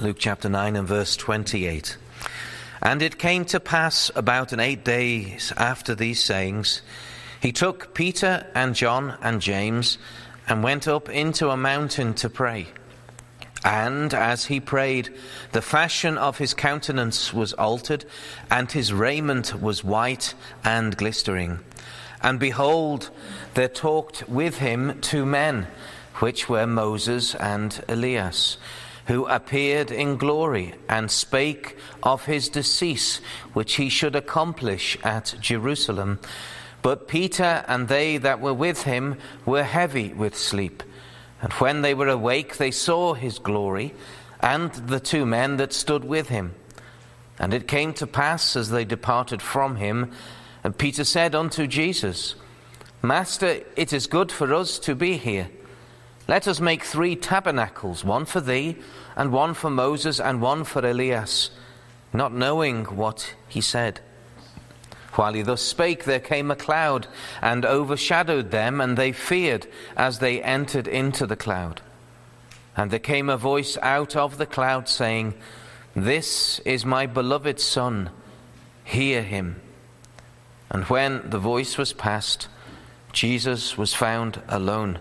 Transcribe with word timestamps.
Luke 0.00 0.16
chapter 0.18 0.48
9 0.48 0.76
and 0.76 0.88
verse 0.88 1.14
28. 1.14 1.98
And 2.80 3.02
it 3.02 3.18
came 3.18 3.44
to 3.46 3.60
pass 3.60 4.10
about 4.16 4.54
an 4.54 4.58
eight 4.58 4.82
days 4.82 5.52
after 5.58 5.94
these 5.94 6.24
sayings, 6.24 6.80
he 7.42 7.52
took 7.52 7.92
Peter 7.92 8.46
and 8.54 8.74
John 8.74 9.18
and 9.20 9.42
James 9.42 9.98
and 10.48 10.62
went 10.62 10.88
up 10.88 11.10
into 11.10 11.50
a 11.50 11.56
mountain 11.56 12.14
to 12.14 12.30
pray. 12.30 12.68
And 13.62 14.14
as 14.14 14.46
he 14.46 14.58
prayed, 14.58 15.14
the 15.52 15.60
fashion 15.60 16.16
of 16.16 16.38
his 16.38 16.54
countenance 16.54 17.34
was 17.34 17.52
altered, 17.52 18.06
and 18.50 18.72
his 18.72 18.94
raiment 18.94 19.60
was 19.60 19.84
white 19.84 20.32
and 20.64 20.96
glistering. 20.96 21.58
And 22.22 22.40
behold, 22.40 23.10
there 23.52 23.68
talked 23.68 24.26
with 24.30 24.56
him 24.58 24.98
two 25.02 25.26
men, 25.26 25.66
which 26.20 26.48
were 26.48 26.66
Moses 26.66 27.34
and 27.34 27.84
Elias 27.86 28.56
who 29.06 29.26
appeared 29.26 29.90
in 29.90 30.16
glory 30.16 30.74
and 30.88 31.10
spake 31.10 31.76
of 32.02 32.26
his 32.26 32.48
decease, 32.48 33.20
which 33.52 33.74
he 33.74 33.88
should 33.88 34.14
accomplish 34.14 34.96
at 35.02 35.34
Jerusalem. 35.40 36.18
But 36.82 37.08
Peter 37.08 37.64
and 37.68 37.88
they 37.88 38.16
that 38.18 38.40
were 38.40 38.54
with 38.54 38.82
him 38.82 39.16
were 39.44 39.64
heavy 39.64 40.12
with 40.12 40.36
sleep. 40.36 40.82
And 41.42 41.52
when 41.54 41.82
they 41.82 41.94
were 41.94 42.08
awake, 42.08 42.56
they 42.56 42.70
saw 42.70 43.14
his 43.14 43.38
glory 43.38 43.94
and 44.40 44.72
the 44.72 45.00
two 45.00 45.26
men 45.26 45.56
that 45.58 45.72
stood 45.72 46.04
with 46.04 46.28
him. 46.28 46.54
And 47.38 47.54
it 47.54 47.68
came 47.68 47.94
to 47.94 48.06
pass 48.06 48.56
as 48.56 48.70
they 48.70 48.84
departed 48.84 49.40
from 49.40 49.76
him, 49.76 50.12
and 50.62 50.76
Peter 50.76 51.04
said 51.04 51.34
unto 51.34 51.66
Jesus, 51.66 52.34
Master, 53.02 53.62
it 53.76 53.94
is 53.94 54.06
good 54.06 54.30
for 54.30 54.52
us 54.52 54.78
to 54.80 54.94
be 54.94 55.16
here. 55.16 55.48
Let 56.28 56.46
us 56.46 56.60
make 56.60 56.84
three 56.84 57.16
tabernacles, 57.16 58.04
one 58.04 58.24
for 58.24 58.40
thee, 58.40 58.76
and 59.16 59.32
one 59.32 59.54
for 59.54 59.70
Moses, 59.70 60.20
and 60.20 60.40
one 60.40 60.64
for 60.64 60.86
Elias, 60.86 61.50
not 62.12 62.32
knowing 62.32 62.84
what 62.84 63.34
he 63.48 63.60
said. 63.60 64.00
While 65.14 65.34
he 65.34 65.42
thus 65.42 65.60
spake, 65.60 66.04
there 66.04 66.20
came 66.20 66.50
a 66.50 66.56
cloud 66.56 67.08
and 67.42 67.64
overshadowed 67.64 68.50
them, 68.50 68.80
and 68.80 68.96
they 68.96 69.12
feared 69.12 69.66
as 69.96 70.18
they 70.18 70.42
entered 70.42 70.86
into 70.86 71.26
the 71.26 71.36
cloud. 71.36 71.82
And 72.76 72.90
there 72.90 73.00
came 73.00 73.28
a 73.28 73.36
voice 73.36 73.76
out 73.82 74.14
of 74.14 74.38
the 74.38 74.46
cloud 74.46 74.88
saying, 74.88 75.34
This 75.94 76.60
is 76.60 76.84
my 76.86 77.06
beloved 77.06 77.58
Son, 77.58 78.10
hear 78.84 79.22
him. 79.22 79.60
And 80.70 80.84
when 80.84 81.28
the 81.28 81.38
voice 81.38 81.76
was 81.76 81.92
past, 81.92 82.48
Jesus 83.12 83.76
was 83.76 83.92
found 83.92 84.40
alone. 84.48 85.00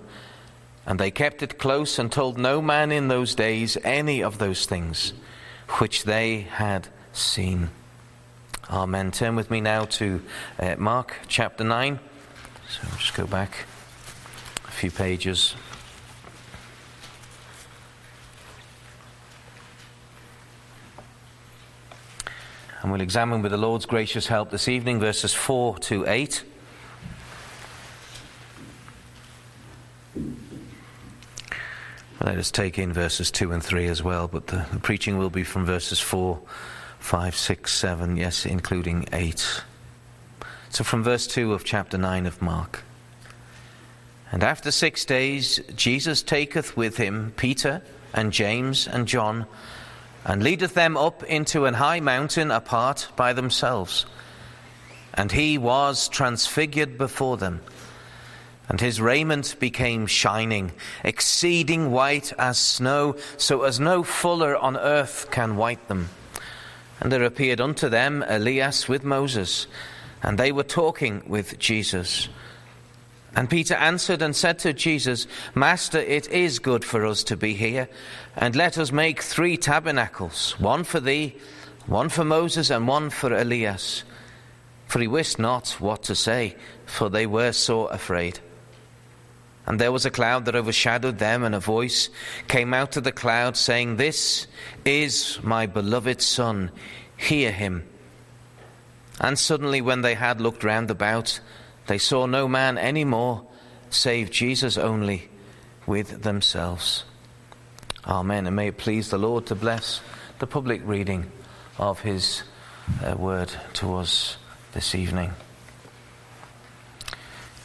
And 0.85 0.99
they 0.99 1.11
kept 1.11 1.43
it 1.43 1.59
close 1.59 1.99
and 1.99 2.11
told 2.11 2.37
no 2.37 2.61
man 2.61 2.91
in 2.91 3.07
those 3.07 3.35
days 3.35 3.77
any 3.83 4.23
of 4.23 4.37
those 4.37 4.65
things 4.65 5.13
which 5.77 6.03
they 6.03 6.41
had 6.41 6.87
seen. 7.13 7.69
Amen. 8.69 9.11
Turn 9.11 9.35
with 9.35 9.49
me 9.49 9.61
now 9.61 9.85
to 9.85 10.21
uh, 10.59 10.75
Mark 10.77 11.15
chapter 11.27 11.63
9. 11.63 11.99
So 12.69 12.79
I'll 12.83 12.97
just 12.97 13.15
go 13.15 13.25
back 13.25 13.65
a 14.67 14.71
few 14.71 14.91
pages. 14.91 15.55
And 22.81 22.91
we'll 22.91 23.01
examine 23.01 23.41
with 23.41 23.51
the 23.51 23.57
Lord's 23.57 23.85
gracious 23.85 24.27
help 24.27 24.51
this 24.51 24.67
evening 24.67 24.99
verses 24.99 25.33
4 25.33 25.79
to 25.79 26.05
8. 26.07 26.43
Let 32.21 32.37
us 32.37 32.51
take 32.51 32.77
in 32.77 32.91
verses 32.91 33.31
2 33.31 33.53
and 33.53 33.63
3 33.63 33.87
as 33.87 34.03
well, 34.03 34.27
but 34.27 34.47
the, 34.47 34.65
the 34.73 34.79
preaching 34.79 35.17
will 35.17 35.29
be 35.29 35.45
from 35.45 35.65
verses 35.65 36.01
4, 36.01 36.37
5, 36.99 37.35
6, 37.35 37.73
7, 37.73 38.17
yes, 38.17 38.45
including 38.45 39.07
8. 39.13 39.63
So 40.69 40.83
from 40.83 41.01
verse 41.01 41.27
2 41.27 41.53
of 41.53 41.63
chapter 41.63 41.97
9 41.97 42.25
of 42.25 42.41
Mark. 42.41 42.83
And 44.33 44.43
after 44.43 44.69
six 44.69 45.05
days, 45.05 45.61
Jesus 45.75 46.21
taketh 46.21 46.75
with 46.75 46.97
him 46.97 47.33
Peter 47.37 47.81
and 48.13 48.33
James 48.33 48.85
and 48.85 49.07
John, 49.07 49.45
and 50.25 50.43
leadeth 50.43 50.73
them 50.73 50.97
up 50.97 51.23
into 51.23 51.65
an 51.65 51.75
high 51.75 52.01
mountain 52.01 52.51
apart 52.51 53.07
by 53.15 53.31
themselves. 53.31 54.05
And 55.13 55.31
he 55.31 55.57
was 55.57 56.09
transfigured 56.09 56.97
before 56.97 57.37
them 57.37 57.61
and 58.69 58.79
his 58.79 59.01
raiment 59.01 59.55
became 59.59 60.05
shining, 60.05 60.71
exceeding 61.03 61.91
white 61.91 62.31
as 62.37 62.59
snow, 62.59 63.15
so 63.35 63.63
as 63.63 63.79
no 63.79 64.03
fuller 64.03 64.55
on 64.55 64.77
earth 64.77 65.29
can 65.31 65.57
white 65.57 65.87
them. 65.87 66.09
And 66.99 67.11
there 67.11 67.23
appeared 67.23 67.59
unto 67.59 67.89
them 67.89 68.23
Elias 68.27 68.87
with 68.87 69.03
Moses, 69.03 69.65
and 70.21 70.37
they 70.37 70.51
were 70.51 70.63
talking 70.63 71.23
with 71.25 71.57
Jesus. 71.57 72.29
And 73.35 73.49
Peter 73.49 73.73
answered 73.73 74.21
and 74.21 74.35
said 74.35 74.59
to 74.59 74.73
Jesus, 74.73 75.25
Master, 75.55 75.99
it 75.99 76.27
is 76.29 76.59
good 76.59 76.85
for 76.85 77.07
us 77.07 77.23
to 77.23 77.37
be 77.37 77.55
here, 77.55 77.89
and 78.35 78.55
let 78.55 78.77
us 78.77 78.91
make 78.91 79.23
three 79.23 79.57
tabernacles 79.57 80.59
one 80.59 80.83
for 80.83 80.99
thee, 80.99 81.35
one 81.87 82.09
for 82.09 82.23
Moses, 82.23 82.69
and 82.69 82.87
one 82.87 83.09
for 83.09 83.33
Elias. 83.33 84.03
For 84.85 84.99
he 84.99 85.07
wist 85.07 85.39
not 85.39 85.69
what 85.79 86.03
to 86.03 86.15
say, 86.15 86.55
for 86.85 87.09
they 87.09 87.25
were 87.25 87.51
so 87.51 87.87
afraid. 87.87 88.39
And 89.69 89.79
there 89.79 89.91
was 89.91 90.03
a 90.03 90.11
cloud 90.11 90.45
that 90.45 90.55
overshadowed 90.55 91.19
them, 91.19 91.43
and 91.43 91.53
a 91.53 91.59
voice 91.59 92.09
came 92.47 92.73
out 92.73 92.97
of 92.97 93.03
the 93.03 93.11
cloud 93.11 93.55
saying, 93.55 93.97
This 93.97 94.47
is 94.83 95.37
my 95.43 95.67
beloved 95.67 96.23
Son, 96.23 96.71
hear 97.15 97.51
him. 97.51 97.87
And 99.21 99.37
suddenly, 99.37 99.79
when 99.79 100.01
they 100.01 100.15
had 100.15 100.41
looked 100.41 100.63
round 100.63 100.89
about, 100.89 101.39
they 101.85 101.99
saw 101.99 102.25
no 102.25 102.47
man 102.47 102.79
any 102.79 103.05
more, 103.05 103.45
save 103.91 104.31
Jesus 104.31 104.75
only, 104.75 105.29
with 105.85 106.23
themselves. 106.23 107.03
Amen. 108.07 108.47
And 108.47 108.55
may 108.55 108.69
it 108.69 108.77
please 108.77 109.11
the 109.11 109.19
Lord 109.19 109.45
to 109.47 109.55
bless 109.55 110.01
the 110.39 110.47
public 110.47 110.81
reading 110.83 111.31
of 111.77 111.99
his 111.99 112.41
uh, 113.05 113.15
word 113.15 113.51
to 113.73 113.97
us 113.97 114.37
this 114.73 114.95
evening. 114.95 115.33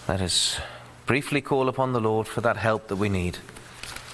Let 0.06 0.20
us 0.20 0.60
briefly 1.06 1.42
call 1.42 1.68
upon 1.68 1.92
the 1.92 2.00
Lord 2.00 2.26
for 2.26 2.40
that 2.40 2.56
help 2.56 2.88
that 2.88 2.96
we 2.96 3.08
need 3.08 3.38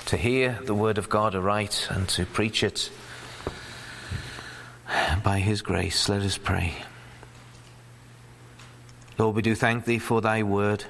to 0.07 0.17
hear 0.17 0.59
the 0.65 0.75
word 0.75 0.99
of 0.99 1.09
God 1.09 1.37
aright 1.37 1.87
and 1.89 2.09
to 2.11 2.27
preach 2.27 2.65
it 2.65 2.91
by 5.23 5.39
his 5.39 5.63
grace. 5.63 6.09
Let 6.09 6.23
us 6.23 6.37
pray. 6.37 6.75
Lord, 9.19 9.37
we 9.37 9.43
do 9.43 9.55
thank 9.55 9.85
thee 9.85 10.01
for 10.01 10.21
thy 10.21 10.43
word. 10.43 10.85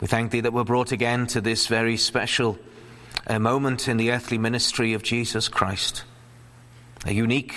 We 0.00 0.08
thank 0.08 0.30
thee 0.30 0.40
that 0.40 0.52
we're 0.52 0.64
brought 0.64 0.92
again 0.92 1.26
to 1.28 1.40
this 1.40 1.68
very 1.68 1.96
special 1.96 2.58
uh, 3.26 3.38
moment 3.38 3.88
in 3.88 3.96
the 3.96 4.12
earthly 4.12 4.36
ministry 4.36 4.92
of 4.92 5.02
Jesus 5.02 5.48
Christ, 5.48 6.04
a 7.06 7.14
unique 7.14 7.54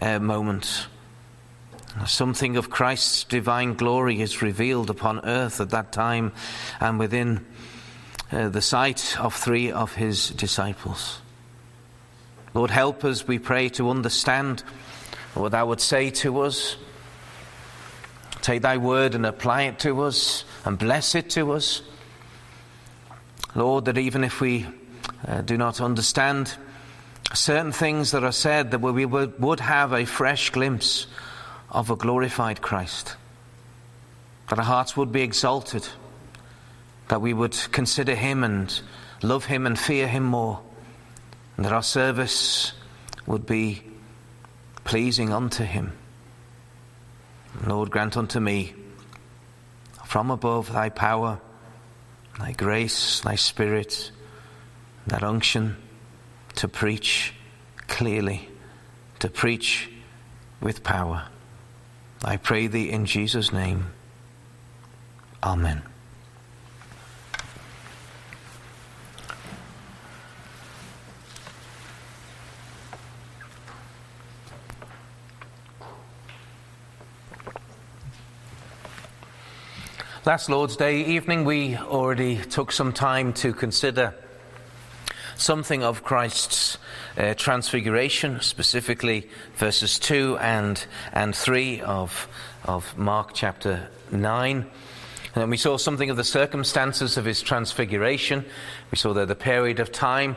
uh, 0.00 0.18
moment 0.18 0.86
Something 2.06 2.56
of 2.56 2.70
Christ's 2.70 3.24
divine 3.24 3.74
glory 3.74 4.22
is 4.22 4.40
revealed 4.40 4.88
upon 4.88 5.24
earth 5.24 5.60
at 5.60 5.70
that 5.70 5.92
time 5.92 6.32
and 6.80 6.98
within 6.98 7.44
uh, 8.32 8.48
the 8.48 8.62
sight 8.62 9.20
of 9.20 9.34
three 9.34 9.70
of 9.70 9.94
his 9.94 10.30
disciples. 10.30 11.20
Lord, 12.54 12.70
help 12.70 13.04
us, 13.04 13.28
we 13.28 13.38
pray, 13.38 13.68
to 13.70 13.90
understand 13.90 14.64
what 15.34 15.52
thou 15.52 15.66
would 15.66 15.82
say 15.82 16.10
to 16.10 16.40
us. 16.40 16.76
Take 18.40 18.62
thy 18.62 18.78
word 18.78 19.14
and 19.14 19.26
apply 19.26 19.62
it 19.62 19.78
to 19.80 20.00
us 20.00 20.44
and 20.64 20.78
bless 20.78 21.14
it 21.14 21.28
to 21.30 21.52
us. 21.52 21.82
Lord, 23.54 23.84
that 23.84 23.98
even 23.98 24.24
if 24.24 24.40
we 24.40 24.66
uh, 25.28 25.42
do 25.42 25.58
not 25.58 25.80
understand 25.80 26.54
certain 27.34 27.72
things 27.72 28.12
that 28.12 28.24
are 28.24 28.32
said, 28.32 28.70
that 28.70 28.80
we 28.80 29.04
would, 29.04 29.38
would 29.40 29.60
have 29.60 29.92
a 29.92 30.06
fresh 30.06 30.50
glimpse 30.50 31.06
of 31.72 31.90
a 31.90 31.96
glorified 31.96 32.60
Christ. 32.60 33.16
That 34.48 34.58
our 34.58 34.64
hearts 34.64 34.96
would 34.96 35.10
be 35.10 35.22
exalted, 35.22 35.88
that 37.08 37.22
we 37.22 37.32
would 37.32 37.56
consider 37.72 38.14
Him 38.14 38.44
and 38.44 38.80
love 39.22 39.46
Him 39.46 39.66
and 39.66 39.78
fear 39.78 40.06
Him 40.06 40.22
more, 40.22 40.60
and 41.56 41.64
that 41.64 41.72
our 41.72 41.82
service 41.82 42.74
would 43.26 43.46
be 43.46 43.82
pleasing 44.84 45.32
unto 45.32 45.64
Him. 45.64 45.92
Lord, 47.66 47.90
grant 47.90 48.16
unto 48.16 48.38
me 48.38 48.74
from 50.04 50.30
above 50.30 50.72
thy 50.72 50.90
power, 50.90 51.40
thy 52.38 52.52
grace, 52.52 53.20
thy 53.20 53.36
spirit, 53.36 54.10
that 55.06 55.22
unction 55.22 55.76
to 56.56 56.68
preach 56.68 57.34
clearly, 57.88 58.48
to 59.20 59.30
preach 59.30 59.90
with 60.60 60.82
power. 60.82 61.28
I 62.24 62.36
pray 62.36 62.68
thee 62.68 62.90
in 62.90 63.04
Jesus' 63.04 63.52
name. 63.52 63.92
Amen. 65.42 65.82
Last 80.24 80.48
Lord's 80.48 80.76
Day 80.76 81.04
evening, 81.04 81.44
we 81.44 81.76
already 81.76 82.36
took 82.36 82.70
some 82.70 82.92
time 82.92 83.32
to 83.34 83.52
consider 83.52 84.14
something 85.36 85.82
of 85.82 86.04
Christ's 86.04 86.78
uh, 87.16 87.34
transfiguration, 87.34 88.40
specifically 88.40 89.28
verses 89.56 89.98
2 89.98 90.38
and, 90.38 90.84
and 91.12 91.34
3 91.34 91.80
of, 91.82 92.28
of 92.64 92.96
Mark 92.96 93.32
chapter 93.34 93.88
9. 94.10 94.66
And 95.34 95.50
we 95.50 95.56
saw 95.56 95.76
something 95.76 96.10
of 96.10 96.16
the 96.16 96.24
circumstances 96.24 97.16
of 97.16 97.24
his 97.24 97.40
transfiguration. 97.40 98.44
We 98.90 98.98
saw 98.98 99.12
there 99.14 99.26
the 99.26 99.34
period 99.34 99.80
of 99.80 99.90
time. 99.90 100.36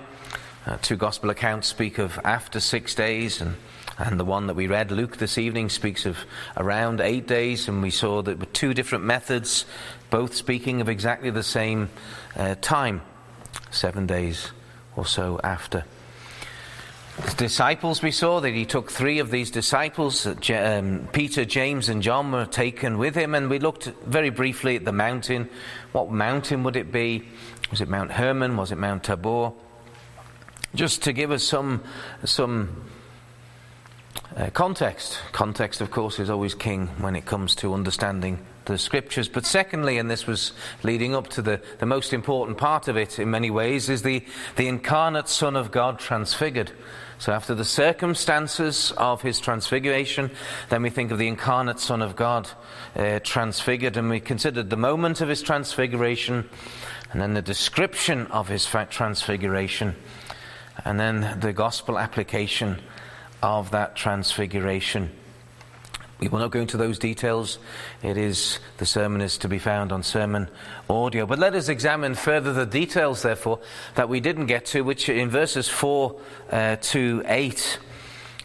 Uh, 0.66 0.78
two 0.82 0.96
gospel 0.96 1.30
accounts 1.30 1.68
speak 1.68 2.00
of 2.00 2.20
after 2.24 2.60
six 2.60 2.96
days, 2.96 3.40
and 3.40 3.56
and 3.98 4.20
the 4.20 4.26
one 4.26 4.48
that 4.48 4.56
we 4.56 4.68
read, 4.68 4.92
Luke, 4.92 5.18
this 5.18 5.38
evening, 5.38 5.70
speaks 5.70 6.06
of 6.06 6.18
around 6.58 7.00
eight 7.00 7.28
days, 7.28 7.70
and 7.70 7.82
we 7.82 7.90
saw 7.90 8.22
that 8.22 8.40
with 8.40 8.52
two 8.52 8.74
different 8.74 9.06
methods, 9.06 9.66
both 10.10 10.36
speaking 10.36 10.82
of 10.82 10.90
exactly 10.90 11.30
the 11.30 11.44
same 11.44 11.90
uh, 12.36 12.56
time, 12.62 13.02
seven 13.72 14.06
days 14.06 14.52
or 14.96 15.06
so 15.06 15.40
after. 15.44 15.86
Disciples, 17.38 18.02
we 18.02 18.12
saw 18.12 18.42
that 18.42 18.54
he 18.54 18.66
took 18.66 18.92
three 18.92 19.20
of 19.20 19.32
these 19.32 19.50
disciples, 19.50 20.28
um, 20.52 21.08
Peter, 21.14 21.46
James, 21.46 21.88
and 21.88 22.04
John, 22.04 22.32
were 22.34 22.46
taken 22.46 22.98
with 22.98 23.16
him, 23.16 23.34
and 23.34 23.50
we 23.50 23.58
looked 23.58 23.86
very 24.06 24.30
briefly 24.30 24.76
at 24.76 24.84
the 24.84 24.92
mountain. 24.92 25.50
What 25.94 26.12
mountain 26.12 26.64
would 26.64 26.76
it 26.76 26.92
be? 26.92 27.24
Was 27.72 27.80
it 27.80 27.88
Mount 27.88 28.12
Hermon? 28.12 28.58
Was 28.58 28.74
it 28.74 28.78
Mount 28.78 29.06
Tabor? 29.06 29.54
Just 30.76 31.04
to 31.04 31.14
give 31.14 31.32
us 31.32 31.44
some, 31.44 31.84
some 32.26 32.84
uh, 34.36 34.50
context. 34.50 35.18
Context, 35.32 35.80
of 35.80 35.92
course, 35.92 36.20
is 36.20 36.30
always 36.30 36.54
king 36.54 36.88
when 37.00 37.16
it 37.16 37.26
comes 37.26 37.56
to 37.56 37.74
understanding 37.74 38.46
the 38.66 38.78
scriptures. 38.78 39.30
But 39.30 39.46
secondly, 39.46 39.98
and 39.98 40.10
this 40.10 40.28
was 40.28 40.54
leading 40.84 41.16
up 41.16 41.28
to 41.30 41.42
the, 41.42 41.62
the 41.80 41.86
most 41.86 42.14
important 42.14 42.58
part 42.58 42.88
of 42.88 42.98
it 42.98 43.20
in 43.20 43.32
many 43.32 43.50
ways, 43.50 43.90
is 43.90 44.02
the, 44.02 44.24
the 44.56 44.68
incarnate 44.68 45.30
Son 45.30 45.56
of 45.56 45.72
God 45.72 46.00
transfigured. 46.00 46.72
So, 47.18 47.32
after 47.32 47.56
the 47.56 47.64
circumstances 47.64 48.92
of 48.98 49.22
his 49.22 49.40
transfiguration, 49.40 50.32
then 50.70 50.82
we 50.82 50.90
think 50.90 51.12
of 51.12 51.18
the 51.18 51.30
incarnate 51.30 51.80
Son 51.80 52.02
of 52.02 52.16
God 52.16 52.50
uh, 52.96 53.20
transfigured, 53.24 53.96
and 53.96 54.10
we 54.10 54.20
considered 54.20 54.70
the 54.70 54.78
moment 54.78 55.22
of 55.22 55.30
his 55.30 55.42
transfiguration, 55.42 56.50
and 57.12 57.22
then 57.22 57.34
the 57.34 57.42
description 57.42 58.28
of 58.28 58.50
his 58.50 58.66
transfiguration, 58.66 59.96
and 60.84 61.00
then 61.00 61.40
the 61.40 61.54
gospel 61.54 61.98
application 61.98 62.82
of 63.42 63.72
that 63.72 63.96
transfiguration. 63.96 65.10
We 66.20 66.30
will 66.30 66.40
not 66.40 66.52
go 66.52 66.62
into 66.62 66.78
those 66.78 66.98
details. 66.98 67.60
It 68.02 68.18
is 68.18 68.60
the 68.78 68.86
sermon 68.86 69.20
is 69.20 69.38
to 69.40 69.50
be 69.50 69.60
found 69.60 69.92
on 69.92 70.02
sermon 70.02 70.50
audio. 70.90 71.26
But 71.26 71.40
let 71.40 71.56
us 71.56 71.68
examine 71.68 72.16
further 72.16 72.54
the 72.54 72.66
details, 72.66 73.22
therefore, 73.22 73.60
that 73.96 74.08
we 74.08 74.22
didn't 74.22 74.46
get 74.46 74.66
to, 74.68 74.82
which 74.82 75.10
in 75.10 75.30
verses 75.30 75.68
4 75.68 76.16
uh, 76.52 76.76
to 76.78 77.22
8, 77.26 77.80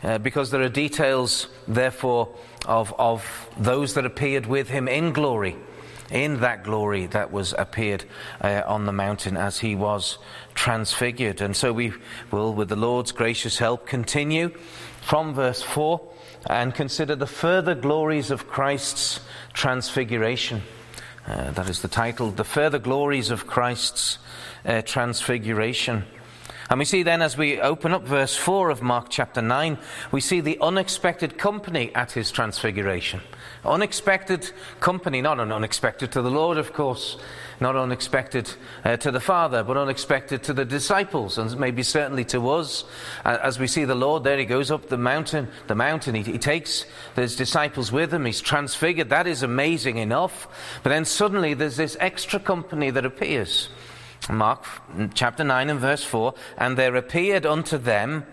uh, 0.03 0.19
because 0.19 0.51
there 0.51 0.63
are 0.63 0.69
details, 0.69 1.47
therefore, 1.69 2.35
of, 2.67 2.93
of 2.99 3.49
those 3.57 3.95
that 3.95 4.05
appeared 4.05 4.47
with 4.47 4.69
him 4.69 4.89
in 4.89 5.13
glory, 5.13 5.57
in 6.11 6.41
that 6.41 6.65
glory 6.65 7.07
that 7.07 7.31
was 7.31 7.55
appeared 7.57 8.05
uh, 8.41 8.63
on 8.67 8.85
the 8.87 8.93
mountain 8.93 9.37
as 9.37 9.61
he 9.61 9.77
was 9.77 10.19
transfigured. 10.55 11.41
And 11.41 11.57
so 11.57 11.73
we 11.73 11.93
will, 12.33 12.53
with 12.53 12.69
the 12.69 12.77
Lord's 12.77 13.13
gracious 13.13 13.59
help, 13.59 13.87
continue 13.87 14.49
from 15.03 15.35
verse 15.35 15.63
4 15.63 16.01
and 16.47 16.75
consider 16.75 17.15
the 17.17 17.27
further 17.27 17.75
glories 17.75 18.31
of 18.31 18.49
Christ's 18.49 19.21
transfiguration. 19.53 20.63
Uh, 21.27 21.51
that 21.53 21.69
is 21.69 21.83
the 21.83 21.89
title, 21.89 22.31
The 22.31 22.45
Further 22.45 22.79
Glories 22.79 23.31
of 23.31 23.47
Christ's 23.47 24.19
uh, 24.65 24.83
Transfiguration. 24.83 26.05
And 26.71 26.79
we 26.79 26.85
see 26.85 27.03
then, 27.03 27.21
as 27.21 27.37
we 27.37 27.61
open 27.61 27.93
up 27.93 28.05
verse 28.05 28.37
4 28.37 28.71
of 28.71 28.81
Mark 28.81 29.09
chapter 29.11 29.43
9, 29.43 29.77
we 30.13 30.21
see 30.21 30.41
the 30.41 30.57
unexpected 30.61 31.37
company 31.37 31.93
at 31.97 32.13
his 32.13 32.31
transfiguration. 32.31 33.21
Unexpected 33.65 34.53
company, 34.79 35.21
not 35.21 35.41
an 35.41 35.51
unexpected 35.51 36.13
to 36.13 36.23
the 36.23 36.31
Lord, 36.31 36.59
of 36.59 36.73
course, 36.73 37.17
not 37.61 37.77
unexpected 37.77 38.51
uh, 38.85 38.97
to 38.97 39.11
the 39.11 39.21
Father, 39.21 39.62
but 39.62 39.77
unexpected 39.77 40.43
to 40.45 40.53
the 40.53 40.65
disciples, 40.65 41.39
and 41.39 41.59
maybe 41.59 41.83
certainly 41.83 42.25
to 42.27 42.49
us. 42.51 42.85
Uh, 43.25 43.39
as 43.43 43.59
we 43.59 43.67
see 43.67 43.85
the 43.85 43.95
Lord 43.95 44.25
there, 44.25 44.39
he 44.39 44.45
goes 44.45 44.71
up 44.71 44.89
the 44.89 44.97
mountain, 44.97 45.49
the 45.67 45.75
mountain, 45.75 46.15
he, 46.15 46.23
he 46.23 46.39
takes 46.39 46.87
his 47.17 47.37
disciples 47.37 47.93
with 47.93 48.12
him, 48.12 48.25
he's 48.25 48.41
transfigured. 48.41 49.11
That 49.11 49.27
is 49.27 49.43
amazing 49.43 49.99
enough. 49.99 50.49
But 50.83 50.91
then 50.91 51.05
suddenly 51.05 51.55
there's 51.55 51.77
this 51.77 51.97
extra 52.01 52.41
company 52.41 52.91
that 52.91 53.05
appears. 53.05 53.69
Mark 54.29 54.65
chapter 55.15 55.45
9 55.45 55.71
and 55.71 55.81
verse 55.81 56.05
4 56.05 56.35
And 56.59 56.77
there 56.77 56.95
appeared 56.97 57.47
unto 57.47 57.79
them 57.79 58.27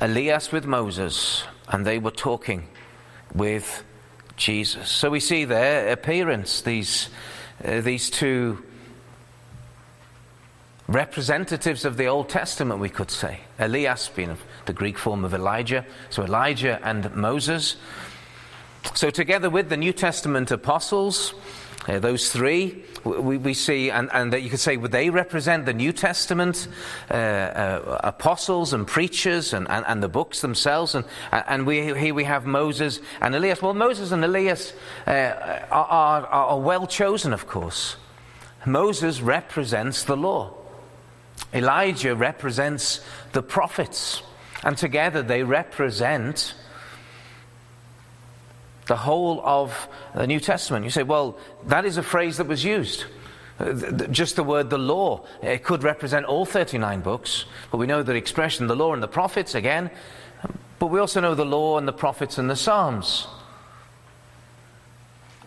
Elias 0.00 0.52
with 0.52 0.66
Moses, 0.66 1.44
and 1.68 1.86
they 1.86 1.98
were 1.98 2.10
talking 2.10 2.68
with 3.34 3.84
Jesus. 4.36 4.90
So 4.90 5.10
we 5.10 5.20
see 5.20 5.44
their 5.44 5.90
appearance, 5.90 6.60
these 6.60 7.08
uh, 7.64 7.80
these 7.80 8.10
two 8.10 8.62
representatives 10.86 11.84
of 11.84 11.96
the 11.96 12.06
Old 12.06 12.28
Testament, 12.28 12.80
we 12.80 12.90
could 12.90 13.10
say. 13.10 13.40
Elias 13.58 14.08
being 14.08 14.36
the 14.66 14.72
Greek 14.72 14.98
form 14.98 15.24
of 15.24 15.32
Elijah, 15.32 15.84
so 16.10 16.22
Elijah 16.22 16.78
and 16.82 17.14
Moses. 17.14 17.76
So, 18.94 19.08
together 19.08 19.48
with 19.48 19.70
the 19.70 19.78
New 19.78 19.94
Testament 19.94 20.50
apostles, 20.50 21.32
uh, 21.86 21.98
those 21.98 22.32
three, 22.32 22.82
we, 23.04 23.36
we 23.36 23.52
see, 23.52 23.90
and, 23.90 24.08
and 24.12 24.32
that 24.32 24.42
you 24.42 24.48
could 24.48 24.60
say, 24.60 24.76
would 24.76 24.92
they 24.92 25.10
represent 25.10 25.66
the 25.66 25.74
New 25.74 25.92
Testament 25.92 26.66
uh, 27.10 27.14
uh, 27.14 28.00
apostles 28.02 28.72
and 28.72 28.86
preachers 28.86 29.52
and, 29.52 29.68
and, 29.68 29.84
and, 29.86 30.02
the 30.02 30.08
books 30.08 30.40
themselves? 30.40 30.94
And, 30.94 31.04
and 31.30 31.66
we, 31.66 31.94
here 31.94 32.14
we 32.14 32.24
have 32.24 32.46
Moses 32.46 33.00
and 33.20 33.34
Elias. 33.34 33.60
Well, 33.60 33.74
Moses 33.74 34.12
and 34.12 34.24
Elias 34.24 34.72
uh, 35.06 35.10
are, 35.10 35.86
are, 35.86 36.26
are 36.26 36.60
well 36.60 36.86
chosen, 36.86 37.34
of 37.34 37.46
course. 37.46 37.96
Moses 38.64 39.20
represents 39.20 40.04
the 40.04 40.16
law, 40.16 40.54
Elijah 41.52 42.14
represents 42.14 43.00
the 43.32 43.42
prophets, 43.42 44.22
and 44.62 44.78
together 44.78 45.22
they 45.22 45.42
represent 45.42 46.54
the 48.86 48.96
whole 48.96 49.40
of 49.44 49.88
the 50.14 50.26
New 50.26 50.40
Testament. 50.40 50.84
You 50.84 50.90
say, 50.90 51.02
well, 51.02 51.38
that 51.66 51.84
is 51.84 51.96
a 51.96 52.02
phrase 52.02 52.36
that 52.36 52.46
was 52.46 52.64
used. 52.64 53.04
Uh, 53.58 53.72
just 54.08 54.36
the 54.36 54.42
word 54.42 54.68
the 54.68 54.78
law. 54.78 55.24
It 55.42 55.62
could 55.62 55.82
represent 55.82 56.26
all 56.26 56.44
39 56.44 57.00
books, 57.00 57.44
but 57.70 57.78
we 57.78 57.86
know 57.86 58.02
the 58.02 58.14
expression 58.14 58.66
the 58.66 58.76
law 58.76 58.92
and 58.92 59.02
the 59.02 59.08
prophets 59.08 59.54
again. 59.54 59.90
But 60.78 60.88
we 60.88 60.98
also 60.98 61.20
know 61.20 61.34
the 61.34 61.44
law 61.44 61.78
and 61.78 61.86
the 61.86 61.92
prophets 61.92 62.36
and 62.36 62.50
the 62.50 62.56
Psalms. 62.56 63.26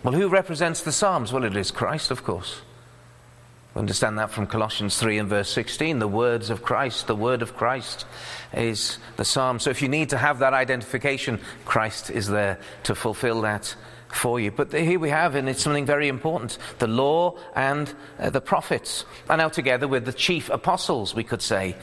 Well, 0.03 0.13
who 0.13 0.29
represents 0.29 0.81
the 0.81 0.91
Psalms? 0.91 1.33
Well, 1.33 1.43
it 1.43 1.55
is 1.55 1.69
Christ, 1.69 2.11
of 2.11 2.23
course. 2.23 2.61
Understand 3.77 4.17
that 4.17 4.31
from 4.31 4.47
Colossians 4.47 4.97
3 4.97 5.19
and 5.19 5.29
verse 5.29 5.49
16. 5.49 5.99
The 5.99 6.07
words 6.07 6.49
of 6.49 6.63
Christ, 6.63 7.05
the 7.05 7.15
word 7.15 7.43
of 7.43 7.55
Christ 7.55 8.07
is 8.51 8.97
the 9.17 9.25
psalm. 9.25 9.59
So 9.59 9.69
if 9.69 9.83
you 9.83 9.87
need 9.87 10.09
to 10.09 10.17
have 10.17 10.39
that 10.39 10.55
identification, 10.55 11.39
Christ 11.63 12.09
is 12.09 12.27
there 12.27 12.59
to 12.83 12.95
fulfill 12.95 13.41
that 13.41 13.75
for 14.07 14.39
you. 14.39 14.49
But 14.49 14.73
here 14.73 14.99
we 14.99 15.09
have, 15.09 15.35
and 15.35 15.47
it's 15.47 15.61
something 15.61 15.85
very 15.85 16.07
important 16.07 16.57
the 16.79 16.87
law 16.87 17.37
and 17.55 17.93
uh, 18.17 18.31
the 18.31 18.41
prophets. 18.41 19.05
And 19.29 19.37
now, 19.37 19.49
together 19.49 19.87
with 19.87 20.05
the 20.05 20.13
chief 20.13 20.49
apostles, 20.49 21.13
we 21.13 21.23
could 21.23 21.43
say, 21.43 21.75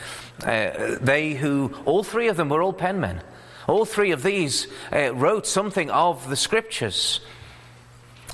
uh, 0.43 0.97
they 1.01 1.35
who, 1.35 1.73
all 1.85 2.03
three 2.03 2.27
of 2.27 2.37
them 2.37 2.49
were 2.49 2.63
all 2.63 2.75
penmen. 2.75 3.21
All 3.69 3.85
three 3.85 4.11
of 4.11 4.25
these 4.25 4.67
uh, 4.93 5.15
wrote 5.15 5.47
something 5.47 5.91
of 5.91 6.29
the 6.29 6.37
scriptures. 6.37 7.21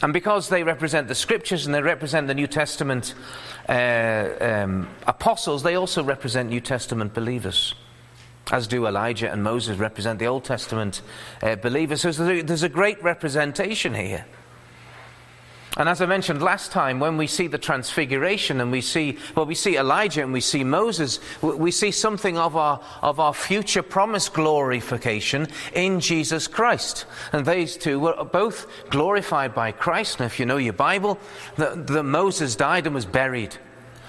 And 0.02 0.12
because 0.12 0.48
they 0.48 0.62
represent 0.62 1.08
the 1.08 1.14
scriptures 1.14 1.66
and 1.66 1.74
they 1.74 1.82
represent 1.82 2.26
the 2.26 2.34
New 2.34 2.46
Testament 2.46 3.14
uh, 3.68 4.30
um, 4.40 4.88
apostles, 5.06 5.62
they 5.62 5.74
also 5.74 6.02
represent 6.02 6.48
New 6.48 6.60
Testament 6.60 7.12
believers, 7.12 7.74
as 8.50 8.66
do 8.66 8.86
Elijah 8.86 9.30
and 9.30 9.42
Moses 9.42 9.76
represent 9.76 10.18
the 10.18 10.26
Old 10.26 10.44
Testament 10.44 11.02
uh, 11.42 11.56
believers. 11.56 12.00
So 12.00 12.12
there's 12.12 12.40
a, 12.40 12.42
there's 12.42 12.62
a 12.62 12.68
great 12.68 13.02
representation 13.02 13.94
here. 13.94 14.24
And 15.76 15.88
as 15.88 16.00
I 16.00 16.06
mentioned 16.06 16.42
last 16.42 16.72
time, 16.72 16.98
when 16.98 17.16
we 17.16 17.28
see 17.28 17.46
the 17.46 17.56
transfiguration 17.56 18.60
and 18.60 18.72
we 18.72 18.80
see, 18.80 19.18
well, 19.36 19.46
we 19.46 19.54
see 19.54 19.76
Elijah 19.76 20.22
and 20.22 20.32
we 20.32 20.40
see 20.40 20.64
Moses, 20.64 21.20
we 21.42 21.70
see 21.70 21.92
something 21.92 22.36
of 22.36 22.56
our, 22.56 22.80
of 23.02 23.20
our 23.20 23.32
future 23.32 23.82
promised 23.82 24.32
glorification 24.32 25.46
in 25.72 26.00
Jesus 26.00 26.48
Christ. 26.48 27.06
And 27.32 27.46
these 27.46 27.76
two 27.76 28.00
were 28.00 28.24
both 28.24 28.66
glorified 28.90 29.54
by 29.54 29.70
Christ. 29.70 30.18
And 30.18 30.26
if 30.26 30.40
you 30.40 30.46
know 30.46 30.56
your 30.56 30.72
Bible, 30.72 31.18
that, 31.56 31.86
that 31.86 32.02
Moses 32.02 32.56
died 32.56 32.86
and 32.86 32.94
was 32.94 33.06
buried. 33.06 33.56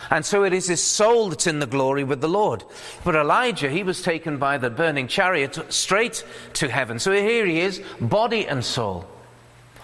And 0.10 0.26
so 0.26 0.44
it 0.44 0.54
is 0.54 0.68
his 0.68 0.82
soul 0.82 1.30
that's 1.30 1.46
in 1.46 1.60
the 1.60 1.68
glory 1.68 2.04
with 2.04 2.22
the 2.22 2.28
Lord. 2.28 2.64
But 3.04 3.16
Elijah, 3.16 3.70
he 3.70 3.84
was 3.84 4.02
taken 4.02 4.38
by 4.38 4.58
the 4.58 4.72
burning 4.72 5.08
chariot 5.08 5.60
straight 5.70 6.26
to 6.54 6.70
heaven. 6.70 6.98
So 6.98 7.12
here 7.12 7.46
he 7.46 7.60
is, 7.60 7.82
body 8.00 8.48
and 8.48 8.66
soul. 8.66 9.06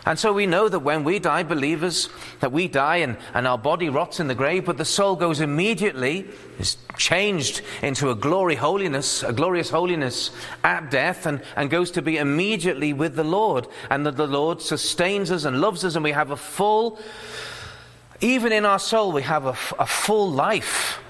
And 0.08 0.18
so 0.18 0.32
we 0.32 0.46
know 0.46 0.70
that 0.70 0.80
when 0.80 1.04
we 1.04 1.20
die, 1.20 1.44
believers, 1.44 2.08
that 2.40 2.54
we 2.54 2.70
die 2.70 2.98
and, 2.98 3.18
and 3.34 3.46
our 3.46 3.58
body 3.58 3.90
rots 3.90 4.22
in 4.22 4.28
the 4.30 4.36
grave, 4.36 4.64
but 4.64 4.78
the 4.78 4.86
soul 4.86 5.18
goes 5.18 5.42
immediately, 5.42 6.26
is 6.60 6.78
changed 6.98 7.62
into 7.82 8.10
a 8.10 8.16
glory 8.16 8.56
holiness, 8.56 9.22
a 9.22 9.34
glorious 9.34 9.70
holiness 9.70 10.32
at 10.64 10.90
death, 10.90 11.26
and, 11.26 11.42
and 11.58 11.70
goes 11.70 11.92
to 11.92 12.02
be 12.02 12.16
immediately 12.16 12.94
with 12.94 13.18
the 13.18 13.26
Lord. 13.26 13.68
And 13.90 14.06
that 14.06 14.16
the 14.16 14.28
Lord 14.28 14.62
sustains 14.62 15.30
us 15.30 15.44
and 15.44 15.60
loves 15.60 15.84
us, 15.84 15.96
and 15.96 16.06
we 16.06 16.14
have 16.14 16.32
a 16.32 16.38
full, 16.38 17.00
even 18.22 18.54
in 18.54 18.64
our 18.66 18.80
soul, 18.80 19.12
we 19.12 19.24
have 19.24 19.46
a, 19.46 19.58
a 19.78 19.86
full 19.86 20.32
life, 20.32 21.02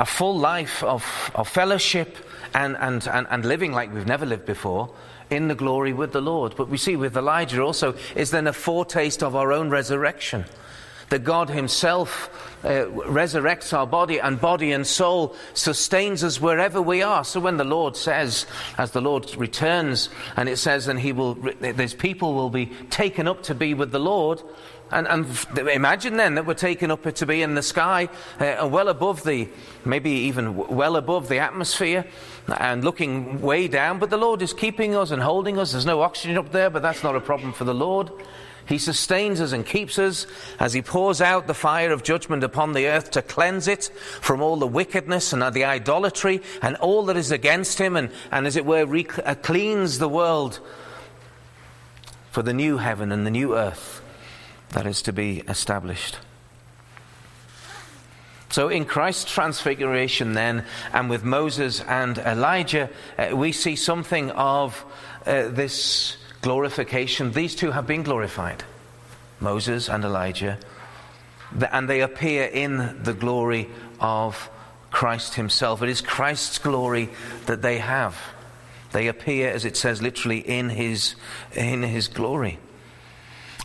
a 0.00 0.04
full 0.04 0.36
life 0.36 0.82
of, 0.82 1.30
of 1.36 1.46
fellowship 1.46 2.16
and, 2.54 2.76
and, 2.78 3.06
and, 3.06 3.28
and 3.30 3.44
living 3.44 3.70
like 3.70 3.94
we've 3.94 4.04
never 4.04 4.26
lived 4.26 4.46
before 4.46 4.92
in 5.30 5.48
the 5.48 5.54
glory 5.54 5.92
with 5.92 6.12
the 6.12 6.20
Lord. 6.20 6.54
But 6.56 6.68
we 6.68 6.78
see 6.78 6.96
with 6.96 7.16
Elijah 7.16 7.62
also 7.62 7.94
is 8.14 8.30
then 8.30 8.46
a 8.46 8.52
foretaste 8.52 9.22
of 9.22 9.36
our 9.36 9.52
own 9.52 9.70
resurrection. 9.70 10.44
That 11.10 11.22
God 11.22 11.50
Himself 11.50 12.30
uh, 12.64 12.86
resurrects 12.86 13.76
our 13.76 13.86
body, 13.86 14.18
and 14.18 14.40
body 14.40 14.72
and 14.72 14.86
soul 14.86 15.36
sustains 15.52 16.24
us 16.24 16.40
wherever 16.40 16.80
we 16.80 17.02
are. 17.02 17.24
So 17.24 17.40
when 17.40 17.58
the 17.58 17.64
Lord 17.64 17.94
says, 17.94 18.46
as 18.78 18.92
the 18.92 19.02
Lord 19.02 19.36
returns, 19.36 20.08
and 20.36 20.48
it 20.48 20.56
says, 20.56 20.88
and 20.88 20.98
He 20.98 21.12
will, 21.12 21.34
His 21.34 21.92
people 21.92 22.32
will 22.32 22.48
be 22.48 22.66
taken 22.88 23.28
up 23.28 23.42
to 23.44 23.54
be 23.54 23.74
with 23.74 23.92
the 23.92 24.00
Lord, 24.00 24.42
and, 24.90 25.08
and, 25.08 25.26
imagine 25.68 26.16
then 26.16 26.36
that 26.36 26.46
we're 26.46 26.54
taken 26.54 26.90
up 26.90 27.02
to 27.12 27.26
be 27.26 27.42
in 27.42 27.54
the 27.54 27.62
sky, 27.62 28.08
uh, 28.38 28.68
well 28.70 28.88
above 28.88 29.24
the, 29.24 29.48
maybe 29.84 30.10
even 30.10 30.56
well 30.56 30.96
above 30.96 31.28
the 31.28 31.40
atmosphere, 31.40 32.06
and 32.46 32.84
looking 32.84 33.40
way 33.40 33.68
down. 33.68 33.98
But 33.98 34.10
the 34.10 34.16
Lord 34.16 34.42
is 34.42 34.52
keeping 34.52 34.94
us 34.94 35.10
and 35.10 35.22
holding 35.22 35.58
us. 35.58 35.72
There's 35.72 35.86
no 35.86 36.02
oxygen 36.02 36.36
up 36.36 36.52
there, 36.52 36.70
but 36.70 36.82
that's 36.82 37.02
not 37.02 37.16
a 37.16 37.20
problem 37.20 37.52
for 37.52 37.64
the 37.64 37.74
Lord. 37.74 38.10
He 38.66 38.78
sustains 38.78 39.40
us 39.40 39.52
and 39.52 39.66
keeps 39.66 39.98
us 39.98 40.26
as 40.58 40.72
He 40.72 40.80
pours 40.80 41.20
out 41.20 41.46
the 41.46 41.54
fire 41.54 41.92
of 41.92 42.02
judgment 42.02 42.42
upon 42.42 42.72
the 42.72 42.86
earth 42.86 43.10
to 43.12 43.22
cleanse 43.22 43.68
it 43.68 43.90
from 44.20 44.40
all 44.40 44.56
the 44.56 44.66
wickedness 44.66 45.32
and 45.32 45.42
the 45.54 45.64
idolatry 45.64 46.40
and 46.62 46.76
all 46.76 47.04
that 47.06 47.16
is 47.16 47.30
against 47.30 47.78
Him, 47.78 47.96
and, 47.96 48.10
and 48.30 48.46
as 48.46 48.56
it 48.56 48.64
were, 48.64 48.86
rec- 48.86 49.26
uh, 49.26 49.34
cleans 49.34 49.98
the 49.98 50.08
world 50.08 50.60
for 52.30 52.42
the 52.42 52.54
new 52.54 52.78
heaven 52.78 53.12
and 53.12 53.26
the 53.26 53.30
new 53.30 53.54
earth 53.54 54.02
that 54.70 54.86
is 54.86 55.02
to 55.02 55.12
be 55.12 55.40
established. 55.46 56.18
So, 58.54 58.68
in 58.68 58.84
Christ's 58.84 59.32
transfiguration, 59.32 60.34
then, 60.34 60.64
and 60.92 61.10
with 61.10 61.24
Moses 61.24 61.80
and 61.80 62.16
Elijah, 62.18 62.88
uh, 63.18 63.34
we 63.34 63.50
see 63.50 63.74
something 63.74 64.30
of 64.30 64.84
uh, 65.26 65.48
this 65.48 66.16
glorification. 66.40 67.32
These 67.32 67.56
two 67.56 67.72
have 67.72 67.88
been 67.88 68.04
glorified 68.04 68.62
Moses 69.40 69.88
and 69.88 70.04
Elijah, 70.04 70.60
and 71.72 71.90
they 71.90 72.00
appear 72.00 72.44
in 72.44 73.02
the 73.02 73.12
glory 73.12 73.68
of 73.98 74.48
Christ 74.92 75.34
Himself. 75.34 75.82
It 75.82 75.88
is 75.88 76.00
Christ's 76.00 76.58
glory 76.58 77.08
that 77.46 77.60
they 77.60 77.78
have. 77.78 78.16
They 78.92 79.08
appear, 79.08 79.50
as 79.50 79.64
it 79.64 79.76
says 79.76 80.00
literally, 80.00 80.38
in 80.38 80.68
His, 80.68 81.16
in 81.56 81.82
his 81.82 82.06
glory. 82.06 82.60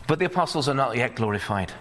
But 0.08 0.18
the 0.18 0.24
apostles 0.24 0.68
are 0.68 0.74
not 0.74 0.96
yet 0.96 1.14
glorified. 1.14 1.72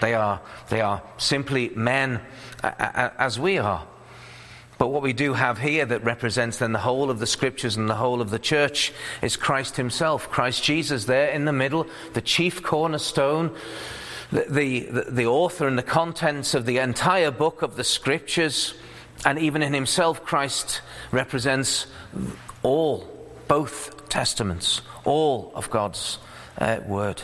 They 0.00 0.14
are, 0.14 0.40
they 0.68 0.80
are 0.80 1.02
simply 1.16 1.70
men 1.70 2.20
as 2.62 3.38
we 3.38 3.58
are. 3.58 3.86
But 4.78 4.88
what 4.88 5.02
we 5.02 5.12
do 5.12 5.34
have 5.34 5.58
here 5.58 5.84
that 5.84 6.04
represents 6.04 6.58
then 6.58 6.72
the 6.72 6.78
whole 6.78 7.10
of 7.10 7.18
the 7.18 7.26
scriptures 7.26 7.76
and 7.76 7.90
the 7.90 7.96
whole 7.96 8.20
of 8.20 8.30
the 8.30 8.38
church 8.38 8.92
is 9.22 9.36
Christ 9.36 9.76
Himself. 9.76 10.30
Christ 10.30 10.62
Jesus 10.62 11.04
there 11.04 11.30
in 11.30 11.44
the 11.44 11.52
middle, 11.52 11.86
the 12.12 12.20
chief 12.20 12.62
cornerstone, 12.62 13.56
the, 14.30 14.44
the, 14.44 15.06
the 15.10 15.26
author 15.26 15.66
and 15.66 15.76
the 15.76 15.82
contents 15.82 16.54
of 16.54 16.64
the 16.64 16.78
entire 16.78 17.32
book 17.32 17.62
of 17.62 17.74
the 17.74 17.82
scriptures. 17.82 18.74
And 19.24 19.36
even 19.40 19.62
in 19.64 19.74
Himself, 19.74 20.24
Christ 20.24 20.80
represents 21.10 21.88
all, 22.62 23.04
both 23.48 24.08
testaments, 24.08 24.82
all 25.04 25.50
of 25.56 25.70
God's 25.70 26.18
uh, 26.58 26.78
word. 26.86 27.22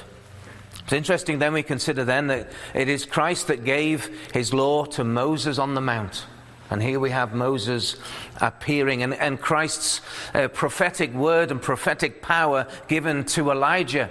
It's 0.85 0.93
interesting 0.93 1.39
then 1.39 1.55
we 1.55 1.63
consider 1.63 2.05
then 2.05 2.27
that 2.27 2.51
it 2.75 2.89
is 2.89 3.07
Christ 3.07 3.49
that 3.49 3.65
gave 3.65 4.11
his 4.33 4.53
law 4.53 4.85
to 4.87 5.05
Moses 5.05 5.59
on 5.59 5.75
the 5.75 5.81
mount. 5.81 6.27
And 6.71 6.83
here 6.83 6.99
we 6.99 7.11
have 7.11 7.35
Moses 7.35 7.97
appearing, 8.41 9.03
and, 9.03 9.15
and 9.15 9.41
Christ's 9.41 10.01
uh, 10.35 10.49
prophetic 10.49 11.13
word 11.13 11.51
and 11.51 11.61
prophetic 11.61 12.21
power 12.23 12.67
given 12.89 13.25
to 13.27 13.51
Elijah 13.51 14.11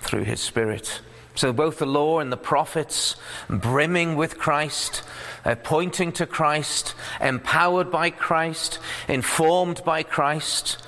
through 0.00 0.24
his 0.24 0.40
Spirit. 0.40 1.00
So 1.34 1.52
both 1.52 1.78
the 1.78 1.86
law 1.86 2.18
and 2.18 2.32
the 2.32 2.36
prophets 2.36 3.16
brimming 3.48 4.16
with 4.16 4.38
Christ, 4.38 5.04
uh, 5.44 5.54
pointing 5.54 6.10
to 6.12 6.26
Christ, 6.26 6.94
empowered 7.20 7.90
by 7.92 8.10
Christ, 8.10 8.80
informed 9.06 9.82
by 9.84 10.02
Christ. 10.02 10.78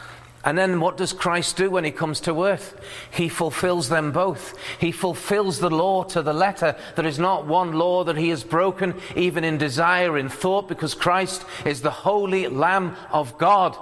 And 0.42 0.56
then 0.56 0.80
what 0.80 0.96
does 0.96 1.12
Christ 1.12 1.58
do 1.58 1.70
when 1.70 1.84
he 1.84 1.90
comes 1.90 2.20
to 2.20 2.44
earth? 2.44 2.80
He 3.10 3.28
fulfills 3.28 3.90
them 3.90 4.10
both. 4.10 4.58
He 4.78 4.90
fulfills 4.90 5.58
the 5.58 5.68
law 5.68 6.02
to 6.04 6.22
the 6.22 6.32
letter. 6.32 6.76
There 6.96 7.06
is 7.06 7.18
not 7.18 7.46
one 7.46 7.72
law 7.72 8.04
that 8.04 8.16
he 8.16 8.30
has 8.30 8.42
broken, 8.42 8.94
even 9.14 9.44
in 9.44 9.58
desire, 9.58 10.16
in 10.16 10.30
thought, 10.30 10.66
because 10.66 10.94
Christ 10.94 11.44
is 11.66 11.82
the 11.82 11.90
holy 11.90 12.48
Lamb 12.48 12.96
of 13.12 13.36
God, 13.36 13.76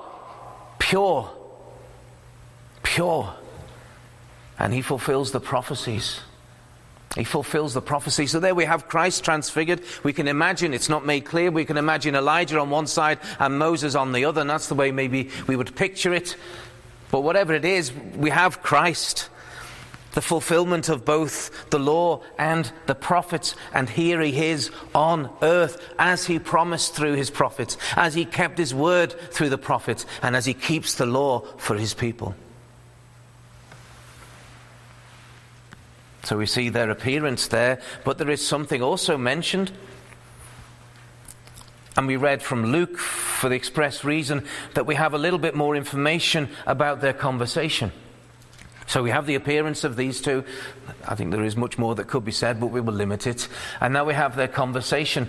pure, 0.80 1.30
pure. 2.82 3.34
And 4.58 4.74
he 4.74 4.82
fulfills 4.82 5.30
the 5.30 5.40
prophecies. 5.40 6.20
He 7.16 7.24
fulfills 7.24 7.74
the 7.74 7.82
prophecy. 7.82 8.26
So 8.26 8.38
there 8.38 8.54
we 8.54 8.66
have 8.66 8.88
Christ 8.88 9.24
transfigured. 9.24 9.80
We 10.02 10.12
can 10.12 10.28
imagine, 10.28 10.74
it's 10.74 10.88
not 10.88 11.06
made 11.06 11.24
clear, 11.24 11.50
we 11.50 11.64
can 11.64 11.76
imagine 11.76 12.14
Elijah 12.14 12.60
on 12.60 12.70
one 12.70 12.86
side 12.86 13.18
and 13.38 13.58
Moses 13.58 13.94
on 13.94 14.12
the 14.12 14.24
other, 14.26 14.42
and 14.42 14.50
that's 14.50 14.68
the 14.68 14.74
way 14.74 14.92
maybe 14.92 15.30
we 15.46 15.56
would 15.56 15.74
picture 15.74 16.12
it. 16.12 16.36
But 17.10 17.22
whatever 17.22 17.54
it 17.54 17.64
is, 17.64 17.92
we 18.14 18.30
have 18.30 18.62
Christ, 18.62 19.30
the 20.12 20.20
fulfillment 20.20 20.90
of 20.90 21.06
both 21.06 21.70
the 21.70 21.78
law 21.78 22.22
and 22.38 22.70
the 22.86 22.94
prophets, 22.94 23.56
and 23.72 23.88
here 23.88 24.20
he 24.20 24.46
is 24.46 24.70
on 24.94 25.30
earth 25.40 25.82
as 25.98 26.26
he 26.26 26.38
promised 26.38 26.94
through 26.94 27.14
his 27.14 27.30
prophets, 27.30 27.78
as 27.96 28.14
he 28.14 28.26
kept 28.26 28.58
his 28.58 28.74
word 28.74 29.12
through 29.32 29.48
the 29.48 29.58
prophets, 29.58 30.04
and 30.22 30.36
as 30.36 30.44
he 30.44 30.54
keeps 30.54 30.94
the 30.94 31.06
law 31.06 31.40
for 31.56 31.76
his 31.76 31.94
people. 31.94 32.34
So 36.28 36.36
we 36.36 36.44
see 36.44 36.68
their 36.68 36.90
appearance 36.90 37.46
there, 37.46 37.80
but 38.04 38.18
there 38.18 38.28
is 38.28 38.46
something 38.46 38.82
also 38.82 39.16
mentioned. 39.16 39.72
And 41.96 42.06
we 42.06 42.16
read 42.16 42.42
from 42.42 42.66
Luke 42.66 42.98
for 42.98 43.48
the 43.48 43.54
express 43.54 44.04
reason 44.04 44.44
that 44.74 44.84
we 44.84 44.94
have 44.96 45.14
a 45.14 45.18
little 45.18 45.38
bit 45.38 45.54
more 45.54 45.74
information 45.74 46.50
about 46.66 47.00
their 47.00 47.14
conversation. 47.14 47.92
So 48.86 49.02
we 49.02 49.08
have 49.08 49.24
the 49.24 49.36
appearance 49.36 49.84
of 49.84 49.96
these 49.96 50.20
two. 50.20 50.44
I 51.06 51.14
think 51.14 51.30
there 51.30 51.44
is 51.44 51.56
much 51.56 51.78
more 51.78 51.94
that 51.94 52.08
could 52.08 52.26
be 52.26 52.32
said, 52.32 52.60
but 52.60 52.66
we 52.66 52.82
will 52.82 52.92
limit 52.92 53.26
it. 53.26 53.48
And 53.80 53.94
now 53.94 54.04
we 54.04 54.12
have 54.12 54.36
their 54.36 54.48
conversation. 54.48 55.28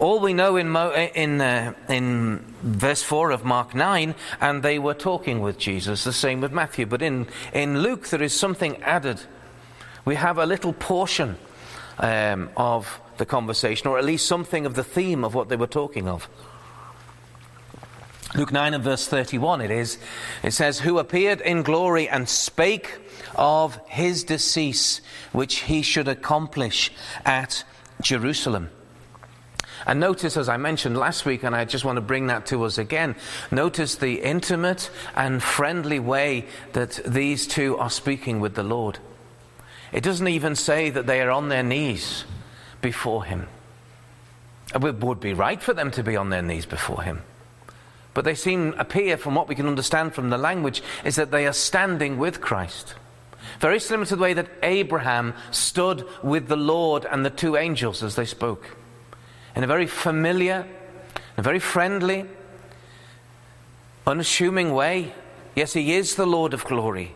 All 0.00 0.18
we 0.18 0.32
know 0.32 0.56
in, 0.56 0.70
Mo, 0.70 0.90
in, 0.92 1.40
uh, 1.40 1.74
in 1.88 2.44
verse 2.62 3.04
4 3.04 3.30
of 3.30 3.44
Mark 3.44 3.76
9, 3.76 4.16
and 4.40 4.62
they 4.64 4.80
were 4.80 4.94
talking 4.94 5.40
with 5.40 5.56
Jesus, 5.56 6.02
the 6.02 6.12
same 6.12 6.40
with 6.40 6.50
Matthew. 6.50 6.86
But 6.86 7.00
in, 7.00 7.28
in 7.52 7.80
Luke, 7.80 8.08
there 8.08 8.24
is 8.24 8.34
something 8.34 8.82
added 8.82 9.20
we 10.04 10.14
have 10.14 10.38
a 10.38 10.46
little 10.46 10.72
portion 10.72 11.36
um, 11.98 12.50
of 12.56 13.00
the 13.18 13.26
conversation, 13.26 13.88
or 13.88 13.98
at 13.98 14.04
least 14.04 14.26
something 14.26 14.66
of 14.66 14.74
the 14.74 14.84
theme 14.84 15.24
of 15.24 15.34
what 15.34 15.48
they 15.48 15.56
were 15.56 15.66
talking 15.66 16.08
of. 16.08 16.28
Luke 18.34 18.52
9 18.52 18.74
and 18.74 18.84
verse 18.84 19.08
31 19.08 19.60
it 19.60 19.70
is. 19.70 19.98
It 20.42 20.52
says, 20.52 20.80
Who 20.80 20.98
appeared 20.98 21.40
in 21.40 21.62
glory 21.62 22.08
and 22.08 22.28
spake 22.28 23.00
of 23.34 23.78
his 23.86 24.24
decease, 24.24 25.00
which 25.32 25.60
he 25.60 25.82
should 25.82 26.08
accomplish 26.08 26.92
at 27.24 27.64
Jerusalem. 28.00 28.70
And 29.86 29.98
notice, 29.98 30.36
as 30.36 30.48
I 30.48 30.58
mentioned 30.58 30.96
last 30.96 31.24
week, 31.24 31.42
and 31.42 31.56
I 31.56 31.64
just 31.64 31.84
want 31.84 31.96
to 31.96 32.02
bring 32.02 32.28
that 32.28 32.46
to 32.46 32.64
us 32.64 32.78
again, 32.78 33.16
notice 33.50 33.96
the 33.96 34.22
intimate 34.22 34.90
and 35.16 35.42
friendly 35.42 35.98
way 35.98 36.46
that 36.74 37.00
these 37.06 37.46
two 37.46 37.78
are 37.78 37.90
speaking 37.90 38.40
with 38.40 38.54
the 38.54 38.62
Lord. 38.62 38.98
It 39.92 40.02
doesn't 40.02 40.28
even 40.28 40.54
say 40.54 40.90
that 40.90 41.06
they 41.06 41.20
are 41.20 41.30
on 41.30 41.48
their 41.48 41.62
knees 41.62 42.24
before 42.80 43.24
Him. 43.24 43.48
It 44.74 44.80
would 44.80 45.20
be 45.20 45.34
right 45.34 45.60
for 45.60 45.74
them 45.74 45.90
to 45.92 46.02
be 46.02 46.16
on 46.16 46.30
their 46.30 46.42
knees 46.42 46.66
before 46.66 47.02
Him. 47.02 47.22
But 48.14 48.24
they 48.24 48.34
seem, 48.34 48.74
appear, 48.78 49.16
from 49.16 49.34
what 49.34 49.48
we 49.48 49.54
can 49.54 49.66
understand 49.66 50.14
from 50.14 50.30
the 50.30 50.38
language, 50.38 50.82
is 51.04 51.16
that 51.16 51.30
they 51.30 51.46
are 51.46 51.52
standing 51.52 52.18
with 52.18 52.40
Christ. 52.40 52.94
Very 53.60 53.80
similar 53.80 54.06
to 54.06 54.16
the 54.16 54.22
way 54.22 54.34
that 54.34 54.50
Abraham 54.62 55.34
stood 55.50 56.06
with 56.22 56.48
the 56.48 56.56
Lord 56.56 57.04
and 57.04 57.24
the 57.24 57.30
two 57.30 57.56
angels 57.56 58.02
as 58.02 58.16
they 58.16 58.24
spoke. 58.24 58.76
In 59.56 59.64
a 59.64 59.68
very 59.68 59.86
familiar, 59.86 60.66
a 61.36 61.42
very 61.42 61.58
friendly, 61.58 62.26
unassuming 64.06 64.72
way, 64.72 65.12
Yes, 65.54 65.72
he 65.72 65.94
is 65.94 66.14
the 66.14 66.26
Lord 66.26 66.54
of 66.54 66.64
glory. 66.64 67.14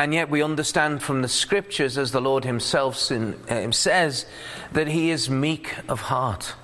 And 0.00 0.14
yet 0.14 0.30
we 0.30 0.42
understand 0.42 1.02
from 1.02 1.20
the 1.20 1.28
scriptures, 1.28 1.98
as 1.98 2.10
the 2.10 2.22
Lord 2.22 2.46
himself 2.46 3.12
uh, 3.12 3.70
says, 3.70 4.24
that 4.72 4.88
he 4.88 5.10
is 5.10 5.28
meek 5.28 5.76
of 5.90 6.00
heart. 6.00 6.54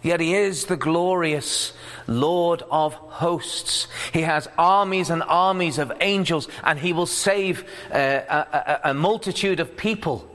Yet 0.00 0.18
he 0.18 0.34
is 0.34 0.64
the 0.64 0.78
glorious 0.78 1.74
Lord 2.06 2.62
of 2.70 2.94
hosts. 2.94 3.86
He 4.14 4.22
has 4.22 4.48
armies 4.56 5.10
and 5.10 5.22
armies 5.24 5.76
of 5.76 5.92
angels, 6.00 6.48
and 6.62 6.78
he 6.78 6.94
will 6.94 7.04
save 7.04 7.68
uh, 7.90 7.96
a, 8.30 8.80
a, 8.84 8.94
multitude 8.94 9.60
of 9.60 9.76
people. 9.76 10.26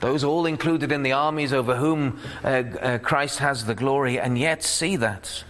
Those 0.00 0.24
all 0.24 0.46
included 0.46 0.90
in 0.90 1.02
the 1.02 1.12
armies 1.12 1.52
over 1.52 1.76
whom 1.76 2.20
uh, 2.42 2.46
uh, 2.46 2.98
Christ 3.00 3.40
has 3.40 3.66
the 3.66 3.74
glory, 3.74 4.18
and 4.18 4.38
yet 4.38 4.62
see 4.62 4.96
that. 4.96 5.44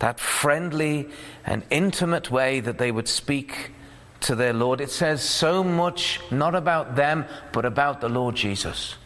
That 0.00 0.20
friendly 0.20 1.08
and 1.46 1.62
intimate 1.70 2.30
way 2.30 2.60
that 2.60 2.78
they 2.78 2.90
would 2.90 3.08
speak 3.08 3.70
to 4.20 4.34
their 4.34 4.52
Lord. 4.52 4.80
It 4.80 4.90
says 4.90 5.22
so 5.22 5.64
much 5.64 6.20
not 6.30 6.54
about 6.54 6.96
them, 6.96 7.24
but 7.52 7.64
about 7.64 8.00
the 8.00 8.08
Lord 8.08 8.34
Jesus. 8.34 8.96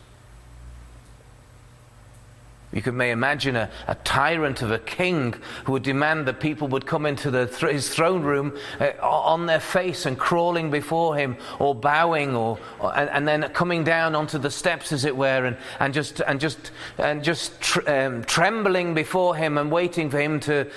You 2.74 2.90
may 2.90 3.12
imagine 3.12 3.54
a, 3.54 3.70
a, 3.86 3.94
tyrant 3.94 4.60
of 4.60 4.72
a 4.72 4.80
king 4.80 5.34
who 5.64 5.72
would 5.72 5.84
demand 5.84 6.26
that 6.26 6.40
people 6.40 6.66
would 6.68 6.86
come 6.86 7.06
into 7.06 7.30
the, 7.30 7.46
his 7.70 7.88
throne 7.88 8.22
room 8.22 8.58
uh, 8.80 8.90
on 9.00 9.46
their 9.46 9.60
face 9.60 10.06
and 10.06 10.18
crawling 10.18 10.72
before 10.72 11.16
him, 11.16 11.36
or 11.60 11.72
bowing, 11.72 12.34
or, 12.34 12.58
or 12.80 12.96
and, 12.98 13.08
and, 13.10 13.28
then 13.28 13.48
coming 13.52 13.84
down 13.84 14.16
onto 14.16 14.38
the 14.38 14.50
steps, 14.50 14.90
as 14.90 15.04
it 15.04 15.16
were, 15.16 15.44
and, 15.44 15.56
and 15.78 15.94
just 15.94 16.20
and 16.26 16.40
just 16.40 16.72
and 16.98 17.22
just 17.22 17.60
tr- 17.60 17.88
um, 17.88 18.24
trembling 18.24 18.92
before 18.92 19.36
him 19.36 19.56
and 19.56 19.70
waiting 19.70 20.10
for 20.10 20.18
him 20.18 20.40
to 20.40 20.68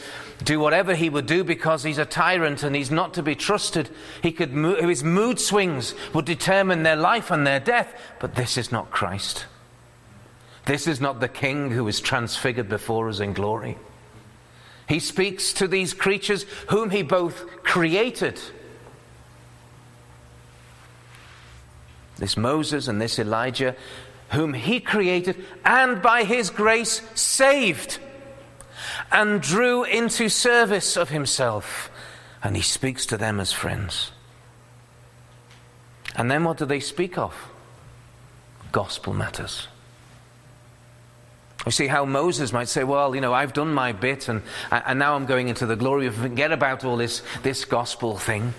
do 0.44 0.60
whatever 0.60 0.94
he 0.94 1.10
would 1.10 1.26
do 1.26 1.44
because 1.44 1.84
he's 1.84 1.98
a 1.98 2.06
tyrant 2.06 2.62
and 2.62 2.76
he's 2.76 2.92
not 2.92 3.16
to 3.16 3.24
be 3.24 3.34
trusted. 3.34 3.90
He 4.22 4.32
could 4.32 4.54
mo- 4.54 4.88
his 4.88 5.04
mood 5.04 5.40
swings 5.40 5.96
would 6.14 6.26
determine 6.26 6.84
their 6.84 6.96
life 6.96 7.32
and 7.32 7.48
their 7.48 7.60
death. 7.60 8.00
But 8.20 8.36
this 8.36 8.56
is 8.56 8.72
not 8.72 8.92
Christ. 8.92 9.46
This 10.68 10.86
is 10.86 11.00
not 11.00 11.22
the 11.22 11.30
king 11.30 11.72
who 11.72 11.88
is 11.88 12.02
transfigured 12.02 12.68
before 12.68 13.08
us 13.08 13.22
in 13.22 13.32
glory. 13.32 13.78
He 14.90 15.00
speaks 15.00 15.54
to 15.54 15.68
these 15.68 15.94
creatures 15.94 16.44
whom 16.70 16.90
he 16.90 17.04
both 17.04 17.64
created. 17.64 18.38
This 22.18 22.36
Moses 22.36 22.90
and 22.90 23.02
this 23.02 23.18
Elijah, 23.18 23.78
whom 24.32 24.54
he 24.54 24.82
created 24.82 25.42
and 25.64 26.02
by 26.02 26.26
his 26.26 26.50
grace 26.50 27.02
saved 27.16 28.00
and 29.10 29.42
drew 29.42 29.86
into 29.86 30.28
service 30.28 30.98
of 30.98 31.10
himself. 31.10 31.90
And 32.44 32.58
he 32.58 32.62
speaks 32.62 33.06
to 33.06 33.16
them 33.16 33.40
as 33.40 33.54
friends. 33.54 34.12
And 36.14 36.30
then 36.30 36.44
what 36.44 36.58
do 36.58 36.66
they 36.66 36.82
speak 36.82 37.18
of? 37.18 37.34
Gospel 38.74 39.14
matters. 39.14 39.70
You 41.66 41.72
see 41.72 41.88
how 41.88 42.06
Moses 42.06 42.54
might 42.54 42.70
say, 42.70 42.84
Well, 42.84 43.14
you 43.16 43.22
know, 43.22 43.34
I've 43.34 43.54
done 43.54 43.74
my 43.74 43.92
bit 43.92 44.30
and, 44.30 44.42
uh, 44.72 44.82
and 44.86 45.00
now 45.00 45.16
I'm 45.16 45.26
going 45.26 45.50
into 45.50 45.66
the 45.66 45.76
glory. 45.76 46.08
Of 46.08 46.16
forget 46.16 46.52
about 46.52 46.86
all 46.86 46.98
this, 46.98 47.24
this 47.44 47.66
gospel 47.66 48.18
thing. 48.18 48.54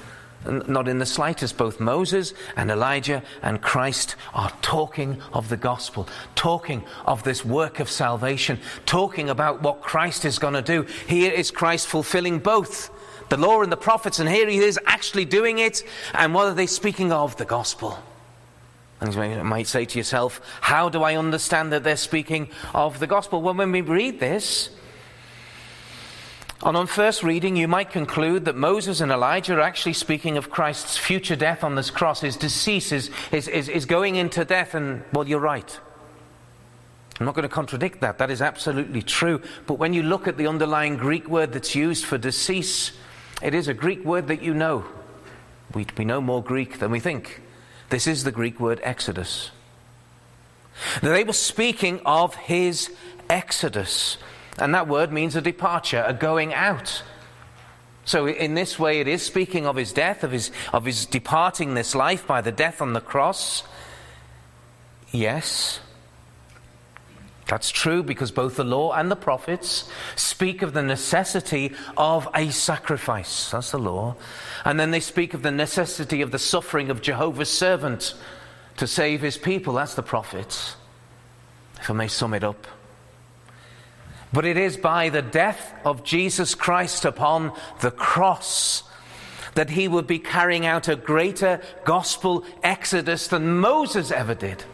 Not 0.47 0.87
in 0.87 0.99
the 0.99 1.07
slightest. 1.07 1.57
Both 1.57 1.81
Moses 1.81 2.33
and 2.57 2.71
Elijah 2.71 3.23
and 3.43 3.61
Christ 3.61 4.14
are 4.35 4.52
talking 4.62 5.21
of 5.33 5.49
the 5.49 5.57
gospel, 5.57 6.09
talking 6.37 6.85
of 7.07 7.25
this 7.25 7.45
work 7.45 7.81
of 7.81 7.90
salvation, 7.90 8.61
talking 8.87 9.31
about 9.31 9.62
what 9.62 9.83
Christ 9.83 10.25
is 10.25 10.38
going 10.38 10.55
to 10.55 10.62
do. 10.62 10.83
Here 11.07 11.33
is 11.33 11.51
Christ 11.51 11.88
fulfilling 11.88 12.38
both 12.38 12.90
the 13.29 13.37
law 13.37 13.62
and 13.62 13.72
the 13.72 13.77
prophets, 13.77 14.20
and 14.20 14.29
here 14.29 14.49
he 14.49 14.59
is 14.59 14.79
actually 14.87 15.25
doing 15.25 15.59
it. 15.59 15.83
And 16.14 16.33
what 16.33 16.46
are 16.46 16.55
they 16.55 16.66
speaking 16.66 17.12
of? 17.12 17.37
The 17.37 17.44
gospel. 17.44 17.99
And 19.00 19.14
you 19.14 19.44
might 19.44 19.68
say 19.68 19.84
to 19.84 19.98
yourself, 19.98 20.40
how 20.61 20.88
do 20.88 21.02
I 21.02 21.16
understand 21.16 21.72
that 21.72 21.84
they're 21.84 21.96
speaking 21.96 22.48
of 22.74 22.98
the 22.98 23.06
gospel? 23.06 23.40
Well, 23.40 23.54
when 23.54 23.70
we 23.70 23.80
read 23.80 24.18
this, 24.18 24.70
and 26.64 26.76
on 26.76 26.88
first 26.88 27.22
reading, 27.22 27.54
you 27.54 27.68
might 27.68 27.90
conclude 27.90 28.44
that 28.46 28.56
Moses 28.56 29.00
and 29.00 29.12
Elijah 29.12 29.54
are 29.54 29.61
actually 29.61 29.92
speaking 29.92 30.37
of 30.37 30.50
Christ's 30.50 30.96
future 30.96 31.37
death 31.37 31.62
on 31.62 31.76
this 31.76 31.90
cross, 31.90 32.22
his 32.22 32.37
decease, 32.37 32.90
his, 32.90 33.11
his, 33.30 33.46
his, 33.46 33.68
his 33.68 33.87
going 33.87 34.16
into 34.16 34.44
death. 34.44 34.74
And, 34.74 35.04
well, 35.12 35.28
you're 35.28 35.38
right. 35.38 35.78
I'm 37.20 37.26
not 37.26 37.37
going 37.37 37.44
to 37.44 37.48
contradict 37.48 38.00
that. 38.00 38.18
That 38.18 38.30
is 38.32 38.42
absolutely 38.42 39.02
true. 39.02 39.40
But 39.68 39.74
when 39.74 39.92
you 39.92 40.02
look 40.02 40.26
at 40.26 40.37
the 40.37 40.48
underlying 40.48 40.96
Greek 40.96 41.28
word 41.28 41.52
that's 41.52 41.76
used 41.76 42.04
for 42.04 42.18
decease, 42.18 42.90
it 43.40 43.54
is 43.54 43.68
a 43.68 43.74
Greek 43.74 44.04
word 44.04 44.26
that 44.26 44.42
you 44.42 44.52
know. 44.52 44.84
We, 45.74 45.87
we 45.96 46.04
know 46.04 46.20
more 46.20 46.42
Greek 46.42 46.80
than 46.80 46.90
we 46.90 46.98
think. 46.98 47.40
This 47.90 48.07
is 48.07 48.24
the 48.24 48.33
Greek 48.33 48.61
word 48.61 48.81
exodus. 48.83 49.51
Now, 51.03 51.11
they 51.11 51.24
were 51.24 51.33
speaking 51.33 52.01
of 52.05 52.35
his 52.35 52.90
exodus, 53.29 54.18
and 54.59 54.74
that 54.74 54.88
word 54.88 55.12
means 55.12 55.35
a 55.37 55.40
departure, 55.40 56.05
a 56.07 56.14
going 56.14 56.55
out. 56.55 57.03
So, 58.05 58.27
in 58.27 58.55
this 58.55 58.79
way, 58.79 59.01
it 59.01 59.09
is 59.09 59.22
speaking 59.22 59.66
of 59.66 59.77
his 59.77 59.92
death, 59.92 60.24
of 60.24 60.33
his, 60.33 60.51
of 60.72 60.85
his 60.85 61.05
departing 61.05 61.74
this 61.74 61.94
life 61.94 62.27
by 62.27 62.40
the 62.40 62.53
death 62.53 62.81
on 62.81 62.92
the 62.92 63.01
cross. 63.01 63.64
Yes, 65.11 65.81
that's 67.48 67.70
true 67.70 68.03
because 68.03 68.31
both 68.31 68.57
the 68.57 68.64
law 68.64 68.92
and 68.92 69.11
the 69.11 69.16
prophets 69.16 69.90
speak 70.16 70.61
of 70.61 70.74
the 70.74 70.83
necessity 70.83 71.72
of 71.96 72.29
a 72.35 72.51
sacrifice. 72.51 73.51
That's 73.51 73.70
the 73.70 73.79
law. 73.79 74.16
And 74.64 74.79
then 74.79 74.90
they 74.90 75.01
speak 75.01 75.35
of 75.35 75.42
the 75.42 75.51
necessity 75.51 76.23
of 76.23 76.31
the 76.31 76.38
suffering 76.38 76.90
of 76.90 77.03
Jehovah's 77.03 77.51
servant 77.51 78.14
to 78.77 78.87
save 78.87 79.21
his 79.21 79.37
people. 79.37 79.75
That's 79.75 79.94
the 79.94 80.03
prophets, 80.03 80.77
if 81.81 81.90
I 81.90 81.94
may 81.94 82.09
sum 82.09 82.35
it 82.35 82.44
up. 82.44 82.66
But 84.33 84.44
it 84.44 84.57
is 84.57 84.77
by 84.77 85.09
the 85.09 85.23
death 85.23 85.75
of 85.85 86.05
Jesus 86.05 86.55
Christ 86.55 87.05
upon 87.05 87.53
the 87.81 87.90
cross 87.90 88.83
that 89.55 89.71
he 89.71 89.88
would 89.88 90.07
be 90.07 90.18
carrying 90.18 90.66
out 90.66 90.87
a 90.87 90.97
greater 90.97 91.61
gospel 91.85 92.44
exodus 92.62 93.29
than 93.29 93.59
Moses 93.59 94.12
ever 94.12 94.35
did. 94.35 94.64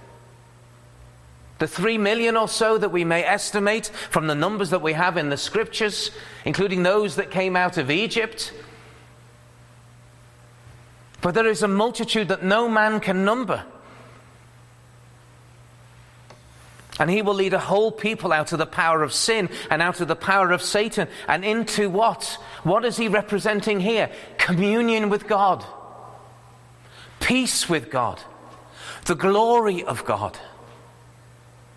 The 1.58 1.68
three 1.68 1.98
million 1.98 2.36
or 2.36 2.48
so 2.48 2.76
that 2.78 2.90
we 2.90 3.04
may 3.04 3.24
estimate 3.24 3.86
from 3.86 4.26
the 4.26 4.34
numbers 4.34 4.70
that 4.70 4.82
we 4.82 4.92
have 4.92 5.16
in 5.16 5.30
the 5.30 5.36
scriptures, 5.36 6.10
including 6.44 6.82
those 6.82 7.16
that 7.16 7.30
came 7.30 7.54
out 7.54 7.78
of 7.78 7.90
Egypt. 7.90 8.52
But 11.24 11.32
there 11.32 11.46
is 11.46 11.62
a 11.62 11.68
multitude 11.68 12.28
that 12.28 12.42
no 12.42 12.68
man 12.68 13.00
can 13.00 13.24
number. 13.24 13.64
And 17.00 17.08
he 17.08 17.22
will 17.22 17.32
lead 17.32 17.54
a 17.54 17.58
whole 17.58 17.90
people 17.90 18.30
out 18.30 18.52
of 18.52 18.58
the 18.58 18.66
power 18.66 19.02
of 19.02 19.10
sin 19.10 19.48
and 19.70 19.80
out 19.80 20.02
of 20.02 20.08
the 20.08 20.16
power 20.16 20.52
of 20.52 20.60
Satan 20.60 21.08
and 21.26 21.42
into 21.42 21.88
what? 21.88 22.24
What 22.62 22.84
is 22.84 22.98
he 22.98 23.08
representing 23.08 23.80
here? 23.80 24.10
Communion 24.36 25.08
with 25.08 25.26
God, 25.26 25.64
peace 27.20 27.70
with 27.70 27.90
God, 27.90 28.20
the 29.06 29.14
glory 29.14 29.82
of 29.82 30.04
God 30.04 30.38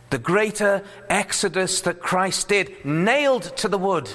the 0.10 0.18
greater 0.18 0.84
exodus 1.10 1.82
that 1.82 2.02
Christ 2.02 2.48
did, 2.48 2.86
nailed 2.86 3.44
to 3.58 3.68
the 3.68 3.78
wood, 3.78 4.10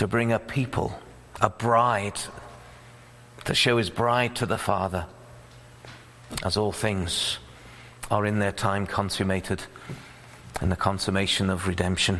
to 0.00 0.08
bring 0.08 0.32
a 0.32 0.38
people, 0.38 0.98
a 1.42 1.50
bride, 1.50 2.18
to 3.44 3.54
show 3.54 3.76
his 3.76 3.90
bride 3.90 4.34
to 4.34 4.46
the 4.46 4.56
Father, 4.56 5.04
as 6.42 6.56
all 6.56 6.72
things 6.72 7.36
are 8.10 8.24
in 8.24 8.38
their 8.38 8.50
time 8.50 8.86
consummated 8.86 9.62
in 10.62 10.70
the 10.70 10.76
consummation 10.76 11.50
of 11.50 11.68
redemption. 11.68 12.18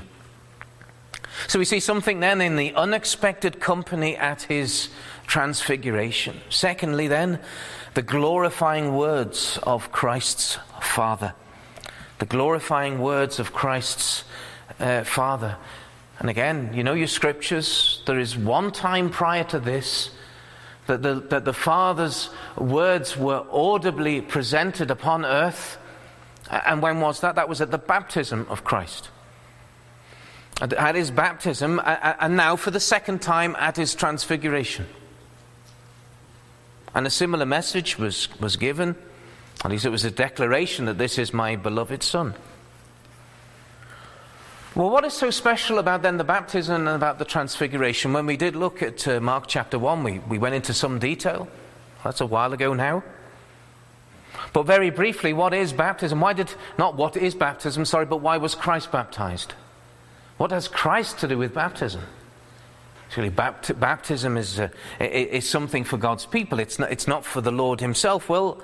So 1.49 1.59
we 1.59 1.65
see 1.65 1.81
something 1.81 2.21
then 2.21 2.43
in 2.43 2.57
the 2.57 2.75
unexpected 2.75 3.61
company 3.61 4.15
at 4.15 4.43
his 4.43 4.91
transfiguration. 5.27 6.39
Secondly, 6.51 7.09
then, 7.09 7.41
the 7.95 8.03
glorifying 8.03 8.95
words 8.95 9.59
of 9.63 9.91
Christ's 9.91 10.59
Father. 10.83 11.33
The 12.19 12.27
glorifying 12.27 12.99
words 13.01 13.39
of 13.39 13.55
Christ's 13.55 14.25
uh, 14.79 15.05
Father. 15.05 15.57
And 16.21 16.29
again, 16.29 16.71
you 16.75 16.85
know 16.85 16.93
your 16.93 17.07
scriptures. 17.07 18.03
There 18.07 18.19
is 18.19 18.37
one 18.37 18.73
time 18.73 19.09
prior 19.09 19.45
to 19.45 19.59
this 19.59 20.11
that 20.87 21.03
the, 21.03 21.15
that 21.15 21.45
the 21.45 21.55
Father's 21.55 22.29
words 22.59 23.17
were 23.17 23.45
audibly 23.51 24.21
presented 24.21 24.91
upon 24.91 25.25
earth. 25.25 25.79
And 26.51 26.83
when 26.83 27.01
was 27.01 27.21
that? 27.21 27.37
That 27.37 27.49
was 27.49 27.61
at 27.61 27.71
the 27.71 27.79
baptism 27.79 28.47
of 28.51 28.65
Christ. 28.65 29.09
At 30.61 30.95
his 30.95 31.11
baptism, 31.11 31.81
and 31.83 32.37
now 32.37 32.55
for 32.57 32.71
the 32.71 32.81
second 32.81 33.23
time 33.23 33.57
at 33.59 33.77
his 33.77 33.95
transfiguration. 33.95 34.87
And 36.95 37.07
a 37.07 37.11
similar 37.11 37.47
message 37.47 37.99
was, 37.99 38.29
was 38.41 38.57
given. 38.57 38.95
At 39.65 39.71
least 39.71 39.87
it 39.87 39.91
was 39.91 40.05
a 40.05 40.11
declaration 40.11 40.85
that 40.85 40.99
this 40.99 41.19
is 41.19 41.33
my 41.33 41.57
beloved 41.57 42.03
Son. 42.03 42.35
Well, 44.77 44.89
what 44.89 45.05
is 45.05 45.15
so 45.15 45.31
special 45.31 45.81
about 45.81 46.03
then 46.03 46.17
the 46.17 46.23
baptism 46.23 46.87
and 46.87 46.89
about 46.89 47.19
the 47.19 47.25
transfiguration? 47.25 48.13
When 48.13 48.27
we 48.27 48.37
did 48.37 48.55
look 48.55 48.83
at 48.83 49.07
uh, 49.09 49.19
Mark 49.19 49.49
chapter 49.49 49.81
1, 49.81 50.05
we, 50.05 50.21
we 50.21 50.39
went 50.39 50.55
into 50.55 50.73
some 50.73 51.01
detail. 51.01 51.49
That's 52.05 52.21
a 52.21 52.27
while 52.27 52.53
ago 52.53 52.73
now. 52.73 53.03
But 54.53 54.67
very 54.67 54.91
briefly, 54.91 55.33
what 55.33 55.53
is 55.53 55.73
baptism? 55.73 56.21
Why 56.21 56.35
did, 56.35 56.55
not 56.79 56.95
what 56.95 57.17
is 57.17 57.35
baptism, 57.35 57.85
sorry, 57.85 58.07
but 58.07 58.19
why 58.19 58.37
was 58.37 58.55
Christ 58.55 58.93
baptized? 58.93 59.55
What 60.37 60.53
has 60.53 60.69
Christ 60.69 61.19
to 61.19 61.29
do 61.29 61.37
with 61.37 61.53
baptism? 61.53 62.03
Actually, 63.07 63.31
bapt- 63.31 63.79
baptism 63.81 64.37
is, 64.37 64.61
uh, 64.61 64.69
is 65.01 65.49
something 65.49 65.83
for 65.83 65.97
God's 65.97 66.27
people, 66.27 66.61
it's 66.61 66.79
not, 66.79 66.93
it's 66.93 67.09
not 67.09 67.25
for 67.25 67.41
the 67.41 67.51
Lord 67.51 67.81
Himself. 67.81 68.29
Well, 68.29 68.63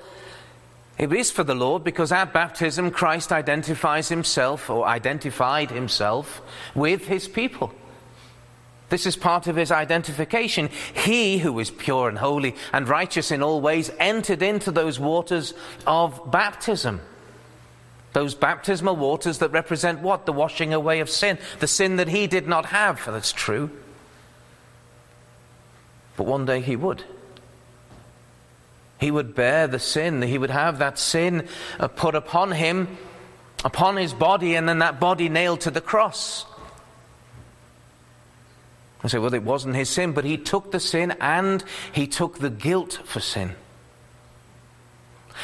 it 0.97 1.13
is 1.13 1.29
for 1.31 1.43
the 1.43 1.55
Lord 1.55 1.83
because 1.83 2.11
at 2.11 2.33
baptism, 2.33 2.91
Christ 2.91 3.31
identifies 3.31 4.09
Himself 4.09 4.69
or 4.69 4.87
identified 4.87 5.71
Himself 5.71 6.41
with 6.73 7.07
His 7.07 7.27
people. 7.27 7.73
This 8.89 9.05
is 9.05 9.17
part 9.17 9.47
of 9.47 9.57
his 9.57 9.71
identification. 9.71 10.69
He, 10.93 11.39
who 11.39 11.59
is 11.59 11.69
pure 11.69 12.07
and 12.07 12.17
holy 12.17 12.55
and 12.71 12.87
righteous 12.87 13.31
in 13.31 13.43
all 13.43 13.59
ways, 13.59 13.91
entered 13.99 14.41
into 14.41 14.71
those 14.71 14.99
waters 14.99 15.53
of 15.85 16.31
baptism. 16.31 17.01
Those 18.13 18.33
baptismal 18.33 18.95
waters 18.95 19.39
that 19.39 19.51
represent 19.51 19.99
what? 19.99 20.25
The 20.25 20.33
washing 20.33 20.73
away 20.73 21.01
of 21.01 21.09
sin. 21.09 21.37
The 21.59 21.67
sin 21.67 21.97
that 21.97 22.07
he 22.07 22.27
did 22.27 22.47
not 22.47 22.67
have. 22.67 23.05
That's 23.05 23.33
true. 23.33 23.69
But 26.15 26.25
one 26.25 26.45
day 26.45 26.61
he 26.61 26.75
would. 26.75 27.03
He 28.99 29.11
would 29.11 29.35
bear 29.35 29.67
the 29.67 29.79
sin. 29.79 30.21
He 30.21 30.37
would 30.37 30.49
have 30.49 30.79
that 30.79 30.97
sin 30.97 31.47
uh, 31.79 31.87
put 31.87 32.15
upon 32.15 32.51
him, 32.51 32.97
upon 33.63 33.97
his 33.97 34.13
body, 34.13 34.55
and 34.55 34.67
then 34.67 34.79
that 34.79 34.99
body 34.99 35.29
nailed 35.29 35.61
to 35.61 35.71
the 35.71 35.81
cross. 35.81 36.45
I 39.03 39.07
say, 39.07 39.19
well, 39.19 39.33
it 39.33 39.43
wasn't 39.43 39.75
his 39.75 39.89
sin, 39.89 40.13
but 40.13 40.25
he 40.25 40.37
took 40.37 40.71
the 40.71 40.79
sin 40.79 41.15
and 41.21 41.63
he 41.91 42.07
took 42.07 42.39
the 42.39 42.49
guilt 42.49 42.99
for 43.05 43.19
sin. 43.19 43.55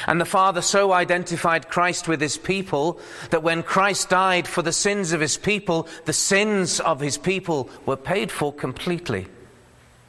And 0.08 0.20
the 0.20 0.26
Father 0.26 0.62
so 0.62 0.92
identified 0.92 1.70
Christ 1.70 2.08
with 2.08 2.20
his 2.20 2.36
people 2.36 3.00
that 3.30 3.44
when 3.44 3.62
Christ 3.62 4.10
died 4.10 4.48
for 4.48 4.64
the 4.64 4.72
sins 4.72 5.12
of 5.12 5.22
his 5.22 5.38
people, 5.38 5.88
the 6.06 6.14
sins 6.14 6.80
of 6.80 7.00
his 7.00 7.18
people 7.18 7.70
were 7.86 7.96
paid 7.96 8.32
for 8.32 8.52
completely 8.52 9.28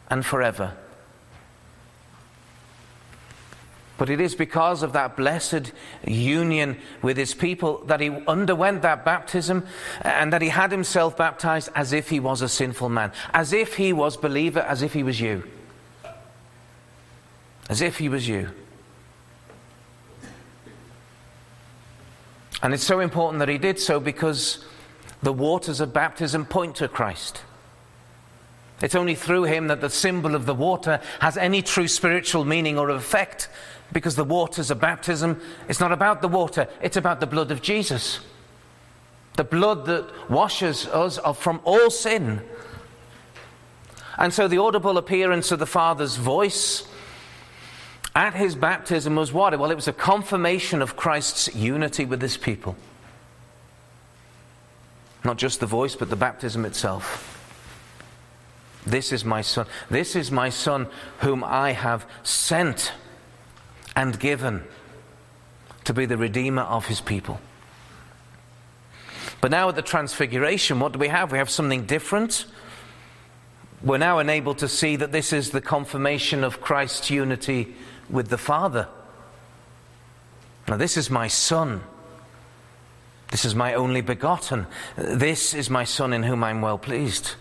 and 0.08 0.24
forever. 0.24 0.74
But 3.96 4.10
it 4.10 4.20
is 4.20 4.34
because 4.34 4.82
of 4.82 4.92
that 4.94 5.16
blessed 5.16 5.72
union 6.04 6.78
with 7.00 7.16
his 7.16 7.32
people 7.32 7.78
that 7.86 8.00
he 8.00 8.10
underwent 8.26 8.82
that 8.82 9.04
baptism 9.04 9.66
and 10.02 10.32
that 10.32 10.42
he 10.42 10.48
had 10.48 10.72
himself 10.72 11.16
baptized 11.16 11.68
as 11.76 11.92
if 11.92 12.10
he 12.10 12.18
was 12.18 12.42
a 12.42 12.48
sinful 12.48 12.88
man, 12.88 13.12
as 13.32 13.52
if 13.52 13.76
he 13.76 13.92
was 13.92 14.16
believer, 14.16 14.60
as 14.60 14.82
if 14.82 14.92
he 14.92 15.04
was 15.04 15.20
you. 15.20 15.44
As 17.68 17.80
if 17.80 17.98
he 17.98 18.08
was 18.08 18.26
you. 18.26 18.50
And 22.62 22.74
it's 22.74 22.84
so 22.84 23.00
important 23.00 23.38
that 23.40 23.48
he 23.48 23.58
did 23.58 23.78
so 23.78 24.00
because 24.00 24.64
the 25.22 25.32
waters 25.32 25.80
of 25.80 25.92
baptism 25.92 26.46
point 26.46 26.76
to 26.76 26.88
Christ. 26.88 27.42
It's 28.82 28.94
only 28.94 29.14
through 29.14 29.44
him 29.44 29.68
that 29.68 29.80
the 29.80 29.88
symbol 29.88 30.34
of 30.34 30.46
the 30.46 30.54
water 30.54 31.00
has 31.20 31.36
any 31.36 31.62
true 31.62 31.88
spiritual 31.88 32.44
meaning 32.44 32.78
or 32.78 32.90
effect 32.90 33.48
because 33.94 34.16
the 34.16 34.24
waters 34.24 34.70
of 34.70 34.78
baptism 34.78 35.40
it's 35.68 35.80
not 35.80 35.92
about 35.92 36.20
the 36.20 36.28
water, 36.28 36.68
it's 36.82 36.98
about 36.98 37.20
the 37.20 37.26
blood 37.26 37.50
of 37.50 37.62
Jesus. 37.62 38.20
The 39.36 39.44
blood 39.44 39.86
that 39.86 40.30
washes 40.30 40.86
us 40.86 41.18
from 41.38 41.60
all 41.64 41.90
sin. 41.90 42.42
And 44.18 44.32
so 44.32 44.46
the 44.46 44.58
audible 44.58 44.98
appearance 44.98 45.50
of 45.50 45.58
the 45.58 45.66
Father's 45.66 46.16
voice 46.16 46.86
at 48.14 48.34
his 48.34 48.54
baptism 48.54 49.16
was 49.16 49.32
what? 49.32 49.58
Well, 49.58 49.72
it 49.72 49.74
was 49.74 49.88
a 49.88 49.92
confirmation 49.92 50.82
of 50.82 50.94
Christ's 50.94 51.52
unity 51.52 52.04
with 52.04 52.22
his 52.22 52.36
people. 52.36 52.76
Not 55.24 55.36
just 55.36 55.58
the 55.58 55.66
voice, 55.66 55.96
but 55.96 56.10
the 56.10 56.16
baptism 56.16 56.64
itself. 56.64 57.30
This 58.86 59.10
is 59.10 59.24
my 59.24 59.40
son. 59.40 59.66
This 59.90 60.14
is 60.14 60.30
my 60.30 60.50
son 60.50 60.86
whom 61.20 61.42
I 61.42 61.72
have 61.72 62.06
sent 62.22 62.92
and 63.96 64.18
given 64.18 64.64
to 65.84 65.94
be 65.94 66.06
the 66.06 66.16
redeemer 66.16 66.62
of 66.62 66.86
his 66.86 67.00
people. 67.00 67.40
But 69.40 69.50
now 69.50 69.68
at 69.68 69.76
the 69.76 69.82
transfiguration, 69.82 70.80
what 70.80 70.92
do 70.92 70.98
we 70.98 71.08
have? 71.08 71.30
We 71.30 71.38
have 71.38 71.50
something 71.50 71.84
different. 71.84 72.46
We're 73.82 73.98
now 73.98 74.18
enabled 74.18 74.58
to 74.58 74.68
see 74.68 74.96
that 74.96 75.12
this 75.12 75.32
is 75.32 75.50
the 75.50 75.60
confirmation 75.60 76.42
of 76.42 76.60
Christ's 76.60 77.10
unity 77.10 77.74
with 78.08 78.28
the 78.28 78.38
Father. 78.38 78.88
Now, 80.66 80.78
this 80.78 80.96
is 80.96 81.10
my 81.10 81.28
Son. 81.28 81.82
This 83.30 83.44
is 83.44 83.54
my 83.54 83.74
only 83.74 84.00
begotten. 84.00 84.66
This 84.96 85.52
is 85.52 85.68
my 85.68 85.84
Son 85.84 86.14
in 86.14 86.22
whom 86.22 86.42
I'm 86.42 86.62
well 86.62 86.78
pleased. 86.78 87.34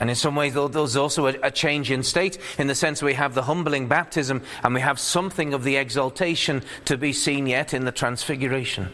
And 0.00 0.08
in 0.08 0.16
some 0.16 0.34
ways, 0.34 0.54
there's 0.54 0.96
also 0.96 1.26
a, 1.26 1.50
change 1.50 1.90
in 1.90 2.02
state 2.02 2.38
in 2.58 2.66
the 2.66 2.74
sense 2.74 3.02
we 3.02 3.14
have 3.14 3.34
the 3.34 3.42
humbling 3.42 3.88
baptism 3.88 4.42
and 4.64 4.74
we 4.74 4.80
have 4.80 4.98
something 4.98 5.54
of 5.54 5.64
the 5.64 5.76
exaltation 5.76 6.62
to 6.86 6.96
be 6.96 7.12
seen 7.12 7.46
yet 7.46 7.74
in 7.74 7.84
the 7.84 7.92
transfiguration. 7.92 8.90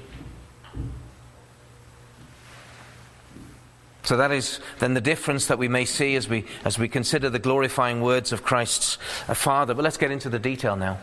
So 4.02 4.16
that 4.16 4.32
is 4.32 4.58
then 4.78 4.94
the 4.94 5.02
difference 5.02 5.46
that 5.46 5.58
we 5.58 5.68
may 5.68 5.84
see 5.84 6.16
as 6.16 6.28
we, 6.28 6.46
as 6.64 6.78
we 6.78 6.88
consider 6.88 7.28
the 7.28 7.38
glorifying 7.38 8.00
words 8.00 8.32
of 8.32 8.42
Christ's 8.42 8.96
uh, 9.28 9.34
Father. 9.34 9.74
But 9.74 9.82
let's 9.82 9.98
get 9.98 10.10
into 10.10 10.30
the 10.30 10.38
detail 10.38 10.76
now 10.76 10.98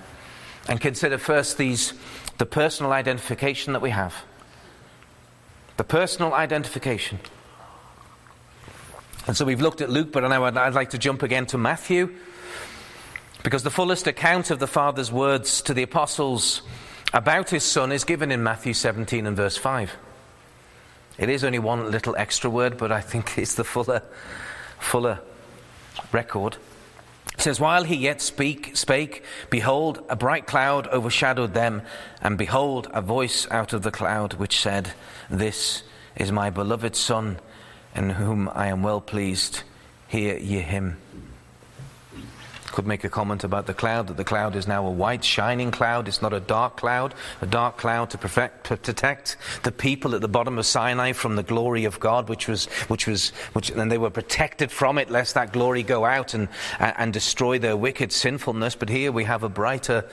and 0.67 0.81
consider 0.81 1.19
first 1.19 1.57
these, 1.57 1.93
the 2.39 2.47
personal 2.47 2.91
identification 2.91 3.73
that 3.73 3.81
we 3.81 3.91
have. 3.91 4.23
The 5.77 5.83
personal 5.83 6.33
identification. 6.33 7.19
And 9.27 9.35
so 9.35 9.45
we've 9.45 9.61
looked 9.61 9.81
at 9.81 9.89
Luke, 9.89 10.11
but 10.11 10.27
now 10.27 10.43
I'd, 10.45 10.57
I'd 10.57 10.73
like 10.73 10.91
to 10.91 10.97
jump 10.97 11.23
again 11.23 11.45
to 11.47 11.57
Matthew, 11.57 12.13
because 13.43 13.63
the 13.63 13.71
fullest 13.71 14.07
account 14.07 14.51
of 14.51 14.59
the 14.59 14.67
Father's 14.67 15.11
words 15.11 15.61
to 15.63 15.73
the 15.73 15.83
apostles 15.83 16.61
about 17.13 17.49
his 17.49 17.63
Son 17.63 17.91
is 17.91 18.03
given 18.03 18.31
in 18.31 18.43
Matthew 18.43 18.73
17 18.73 19.25
and 19.25 19.35
verse 19.35 19.57
5. 19.57 19.95
It 21.17 21.29
is 21.29 21.43
only 21.43 21.59
one 21.59 21.91
little 21.91 22.15
extra 22.17 22.49
word, 22.49 22.77
but 22.77 22.91
I 22.91 23.01
think 23.01 23.37
it's 23.37 23.55
the 23.55 23.63
fuller, 23.63 24.03
fuller 24.79 25.19
record. 26.11 26.57
It 27.33 27.41
says, 27.41 27.59
While 27.59 27.83
he 27.83 27.95
yet 27.95 28.21
speak, 28.21 28.75
spake, 28.75 29.23
behold, 29.49 30.03
a 30.09 30.15
bright 30.15 30.45
cloud 30.45 30.87
overshadowed 30.87 31.53
them, 31.53 31.81
and 32.21 32.37
behold, 32.37 32.89
a 32.93 33.01
voice 33.01 33.47
out 33.49 33.73
of 33.73 33.81
the 33.81 33.91
cloud 33.91 34.33
which 34.33 34.59
said, 34.59 34.93
This 35.29 35.83
is 36.15 36.31
my 36.31 36.49
beloved 36.49 36.95
Son 36.95 37.39
in 37.95 38.09
whom 38.11 38.49
I 38.53 38.67
am 38.67 38.83
well 38.83 39.01
pleased. 39.01 39.63
Hear 40.07 40.37
ye 40.37 40.59
him. 40.59 40.97
Could 42.67 42.85
make 42.85 43.05
a 43.05 43.09
comment 43.09 43.45
about 43.45 43.67
the 43.67 43.73
cloud 43.73 44.07
that 44.07 44.17
the 44.17 44.25
cloud 44.25 44.55
is 44.57 44.67
now 44.67 44.85
a 44.85 44.91
white, 44.91 45.23
shining 45.23 45.71
cloud. 45.71 46.09
It's 46.09 46.21
not 46.21 46.33
a 46.33 46.41
dark 46.41 46.75
cloud, 46.75 47.13
a 47.41 47.45
dark 47.45 47.77
cloud 47.77 48.09
to, 48.09 48.17
perfect, 48.17 48.65
protect 48.65 49.37
the 49.63 49.71
people 49.71 50.13
at 50.13 50.19
the 50.19 50.27
bottom 50.27 50.57
of 50.57 50.65
Sinai 50.65 51.13
from 51.13 51.37
the 51.37 51.43
glory 51.43 51.85
of 51.85 52.01
God, 52.01 52.27
which 52.27 52.49
was, 52.49 52.65
which 52.89 53.07
was, 53.07 53.29
which, 53.53 53.69
and 53.69 53.89
they 53.89 53.97
were 53.97 54.09
protected 54.09 54.71
from 54.71 54.97
it, 54.97 55.09
lest 55.09 55.35
that 55.35 55.53
glory 55.53 55.83
go 55.83 56.03
out 56.03 56.33
and, 56.33 56.49
and 56.79 57.13
destroy 57.13 57.59
their 57.59 57.77
wicked 57.77 58.11
sinfulness. 58.11 58.75
But 58.75 58.89
here 58.89 59.11
we 59.13 59.23
have 59.23 59.43
a 59.43 59.49
brighter, 59.49 60.03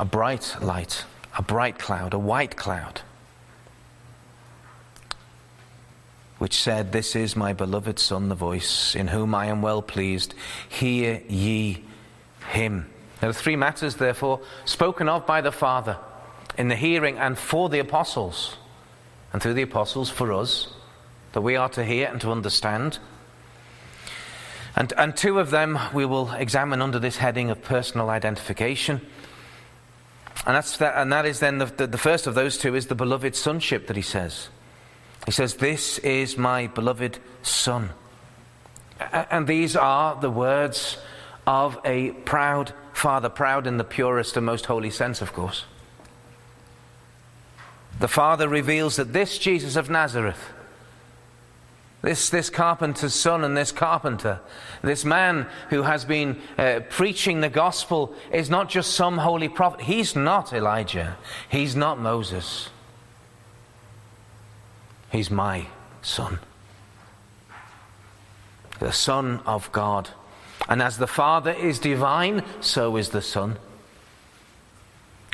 a 0.00 0.06
bright 0.06 0.56
light, 0.62 1.04
a 1.36 1.42
bright 1.42 1.78
cloud, 1.78 2.14
a 2.14 2.18
white 2.18 2.56
cloud. 2.56 3.02
Which 6.42 6.54
said, 6.54 6.90
This 6.90 7.14
is 7.14 7.36
my 7.36 7.52
beloved 7.52 8.00
Son, 8.00 8.28
the 8.28 8.34
voice, 8.34 8.96
in 8.96 9.06
whom 9.06 9.32
I 9.32 9.46
am 9.46 9.62
well 9.62 9.80
pleased. 9.80 10.34
Hear 10.68 11.22
ye 11.28 11.84
him. 12.50 12.90
There 13.20 13.30
are 13.30 13.32
three 13.32 13.54
matters, 13.54 13.94
therefore, 13.94 14.40
spoken 14.64 15.08
of 15.08 15.24
by 15.24 15.40
the 15.40 15.52
Father 15.52 15.98
in 16.58 16.66
the 16.66 16.74
hearing 16.74 17.16
and 17.16 17.38
for 17.38 17.68
the 17.68 17.78
apostles, 17.78 18.56
and 19.32 19.40
through 19.40 19.54
the 19.54 19.62
apostles 19.62 20.10
for 20.10 20.32
us, 20.32 20.66
that 21.30 21.42
we 21.42 21.54
are 21.54 21.68
to 21.68 21.84
hear 21.84 22.08
and 22.08 22.20
to 22.22 22.32
understand. 22.32 22.98
And, 24.74 24.92
and 24.98 25.16
two 25.16 25.38
of 25.38 25.50
them 25.50 25.78
we 25.94 26.04
will 26.04 26.32
examine 26.32 26.82
under 26.82 26.98
this 26.98 27.18
heading 27.18 27.50
of 27.50 27.62
personal 27.62 28.10
identification. 28.10 29.00
And, 30.44 30.56
that's 30.56 30.76
that, 30.78 30.94
and 30.96 31.12
that 31.12 31.24
is 31.24 31.38
then 31.38 31.58
the, 31.58 31.66
the, 31.66 31.86
the 31.86 31.98
first 31.98 32.26
of 32.26 32.34
those 32.34 32.58
two 32.58 32.74
is 32.74 32.88
the 32.88 32.96
beloved 32.96 33.36
sonship 33.36 33.86
that 33.86 33.94
he 33.94 34.02
says. 34.02 34.48
He 35.26 35.32
says, 35.32 35.54
This 35.54 35.98
is 35.98 36.36
my 36.36 36.66
beloved 36.66 37.18
Son. 37.42 37.90
And 39.10 39.46
these 39.46 39.76
are 39.76 40.20
the 40.20 40.30
words 40.30 40.98
of 41.46 41.78
a 41.84 42.10
proud 42.10 42.72
father, 42.92 43.28
proud 43.28 43.66
in 43.66 43.76
the 43.76 43.84
purest 43.84 44.36
and 44.36 44.46
most 44.46 44.66
holy 44.66 44.90
sense, 44.90 45.20
of 45.22 45.32
course. 45.32 45.64
the 47.98 48.08
Father 48.08 48.48
reveals 48.48 48.96
that 48.96 49.12
this 49.12 49.38
Jesus 49.38 49.76
of 49.76 49.88
Nazareth, 49.90 50.50
this, 52.02 52.30
this 52.30 52.50
carpenter's 52.50 53.14
son 53.14 53.44
and 53.44 53.56
this 53.56 53.70
carpenter, 53.70 54.40
this 54.82 55.04
man 55.04 55.46
who 55.70 55.82
has 55.82 56.04
been 56.04 56.36
uh, 56.58 56.80
preaching 56.88 57.40
the 57.40 57.48
gospel, 57.48 58.12
is 58.32 58.50
not 58.50 58.68
just 58.68 58.94
some 58.94 59.18
holy 59.18 59.48
prophet. 59.48 59.82
He's 59.82 60.16
not 60.16 60.52
Elijah. 60.52 61.16
He's 61.48 61.76
not 61.76 62.00
Moses. 62.00 62.70
He's 65.12 65.30
my 65.30 65.66
son. 66.00 66.38
The 68.80 68.92
Son 68.92 69.40
of 69.44 69.70
God. 69.70 70.08
And 70.68 70.80
as 70.80 70.96
the 70.96 71.06
Father 71.06 71.52
is 71.52 71.78
divine, 71.78 72.42
so 72.60 72.96
is 72.96 73.10
the 73.10 73.20
Son. 73.20 73.58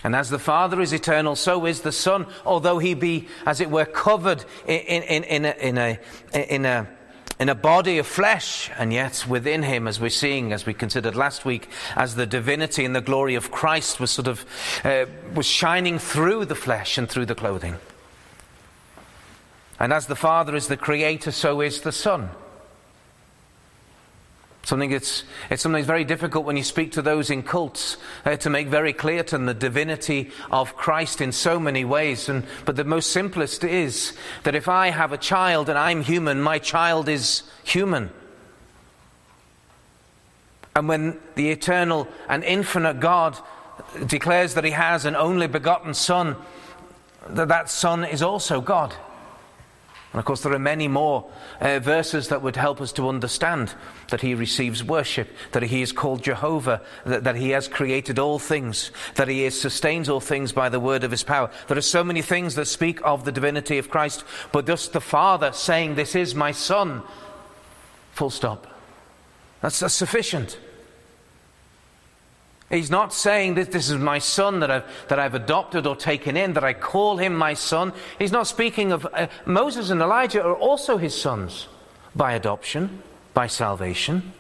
And 0.03 0.17
as 0.17 0.31
the 0.31 0.39
Father 0.39 0.81
is 0.81 0.93
eternal, 0.93 1.37
so 1.37 1.65
is 1.65 1.83
the 1.83 1.93
Son, 1.93 2.27
although 2.45 2.79
he 2.79 2.95
be, 2.95 3.29
as 3.47 3.61
it 3.61 3.71
were, 3.71 3.85
covered 3.85 4.45
in, 4.67 5.03
in, 5.05 5.25
in, 5.25 5.45
a, 5.45 5.55
in, 5.61 5.79
a, 5.79 5.99
in, 6.33 6.67
a, 6.67 6.89
in 7.39 7.49
a 7.49 7.55
body 7.55 7.99
of 7.99 8.07
flesh, 8.07 8.71
and 8.79 8.93
yet 8.93 9.27
within 9.29 9.63
him, 9.63 9.87
as 9.87 10.01
we're 10.01 10.11
seeing, 10.11 10.53
as 10.53 10.67
we 10.67 10.75
considered 10.75 11.15
last 11.15 11.45
week, 11.45 11.69
as 11.95 12.17
the 12.17 12.27
divinity 12.27 12.85
and 12.85 12.97
the 12.97 13.01
glory 13.01 13.37
of 13.37 13.53
Christ 13.53 14.01
was 14.01 14.11
sort 14.11 14.27
of 14.27 14.45
uh, 14.85 15.07
was 15.35 15.47
shining 15.47 16.01
through 16.01 16.47
the 16.47 16.57
flesh 16.57 16.99
and 16.99 17.09
through 17.09 17.27
the 17.27 17.37
clothing. 17.37 17.77
And 19.81 19.93
as 19.93 20.07
the 20.07 20.17
Father 20.17 20.57
is 20.57 20.69
the 20.69 20.77
creator, 20.77 21.31
so 21.31 21.61
is 21.61 21.81
the 21.81 21.93
Son. 21.93 22.31
Something 24.69 24.91
it's, 24.91 25.25
it's 25.49 25.63
something 25.63 25.81
that's 25.81 25.87
very 25.87 26.05
difficult 26.05 26.45
when 26.45 26.59
you 26.59 26.63
speak 26.63 26.93
to 26.93 27.01
those 27.01 27.31
in 27.31 27.43
cults 27.43 27.97
uh, 28.27 28.37
to 28.37 28.51
make 28.51 28.69
very 28.69 28.93
clear 28.93 29.23
to 29.23 29.37
them 29.37 29.47
the 29.47 29.55
divinity 29.55 30.31
of 30.51 30.77
Christ 30.77 31.23
in 31.23 31.33
so 31.33 31.59
many 31.59 31.87
ways. 31.87 32.29
And, 32.29 32.45
but 32.67 32.77
the 32.77 32.85
most 32.85 33.11
simplest 33.11 33.65
is 33.65 34.15
that 34.43 34.55
if 34.55 34.69
I 34.69 34.91
have 34.91 35.13
a 35.13 35.17
child 35.17 35.71
and 35.71 35.79
I'm 35.79 36.03
human, 36.03 36.43
my 36.43 36.59
child 36.59 37.09
is 37.09 37.45
human. 37.65 38.11
And 40.77 40.87
when 40.87 41.19
the 41.35 41.51
eternal 41.51 42.07
and 42.29 42.45
infinite 42.45 43.01
God 43.01 43.39
declares 44.07 44.53
that 44.53 44.65
he 44.65 44.73
has 44.73 45.07
an 45.07 45.17
only 45.17 45.47
begotten 45.47 45.95
Son, 45.95 46.37
that 47.27 47.49
that 47.49 47.71
Son 47.71 48.05
is 48.05 48.21
also 48.21 48.61
God. 48.61 48.95
And 50.13 50.19
of 50.19 50.25
course, 50.25 50.43
there 50.43 50.55
are 50.55 50.59
many 50.59 50.89
more 50.89 51.31
uh, 51.61 51.81
verses 51.81 52.29
that 52.29 52.41
would 52.41 52.57
help 52.57 52.81
us 52.81 52.93
to 52.93 53.09
understand 53.09 53.75
that 54.11 54.23
he 54.23 54.35
receives 54.35 54.83
worship, 54.83 55.29
that 55.53 55.63
he 55.65 55.83
is 55.83 55.93
called 55.93 56.23
Jehovah, 56.23 56.81
that, 57.05 57.25
that 57.25 57.37
he 57.37 57.51
has 57.51 57.69
created 57.69 58.19
all 58.19 58.39
things, 58.39 58.91
that 59.17 59.29
he 59.29 59.45
is, 59.45 59.61
sustains 59.61 60.09
all 60.09 60.21
things 60.21 60.51
by 60.53 60.71
the 60.71 60.81
word 60.81 61.05
of 61.05 61.11
his 61.11 61.23
power. 61.23 61.51
There 61.67 61.77
are 61.77 61.83
so 61.83 62.03
many 62.03 62.23
things 62.23 62.55
that 62.55 62.67
speak 62.67 63.01
of 63.05 63.27
the 63.27 63.33
divinity 63.33 63.77
of 63.77 63.91
Christ, 63.91 64.25
but 64.51 64.65
thus 64.65 64.89
the 64.89 65.01
Father 65.01 65.53
saying, 65.53 65.95
This 65.95 66.15
is 66.15 66.35
my 66.35 66.53
Son, 66.53 67.03
full 68.13 68.31
stop. 68.31 68.67
That's, 69.61 69.81
that's 69.81 69.95
sufficient. 69.95 70.59
He's 72.71 72.91
not 72.91 73.15
saying 73.15 73.55
that 73.55 73.73
this 73.73 73.89
is 73.89 73.97
my 73.97 74.19
son 74.19 74.61
that 74.61 74.71
I've, 74.71 75.09
that 75.09 75.19
I've 75.19 75.35
adopted 75.35 75.87
or 75.87 75.97
taken 75.97 76.37
in, 76.37 76.53
that 76.53 76.65
I 76.65 76.75
call 76.75 77.17
him 77.17 77.35
my 77.35 77.55
son. 77.55 77.95
He's 78.19 78.33
not 78.33 78.47
speaking 78.47 78.93
of 78.93 79.07
uh, 79.07 79.29
Moses 79.47 79.89
and 79.89 80.03
Elijah 80.03 80.43
are 80.43 80.55
also 80.55 80.99
his 80.99 81.19
sons 81.19 81.67
by 82.15 82.35
adoption, 82.35 83.03
by 83.33 83.47
salvation. 83.47 84.35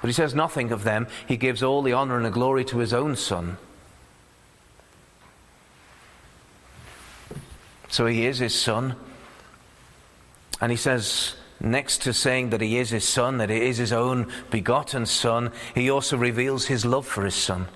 But 0.00 0.08
he 0.08 0.14
says 0.14 0.34
nothing 0.34 0.72
of 0.72 0.84
them. 0.84 1.06
He 1.28 1.36
gives 1.36 1.62
all 1.62 1.82
the 1.82 1.92
honor 1.92 2.16
and 2.16 2.24
the 2.24 2.30
glory 2.30 2.64
to 2.66 2.78
his 2.78 2.94
own 2.94 3.14
son. 3.16 3.58
So 7.90 8.06
he 8.06 8.24
is 8.24 8.38
his 8.38 8.54
son. 8.54 8.96
And 10.62 10.70
he 10.70 10.76
says, 10.76 11.34
Next 11.60 12.02
to 12.02 12.14
saying 12.14 12.50
that 12.50 12.62
he 12.62 12.78
is 12.78 12.88
his 12.88 13.06
son, 13.06 13.36
that 13.38 13.50
he 13.50 13.68
is 13.68 13.76
his 13.76 13.92
own 13.92 14.28
begotten 14.50 15.04
son, 15.04 15.52
he 15.74 15.90
also 15.90 16.16
reveals 16.16 16.66
his 16.66 16.86
love 16.86 17.06
for 17.06 17.24
his 17.24 17.34
son. 17.34 17.68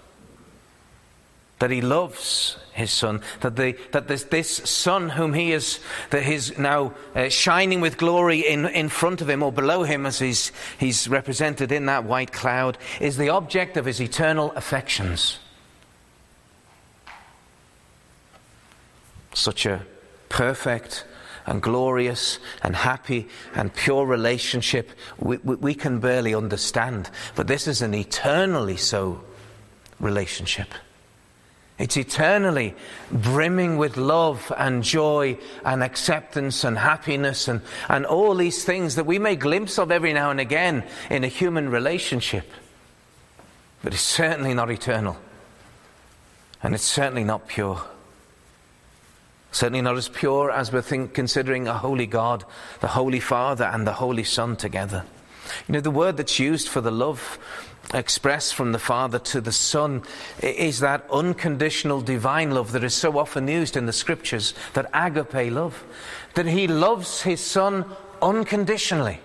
That 1.59 1.71
he 1.71 1.83
loves 1.83 2.57
his 2.73 2.91
son, 2.91 3.21
that, 3.41 3.57
the, 3.57 3.77
that 3.93 4.09
this, 4.09 4.25
this 4.25 4.51
son 4.51 5.11
whom 5.11 5.35
he 5.35 5.53
is, 5.53 5.81
that 6.11 6.25
he's 6.25 6.59
now 6.59 6.95
uh, 7.15 7.29
shining 7.29 7.81
with 7.81 7.99
glory 7.99 8.41
in, 8.41 8.67
in 8.67 8.89
front 8.89 9.21
of 9.21 9.29
him 9.29 9.43
or 9.43 9.53
below 9.53 9.85
him 9.85 10.07
as 10.07 10.19
he's, 10.19 10.51
he's 10.79 11.07
represented 11.07 11.71
in 11.71 11.87
that 11.87 12.05
white 12.05 12.33
cloud, 12.33 12.79
is 13.01 13.17
the 13.17 13.29
object 13.29 13.77
of 13.77 13.85
his 13.85 14.01
eternal 14.01 14.51
affections. 14.53 15.39
Such 19.35 19.67
a 19.67 19.85
perfect, 20.29 21.05
and 21.47 21.63
glorious 21.63 22.39
and 22.63 22.75
happy 22.75 23.29
and 23.55 23.75
pure 23.75 24.07
relationship 24.07 24.91
we, 25.19 25.37
we, 25.39 25.57
we 25.57 25.75
can 25.75 26.01
barely 26.01 26.35
understand. 26.35 27.11
But 27.35 27.47
this 27.47 27.67
is 27.67 27.83
an 27.83 27.95
eternally 27.95 28.77
so 28.77 29.23
relationship. 30.01 30.69
It's 31.77 31.97
eternally 31.97 32.75
brimming 33.11 33.79
with 33.79 33.97
love 33.97 34.53
and 34.57 34.85
joy 34.85 35.39
and 35.65 35.83
acceptance 35.83 36.63
and 36.63 36.79
happiness 36.79 37.49
and, 37.49 37.63
and 37.89 38.07
all 38.07 38.37
these 38.37 38.65
things 38.65 38.95
that 38.95 39.07
we 39.07 39.19
may 39.19 39.35
glimpse 39.35 39.79
of 39.79 39.91
every 39.91 40.13
now 40.13 40.31
and 40.31 40.39
again 40.39 40.85
in 41.11 41.25
a 41.25 41.29
human 41.29 41.69
relationship. 41.69 42.49
But 43.83 43.93
it's 43.93 44.03
certainly 44.03 44.55
not 44.55 44.71
eternal. 44.71 45.17
And 46.63 46.75
it's 46.75 46.85
certainly 46.85 47.25
not 47.25 47.49
pure. 47.49 47.83
Certainly 49.55 49.83
not 49.83 49.97
as 49.97 50.09
pure 50.09 50.51
as 50.51 50.73
we're 50.73 50.83
think, 50.83 51.15
considering 51.15 51.69
a 51.69 51.79
holy 51.79 52.07
God, 52.07 52.45
the 52.81 52.89
Holy 52.89 53.21
Father, 53.21 53.67
and 53.67 53.87
the 53.87 53.93
Holy 53.93 54.25
Son 54.25 54.57
together. 54.57 55.05
You 55.69 55.75
know, 55.75 55.81
the 55.81 55.93
word 55.93 56.17
that's 56.17 56.41
used 56.41 56.67
for 56.67 56.81
the 56.81 56.91
love 56.91 57.39
expressed 57.95 58.57
from 58.57 58.73
the 58.73 58.81
Father 58.81 59.21
to 59.21 59.41
the 59.41 59.53
Son 59.53 60.03
is 60.43 60.81
that 60.81 61.07
unconditional 61.09 62.01
divine 62.01 62.51
love 62.51 62.73
that 62.73 62.83
is 62.83 62.95
so 62.95 63.17
often 63.17 63.47
used 63.47 63.77
in 63.77 63.87
the 63.87 63.93
scriptures, 63.93 64.55
that 64.73 64.91
agape 64.93 65.53
love, 65.53 65.85
that 66.35 66.47
He 66.47 66.67
loves 66.67 67.23
His 67.23 67.41
Son 67.41 67.85
unconditionally. 68.21 69.21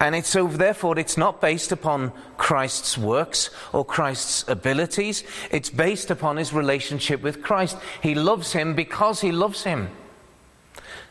And 0.00 0.14
it's 0.14 0.30
so 0.30 0.48
therefore 0.48 0.98
it's 0.98 1.18
not 1.18 1.42
based 1.42 1.72
upon 1.72 2.12
Christ's 2.38 2.96
works 2.96 3.50
or 3.72 3.84
Christ's 3.84 4.48
abilities. 4.48 5.24
It's 5.50 5.68
based 5.68 6.10
upon 6.10 6.38
his 6.38 6.54
relationship 6.54 7.20
with 7.20 7.42
Christ. 7.42 7.76
He 8.02 8.14
loves 8.14 8.52
him 8.52 8.74
because 8.74 9.20
he 9.20 9.30
loves 9.30 9.62
him. 9.64 9.90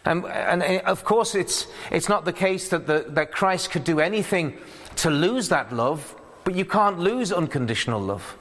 And, 0.05 0.25
and 0.25 0.63
of 0.85 1.03
course, 1.03 1.35
it's, 1.35 1.67
it's 1.91 2.09
not 2.09 2.25
the 2.25 2.33
case 2.33 2.69
that, 2.69 2.87
the, 2.87 3.05
that 3.09 3.31
Christ 3.31 3.69
could 3.69 3.83
do 3.83 3.99
anything 3.99 4.57
to 4.97 5.11
lose 5.11 5.49
that 5.49 5.71
love, 5.71 6.15
but 6.43 6.55
you 6.55 6.65
can't 6.65 6.97
lose 6.97 7.31
unconditional 7.31 8.01
love. 8.01 8.37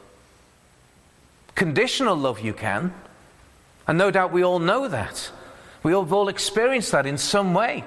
Conditional 1.54 2.16
love 2.16 2.40
you 2.40 2.54
can. 2.54 2.94
And 3.86 3.98
no 3.98 4.10
doubt 4.10 4.32
we 4.32 4.44
all 4.44 4.60
know 4.60 4.88
that. 4.88 5.30
We 5.82 5.92
have 5.92 6.12
all 6.12 6.28
experienced 6.28 6.92
that 6.92 7.04
in 7.04 7.18
some 7.18 7.52
way. 7.52 7.84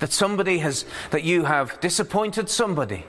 That 0.00 0.12
somebody 0.12 0.58
has, 0.58 0.84
that 1.10 1.24
you 1.24 1.44
have 1.44 1.80
disappointed 1.80 2.48
somebody. 2.48 3.04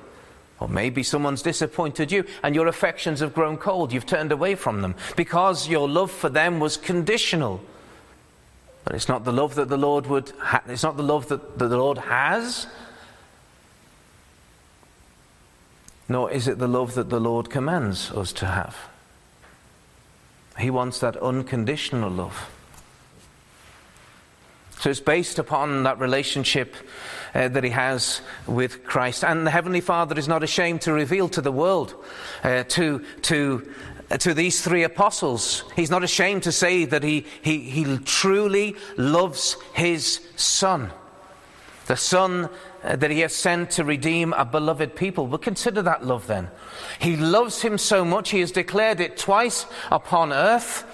Or 0.60 0.68
maybe 0.68 1.02
someone's 1.02 1.42
disappointed 1.42 2.12
you 2.12 2.24
and 2.44 2.54
your 2.54 2.68
affections 2.68 3.20
have 3.20 3.34
grown 3.34 3.58
cold. 3.58 3.92
You've 3.92 4.06
turned 4.06 4.32
away 4.32 4.54
from 4.54 4.84
them 4.84 4.96
because 5.16 5.68
your 5.68 5.90
love 5.90 6.12
for 6.12 6.30
them 6.30 6.60
was 6.60 6.78
conditional. 6.78 7.62
But 8.84 8.94
it's 8.96 9.10
not 9.10 9.26
the 9.26 9.34
love 9.34 9.56
that 9.56 9.70
the 9.70 9.78
Lord 9.78 10.06
would, 10.08 10.30
ha- 10.40 10.62
it's 10.68 10.84
not 10.84 10.98
the 10.98 11.04
love 11.04 11.30
that 11.30 11.58
the 11.58 11.68
Lord 11.68 11.98
has, 11.98 12.68
nor 16.08 16.32
is 16.32 16.48
it 16.48 16.60
the 16.60 16.68
love 16.68 16.94
that 16.96 17.10
the 17.10 17.20
Lord 17.20 17.50
commands 17.50 18.12
us 18.12 18.34
to 18.34 18.46
have. 18.46 18.78
He 20.60 20.70
wants 20.70 21.00
that 21.00 21.16
unconditional 21.18 22.10
love. 22.10 22.52
So 24.82 24.90
it's 24.90 25.00
based 25.00 25.38
upon 25.38 25.84
that 25.84 26.00
relationship 26.00 26.74
uh, 27.36 27.50
that 27.50 27.64
he 27.64 27.70
has 27.70 28.22
with 28.48 28.84
Christ. 28.84 29.24
And 29.24 29.46
the 29.46 29.52
Heavenly 29.52 29.80
Father 29.80 30.18
is 30.18 30.28
not 30.28 30.42
ashamed 30.42 30.82
to 30.82 30.92
reveal 30.92 31.30
to 31.30 31.42
the 31.42 31.52
world, 31.52 31.94
uh, 32.44 32.64
to, 32.64 33.06
to, 33.22 33.72
uh, 34.10 34.18
to 34.18 34.34
these 34.34 34.64
three 34.64 34.82
apostles. 34.82 35.66
He's 35.76 35.92
not 35.92 36.04
ashamed 36.04 36.42
to 36.44 36.52
say 36.52 36.86
that 36.86 37.04
he, 37.04 37.28
he, 37.44 37.60
he 37.60 38.00
truly 38.00 38.76
loves 38.98 39.56
his 39.76 40.20
Son. 40.36 40.92
The 41.86 41.96
Son 41.96 42.50
uh, 42.84 42.96
that 42.96 43.12
he 43.12 43.20
has 43.20 43.36
sent 43.36 43.70
to 43.72 43.84
redeem 43.84 44.34
a 44.34 44.46
beloved 44.46 44.96
people. 44.96 45.28
But 45.28 45.44
consider 45.44 45.84
that 45.84 46.04
love 46.04 46.26
then. 46.26 46.50
He 46.98 47.18
loves 47.18 47.62
him 47.62 47.78
so 47.78 48.04
much, 48.04 48.32
he 48.32 48.40
has 48.40 48.52
declared 48.52 49.00
it 49.00 49.16
twice 49.16 49.68
upon 49.92 50.34
earth 50.34 50.86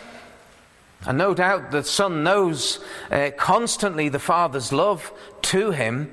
and 1.05 1.17
no 1.17 1.33
doubt 1.33 1.71
the 1.71 1.83
Son 1.83 2.23
knows 2.23 2.79
uh, 3.11 3.31
constantly 3.37 4.09
the 4.09 4.19
Father's 4.19 4.73
love 4.73 5.11
to 5.43 5.71
him. 5.71 6.11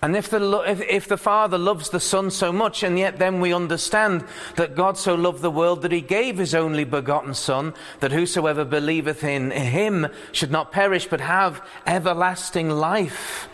And 0.00 0.16
if 0.16 0.30
the, 0.30 0.62
if, 0.66 0.80
if 0.82 1.08
the 1.08 1.16
Father 1.16 1.58
loves 1.58 1.90
the 1.90 2.00
Son 2.00 2.30
so 2.30 2.52
much, 2.52 2.84
and 2.84 2.98
yet 2.98 3.18
then 3.18 3.40
we 3.40 3.52
understand 3.52 4.24
that 4.54 4.76
God 4.76 4.96
so 4.96 5.16
loved 5.16 5.42
the 5.42 5.50
world 5.50 5.82
that 5.82 5.90
he 5.90 6.00
gave 6.00 6.38
his 6.38 6.54
only 6.54 6.84
begotten 6.84 7.34
Son, 7.34 7.74
that 7.98 8.12
whosoever 8.12 8.64
believeth 8.64 9.24
in 9.24 9.50
him 9.50 10.06
should 10.30 10.52
not 10.52 10.70
perish 10.70 11.08
but 11.08 11.20
have 11.20 11.60
everlasting 11.84 12.70
life. 12.70 13.48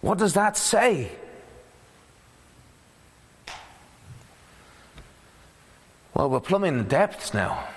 What 0.00 0.18
does 0.18 0.34
that 0.34 0.56
say? 0.56 1.10
Well, 6.14 6.30
we're 6.30 6.40
plumbing 6.40 6.78
the 6.78 6.84
depths 6.84 7.34
now. 7.34 7.68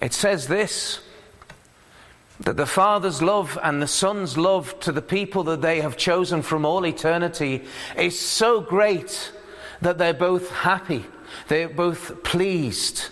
It 0.00 0.14
says 0.14 0.48
this 0.48 1.00
that 2.40 2.56
the 2.56 2.64
Father's 2.64 3.20
love 3.20 3.58
and 3.62 3.82
the 3.82 3.86
Son's 3.86 4.38
love 4.38 4.80
to 4.80 4.92
the 4.92 5.02
people 5.02 5.44
that 5.44 5.60
they 5.60 5.82
have 5.82 5.98
chosen 5.98 6.40
from 6.40 6.64
all 6.64 6.86
eternity 6.86 7.62
is 7.98 8.18
so 8.18 8.62
great 8.62 9.30
that 9.82 9.98
they're 9.98 10.14
both 10.14 10.50
happy, 10.50 11.04
they're 11.48 11.68
both 11.68 12.24
pleased 12.24 13.10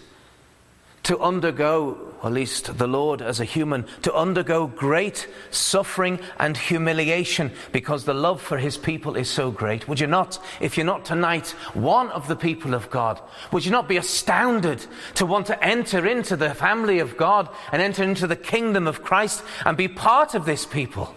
to 1.02 1.18
undergo 1.20 2.07
at 2.24 2.32
least 2.32 2.78
the 2.78 2.86
Lord 2.86 3.22
as 3.22 3.40
a 3.40 3.44
human, 3.44 3.86
to 4.02 4.14
undergo 4.14 4.66
great 4.66 5.28
suffering 5.50 6.18
and 6.38 6.56
humiliation 6.56 7.52
because 7.72 8.04
the 8.04 8.14
love 8.14 8.40
for 8.40 8.58
his 8.58 8.76
people 8.76 9.16
is 9.16 9.28
so 9.28 9.50
great. 9.50 9.86
Would 9.88 10.00
you 10.00 10.06
not, 10.06 10.38
if 10.60 10.76
you're 10.76 10.86
not 10.86 11.04
tonight 11.04 11.50
one 11.74 12.08
of 12.10 12.28
the 12.28 12.36
people 12.36 12.74
of 12.74 12.90
God, 12.90 13.20
would 13.52 13.64
you 13.64 13.70
not 13.70 13.88
be 13.88 13.96
astounded 13.96 14.84
to 15.14 15.26
want 15.26 15.46
to 15.46 15.64
enter 15.64 16.06
into 16.06 16.36
the 16.36 16.54
family 16.54 16.98
of 16.98 17.16
God 17.16 17.48
and 17.72 17.80
enter 17.80 18.02
into 18.02 18.26
the 18.26 18.36
kingdom 18.36 18.86
of 18.86 19.02
Christ 19.02 19.42
and 19.64 19.76
be 19.76 19.88
part 19.88 20.34
of 20.34 20.44
this 20.44 20.66
people? 20.66 21.14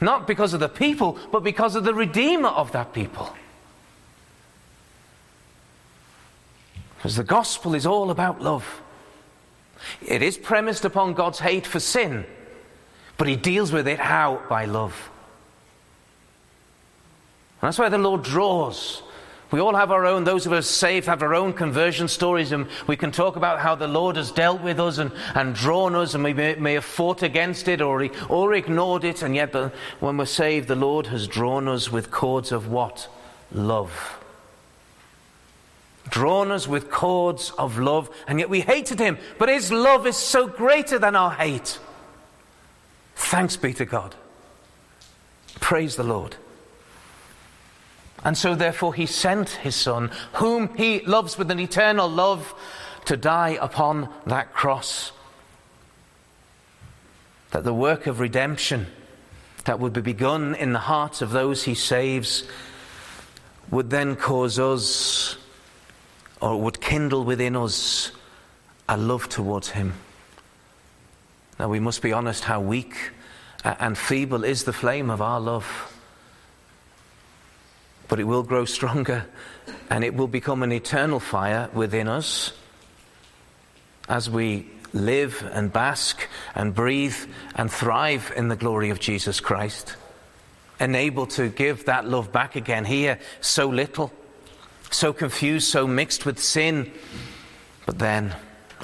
Not 0.00 0.26
because 0.26 0.54
of 0.54 0.60
the 0.60 0.68
people, 0.68 1.18
but 1.32 1.42
because 1.42 1.76
of 1.76 1.84
the 1.84 1.94
Redeemer 1.94 2.48
of 2.48 2.72
that 2.72 2.92
people. 2.92 3.34
Because 6.96 7.16
the 7.16 7.24
gospel 7.24 7.74
is 7.74 7.84
all 7.84 8.10
about 8.10 8.40
love. 8.40 8.80
It 10.06 10.22
is 10.22 10.38
premised 10.38 10.84
upon 10.84 11.14
God's 11.14 11.40
hate 11.40 11.66
for 11.66 11.80
sin, 11.80 12.24
but 13.16 13.28
He 13.28 13.36
deals 13.36 13.72
with 13.72 13.88
it 13.88 13.98
how? 13.98 14.42
By 14.48 14.64
love. 14.64 15.10
And 17.60 17.68
that's 17.68 17.78
why 17.78 17.88
the 17.88 17.98
Lord 17.98 18.22
draws. 18.22 19.02
We 19.50 19.60
all 19.60 19.74
have 19.74 19.92
our 19.92 20.04
own, 20.04 20.24
those 20.24 20.46
of 20.46 20.52
us 20.52 20.66
saved 20.66 21.06
have 21.06 21.22
our 21.22 21.34
own 21.34 21.52
conversion 21.52 22.08
stories, 22.08 22.50
and 22.50 22.66
we 22.86 22.96
can 22.96 23.12
talk 23.12 23.36
about 23.36 23.60
how 23.60 23.74
the 23.74 23.86
Lord 23.86 24.16
has 24.16 24.32
dealt 24.32 24.62
with 24.62 24.80
us 24.80 24.98
and, 24.98 25.12
and 25.34 25.54
drawn 25.54 25.94
us, 25.94 26.14
and 26.14 26.24
we 26.24 26.32
may, 26.32 26.56
may 26.56 26.74
have 26.74 26.84
fought 26.84 27.22
against 27.22 27.68
it 27.68 27.80
or, 27.80 28.08
or 28.28 28.54
ignored 28.54 29.04
it, 29.04 29.22
and 29.22 29.34
yet 29.34 29.52
the, 29.52 29.72
when 30.00 30.16
we're 30.16 30.26
saved, 30.26 30.66
the 30.66 30.74
Lord 30.74 31.06
has 31.06 31.28
drawn 31.28 31.68
us 31.68 31.92
with 31.92 32.10
cords 32.10 32.50
of 32.50 32.68
what? 32.68 33.08
Love 33.52 34.23
drawn 36.14 36.52
us 36.52 36.68
with 36.68 36.92
cords 36.92 37.50
of 37.58 37.76
love, 37.76 38.08
and 38.28 38.38
yet 38.38 38.48
we 38.48 38.60
hated 38.60 39.00
him. 39.00 39.18
But 39.36 39.48
his 39.48 39.72
love 39.72 40.06
is 40.06 40.16
so 40.16 40.46
greater 40.46 40.96
than 40.96 41.16
our 41.16 41.32
hate. 41.32 41.80
Thanks 43.16 43.56
be 43.56 43.74
to 43.74 43.84
God. 43.84 44.14
Praise 45.58 45.96
the 45.96 46.04
Lord. 46.04 46.36
And 48.22 48.38
so, 48.38 48.54
therefore, 48.54 48.94
he 48.94 49.06
sent 49.06 49.50
his 49.50 49.74
son, 49.74 50.12
whom 50.34 50.72
he 50.76 51.00
loves 51.00 51.36
with 51.36 51.50
an 51.50 51.58
eternal 51.58 52.08
love, 52.08 52.54
to 53.06 53.16
die 53.16 53.58
upon 53.60 54.08
that 54.24 54.52
cross. 54.52 55.10
That 57.50 57.64
the 57.64 57.74
work 57.74 58.06
of 58.06 58.20
redemption 58.20 58.86
that 59.64 59.80
would 59.80 59.92
be 59.92 60.00
begun 60.00 60.54
in 60.54 60.74
the 60.74 60.78
hearts 60.78 61.22
of 61.22 61.32
those 61.32 61.64
he 61.64 61.74
saves 61.74 62.44
would 63.68 63.90
then 63.90 64.14
cause 64.14 64.60
us 64.60 65.38
or 66.44 66.60
would 66.60 66.78
kindle 66.78 67.24
within 67.24 67.56
us 67.56 68.12
a 68.86 68.98
love 68.98 69.30
towards 69.30 69.70
Him. 69.70 69.94
Now, 71.58 71.70
we 71.70 71.80
must 71.80 72.02
be 72.02 72.12
honest 72.12 72.44
how 72.44 72.60
weak 72.60 72.94
and 73.64 73.96
feeble 73.96 74.44
is 74.44 74.64
the 74.64 74.72
flame 74.74 75.08
of 75.08 75.22
our 75.22 75.40
love. 75.40 75.90
But 78.08 78.20
it 78.20 78.24
will 78.24 78.42
grow 78.42 78.66
stronger 78.66 79.24
and 79.88 80.04
it 80.04 80.14
will 80.14 80.28
become 80.28 80.62
an 80.62 80.70
eternal 80.70 81.18
fire 81.18 81.70
within 81.72 82.08
us 82.08 82.52
as 84.06 84.28
we 84.28 84.68
live 84.92 85.48
and 85.50 85.72
bask 85.72 86.28
and 86.54 86.74
breathe 86.74 87.16
and 87.54 87.72
thrive 87.72 88.30
in 88.36 88.48
the 88.48 88.56
glory 88.56 88.90
of 88.90 89.00
Jesus 89.00 89.40
Christ. 89.40 89.96
Enabled 90.78 91.30
to 91.30 91.48
give 91.48 91.86
that 91.86 92.06
love 92.06 92.32
back 92.32 92.54
again 92.54 92.84
here 92.84 93.18
so 93.40 93.66
little 93.66 94.12
so 94.94 95.12
confused, 95.12 95.68
so 95.68 95.86
mixed 95.86 96.24
with 96.24 96.38
sin. 96.38 96.90
But 97.86 97.98
then, 97.98 98.34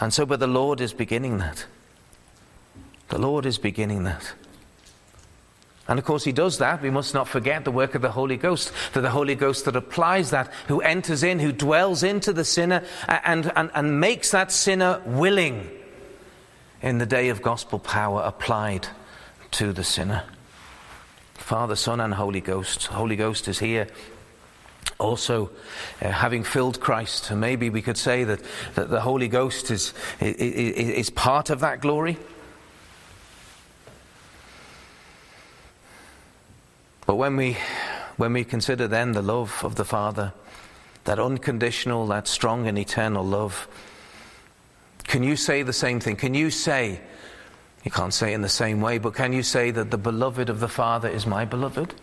and 0.01 0.13
so, 0.13 0.27
but 0.27 0.41
the 0.41 0.47
Lord 0.47 0.81
is 0.81 0.93
beginning 0.93 1.39
that. 1.39 1.67
The 3.09 3.19
Lord 3.19 3.47
is 3.47 3.59
beginning 3.59 4.05
that. 4.05 4.33
And 5.89 5.99
of 5.99 6.05
course, 6.05 6.25
He 6.25 6.33
does 6.33 6.59
that. 6.59 6.83
We 6.83 6.91
must 6.91 7.15
not 7.15 7.27
forget 7.27 7.65
the 7.65 7.73
work 7.73 7.95
of 7.95 8.03
the 8.03 8.11
Holy 8.11 8.37
Ghost, 8.37 8.73
that 8.93 9.01
the 9.01 9.11
Holy 9.11 9.35
Ghost 9.35 9.65
that 9.65 9.75
applies 9.75 10.31
that, 10.31 10.53
who 10.69 10.81
enters 10.81 11.23
in, 11.23 11.39
who 11.41 11.53
dwells 11.53 12.03
into 12.03 12.33
the 12.33 12.45
sinner, 12.45 12.85
and, 13.09 13.51
and, 13.57 13.71
and 13.75 14.01
makes 14.01 14.31
that 14.31 14.53
sinner 14.53 15.03
willing 15.05 15.69
in 16.83 16.99
the 16.99 17.07
day 17.07 17.29
of 17.29 17.43
gospel 17.43 17.79
power 17.79 18.23
applied 18.23 18.87
to 19.53 19.73
the 19.73 19.85
sinner. 19.85 20.23
Father, 21.35 21.75
Son, 21.75 22.01
and 22.01 22.15
Holy 22.15 22.41
Ghost. 22.41 22.87
Holy 22.87 23.17
Ghost 23.17 23.49
is 23.49 23.59
here 23.59 23.89
also 24.99 25.51
uh, 26.03 26.09
having 26.11 26.45
filled 26.45 26.81
Christ. 26.81 27.31
And 27.31 27.41
maybe 27.41 27.71
we 27.71 27.83
could 27.83 27.97
say 27.97 28.25
that, 28.25 28.41
that 28.75 28.91
the 28.91 29.01
Holy 29.01 29.29
Ghost 29.29 29.71
is, 29.71 29.95
is, 30.21 30.37
is 30.37 31.11
part 31.11 31.51
of 31.51 31.61
that 31.61 31.81
glory. 31.81 32.19
But 37.07 37.17
when 37.17 37.37
we, 37.37 37.57
when 38.19 38.33
we 38.33 38.45
consider 38.45 38.87
then 38.87 39.13
the 39.13 39.23
love 39.23 39.65
of 39.65 39.75
the 39.75 39.85
Father, 39.85 40.33
that 41.05 41.19
unconditional, 41.19 42.07
that 42.09 42.29
strong 42.29 42.69
and 42.69 42.79
eternal 42.79 43.25
love, 43.25 43.67
can 45.05 45.25
you 45.25 45.35
say 45.35 45.63
the 45.63 45.73
same 45.73 45.99
thing? 45.99 46.15
Can 46.15 46.35
you 46.35 46.51
say, 46.51 47.01
you 47.83 47.91
can't 47.91 48.15
say 48.15 48.31
it 48.31 48.35
in 48.37 48.43
the 48.43 48.49
same 48.49 48.81
way, 48.81 48.99
but 48.99 49.15
can 49.15 49.33
you 49.33 49.43
say 49.43 49.73
that 49.73 49.91
the 49.91 49.99
beloved 49.99 50.49
of 50.49 50.61
the 50.61 50.69
Father 50.69 51.09
is 51.09 51.27
my 51.27 51.45
beloved? 51.45 51.95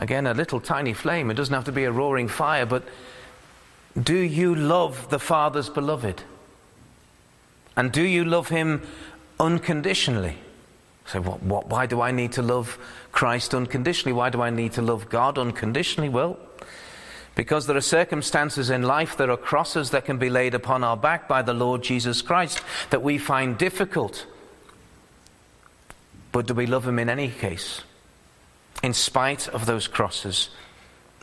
Again, 0.00 0.26
a 0.26 0.32
little 0.32 0.60
tiny 0.60 0.94
flame. 0.94 1.30
It 1.30 1.34
doesn't 1.34 1.54
have 1.54 1.66
to 1.66 1.72
be 1.72 1.84
a 1.84 1.92
roaring 1.92 2.26
fire, 2.26 2.64
but 2.64 2.82
do 4.02 4.16
you 4.16 4.54
love 4.54 5.10
the 5.10 5.18
Father's 5.18 5.68
beloved? 5.68 6.22
And 7.76 7.92
do 7.92 8.02
you 8.02 8.24
love 8.24 8.48
him 8.48 8.82
unconditionally? 9.38 10.38
So, 11.04 11.20
what, 11.20 11.42
what, 11.42 11.66
why 11.66 11.84
do 11.84 12.00
I 12.00 12.12
need 12.12 12.32
to 12.32 12.42
love 12.42 12.78
Christ 13.12 13.54
unconditionally? 13.54 14.14
Why 14.14 14.30
do 14.30 14.40
I 14.40 14.48
need 14.48 14.72
to 14.72 14.82
love 14.82 15.10
God 15.10 15.36
unconditionally? 15.36 16.08
Well, 16.08 16.38
because 17.34 17.66
there 17.66 17.76
are 17.76 17.82
circumstances 17.82 18.70
in 18.70 18.82
life, 18.82 19.18
there 19.18 19.30
are 19.30 19.36
crosses 19.36 19.90
that 19.90 20.06
can 20.06 20.16
be 20.16 20.30
laid 20.30 20.54
upon 20.54 20.82
our 20.82 20.96
back 20.96 21.28
by 21.28 21.42
the 21.42 21.54
Lord 21.54 21.82
Jesus 21.82 22.22
Christ 22.22 22.62
that 22.88 23.02
we 23.02 23.18
find 23.18 23.58
difficult. 23.58 24.26
But 26.32 26.46
do 26.46 26.54
we 26.54 26.66
love 26.66 26.88
him 26.88 26.98
in 26.98 27.10
any 27.10 27.28
case? 27.28 27.82
In 28.82 28.94
spite 28.94 29.48
of 29.48 29.66
those 29.66 29.86
crosses? 29.86 30.50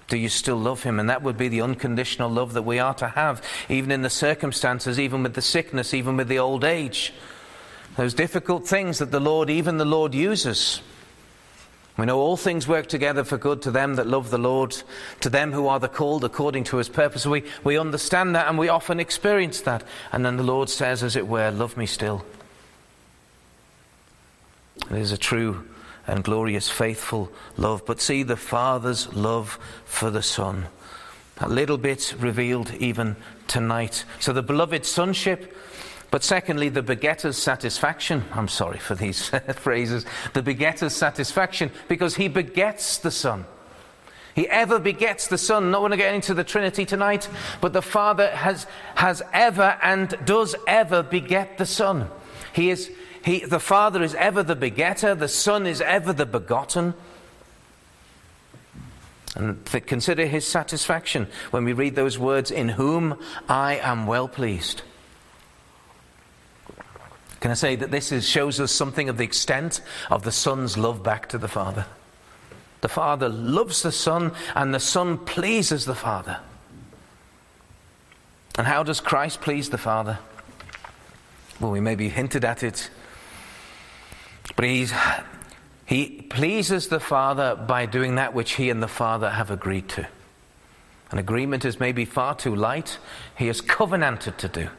Do 0.07 0.17
you 0.17 0.29
still 0.29 0.57
love 0.57 0.83
him? 0.83 0.99
And 0.99 1.09
that 1.09 1.21
would 1.21 1.37
be 1.37 1.49
the 1.49 1.61
unconditional 1.61 2.29
love 2.29 2.53
that 2.53 2.61
we 2.61 2.79
are 2.79 2.93
to 2.95 3.09
have, 3.09 3.41
even 3.67 3.91
in 3.91 4.03
the 4.03 4.09
circumstances, 4.09 4.99
even 4.99 5.23
with 5.23 5.33
the 5.33 5.41
sickness, 5.41 5.93
even 5.93 6.15
with 6.15 6.29
the 6.29 6.39
old 6.39 6.63
age. 6.63 7.13
Those 7.97 8.13
difficult 8.13 8.67
things 8.67 8.99
that 8.99 9.11
the 9.11 9.19
Lord, 9.19 9.49
even 9.49 9.77
the 9.77 9.85
Lord, 9.85 10.13
uses. 10.13 10.81
We 11.97 12.05
know 12.05 12.19
all 12.19 12.37
things 12.37 12.67
work 12.67 12.87
together 12.87 13.23
for 13.23 13.37
good 13.37 13.63
to 13.63 13.71
them 13.71 13.95
that 13.95 14.05
love 14.05 14.29
the 14.29 14.37
Lord, 14.37 14.77
to 15.21 15.29
them 15.29 15.51
who 15.51 15.67
are 15.67 15.79
the 15.79 15.87
called 15.87 16.23
according 16.23 16.65
to 16.65 16.77
his 16.77 16.89
purpose. 16.89 17.25
We, 17.25 17.43
we 17.63 17.77
understand 17.77 18.35
that 18.35 18.47
and 18.47 18.57
we 18.57 18.69
often 18.69 18.99
experience 18.99 19.61
that. 19.61 19.83
And 20.11 20.23
then 20.23 20.37
the 20.37 20.43
Lord 20.43 20.69
says, 20.69 21.01
as 21.01 21.15
it 21.15 21.27
were, 21.27 21.49
Love 21.49 21.75
me 21.75 21.87
still. 21.87 22.23
It 24.91 24.97
is 24.97 25.11
a 25.11 25.17
true 25.17 25.67
and 26.07 26.23
glorious, 26.23 26.69
faithful 26.69 27.29
love. 27.57 27.85
But 27.85 28.01
see 28.01 28.23
the 28.23 28.37
Father's 28.37 29.13
love 29.13 29.59
for 29.85 30.09
the 30.09 30.23
Son. 30.23 30.67
A 31.39 31.49
little 31.49 31.77
bit 31.77 32.15
revealed 32.17 32.73
even 32.75 33.15
tonight. 33.47 34.05
So 34.19 34.33
the 34.33 34.41
beloved 34.41 34.85
sonship, 34.85 35.55
but 36.09 36.23
secondly, 36.23 36.69
the 36.69 36.81
begetter's 36.81 37.37
satisfaction. 37.37 38.23
I'm 38.31 38.47
sorry 38.47 38.79
for 38.79 38.95
these 38.95 39.29
phrases. 39.55 40.05
The 40.33 40.41
begetter's 40.41 40.93
satisfaction, 40.93 41.71
because 41.87 42.15
he 42.15 42.27
begets 42.27 42.97
the 42.97 43.11
Son. 43.11 43.45
He 44.33 44.47
ever 44.47 44.79
begets 44.79 45.27
the 45.27 45.37
Son. 45.37 45.71
Not 45.71 45.79
going 45.79 45.91
to 45.91 45.97
get 45.97 46.13
into 46.13 46.33
the 46.33 46.43
Trinity 46.43 46.85
tonight, 46.85 47.27
but 47.59 47.73
the 47.73 47.81
Father 47.81 48.29
has, 48.29 48.67
has 48.95 49.21
ever 49.33 49.77
and 49.81 50.17
does 50.25 50.55
ever 50.67 51.03
beget 51.03 51.57
the 51.57 51.65
Son. 51.65 52.09
He 52.53 52.69
is 52.69 52.91
he, 53.27 53.39
the 53.39 53.59
Father 53.59 54.01
is 54.01 54.15
ever 54.15 54.41
the 54.41 54.55
begetter, 54.55 55.13
the 55.13 55.27
Son 55.27 55.67
is 55.67 55.81
ever 55.81 56.13
the 56.13 56.25
begotten. 56.25 56.93
And 59.35 59.63
consider 59.65 60.25
his 60.25 60.47
satisfaction 60.47 61.27
when 61.51 61.65
we 61.65 61.73
read 61.73 61.95
those 61.95 62.17
words, 62.17 62.51
In 62.51 62.69
whom 62.69 63.19
I 63.49 63.79
am 63.79 64.07
well 64.07 64.29
pleased. 64.29 64.81
Can 67.41 67.51
I 67.51 67.55
say 67.55 67.75
that 67.75 67.91
this 67.91 68.13
is, 68.13 68.27
shows 68.27 68.61
us 68.61 68.71
something 68.71 69.09
of 69.09 69.17
the 69.17 69.25
extent 69.25 69.81
of 70.09 70.23
the 70.23 70.31
Son's 70.31 70.77
love 70.77 71.03
back 71.03 71.27
to 71.29 71.37
the 71.37 71.49
Father? 71.49 71.85
The 72.79 72.87
Father 72.87 73.27
loves 73.27 73.83
the 73.83 73.91
Son, 73.91 74.31
and 74.55 74.73
the 74.73 74.79
Son 74.79 75.17
pleases 75.17 75.83
the 75.83 75.95
Father. 75.95 76.39
And 78.57 78.65
how 78.65 78.83
does 78.83 79.01
Christ 79.01 79.41
please 79.41 79.69
the 79.69 79.77
Father? 79.77 80.17
Well, 81.59 81.71
we 81.71 81.81
maybe 81.81 82.07
hinted 82.07 82.45
at 82.45 82.63
it, 82.63 82.89
but 84.57 84.65
he's, 84.65 84.91
he 85.85 86.23
pleases 86.23 86.87
the 86.87 86.99
Father 86.99 87.55
by 87.55 87.85
doing 87.85 88.15
that 88.15 88.33
which 88.33 88.53
he 88.53 88.69
and 88.69 88.83
the 88.83 88.87
Father 88.87 89.29
have 89.29 89.51
agreed 89.51 89.87
to. 89.89 90.07
An 91.11 91.19
agreement 91.19 91.63
is 91.63 91.79
maybe 91.79 92.03
far 92.03 92.35
too 92.35 92.55
light. 92.55 92.97
He 93.37 93.47
has 93.47 93.61
covenanted 93.61 94.37
to 94.39 94.47
do. 94.49 94.69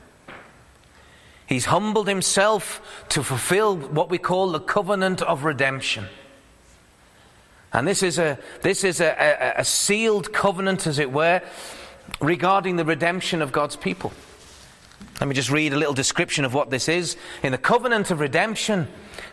He's 1.46 1.66
humbled 1.66 2.08
himself 2.08 2.82
to 3.10 3.22
fulfill 3.22 3.76
what 3.76 4.10
we 4.10 4.18
call 4.18 4.50
the 4.50 4.60
covenant 4.60 5.22
of 5.22 5.44
redemption. 5.44 6.06
And 7.72 7.86
this 7.86 8.02
is 8.02 8.18
a, 8.18 8.38
this 8.62 8.82
is 8.82 9.00
a, 9.00 9.56
a, 9.56 9.60
a 9.60 9.64
sealed 9.64 10.32
covenant, 10.32 10.86
as 10.86 10.98
it 10.98 11.12
were, 11.12 11.40
regarding 12.20 12.76
the 12.76 12.84
redemption 12.84 13.40
of 13.40 13.52
God's 13.52 13.76
people. 13.76 14.12
Let 15.20 15.28
me 15.28 15.34
just 15.34 15.50
read 15.50 15.72
a 15.72 15.76
little 15.76 15.94
description 15.94 16.44
of 16.44 16.52
what 16.52 16.70
this 16.70 16.88
is. 16.88 17.16
In 17.42 17.52
the 17.52 17.58
covenant 17.58 18.10
of 18.10 18.20
redemption, 18.20 18.88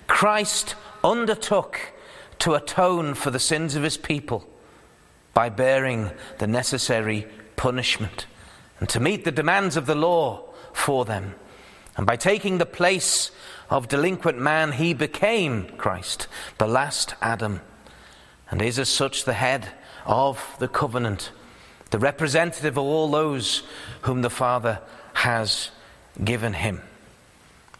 Christ 0.08 0.76
undertook 1.04 1.94
to 2.40 2.54
atone 2.54 3.14
for 3.14 3.32
the 3.32 3.40
sins 3.40 3.76
of 3.76 3.84
his 3.84 3.98
people 3.98 4.48
by 5.34 5.50
bearing 5.50 6.12
the 6.40 6.48
necessary 6.48 7.28
punishment 7.56 8.26
and 8.80 8.90
to 8.90 9.00
meet 9.00 9.24
the 9.24 9.32
demands 9.32 9.78
of 9.78 9.86
the 9.86 9.96
law 9.96 10.44
for 10.74 11.06
them. 11.06 11.36
And 11.98 12.06
by 12.06 12.18
taking 12.18 12.58
the 12.58 12.66
place 12.66 13.32
of 13.70 13.88
delinquent 13.88 14.38
man, 14.38 14.74
he 14.74 14.94
became 14.94 15.70
Christ, 15.78 16.28
the 16.58 16.68
last 16.68 17.16
Adam, 17.22 17.62
and 18.52 18.62
is 18.62 18.78
as 18.78 18.90
such 18.90 19.24
the 19.24 19.34
head 19.34 19.70
of 20.06 20.56
the 20.60 20.68
covenant, 20.68 21.32
the 21.92 22.00
representative 22.00 22.78
of 22.78 22.84
all 22.84 23.10
those 23.10 23.64
whom 24.02 24.22
the 24.22 24.30
Father 24.30 24.82
has 25.14 25.72
given 26.24 26.54
him. 26.54 26.82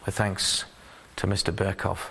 With 0.04 0.16
thanks 0.16 0.64
to 1.16 1.26
Mr. 1.26 1.52
Berkhof 1.52 2.08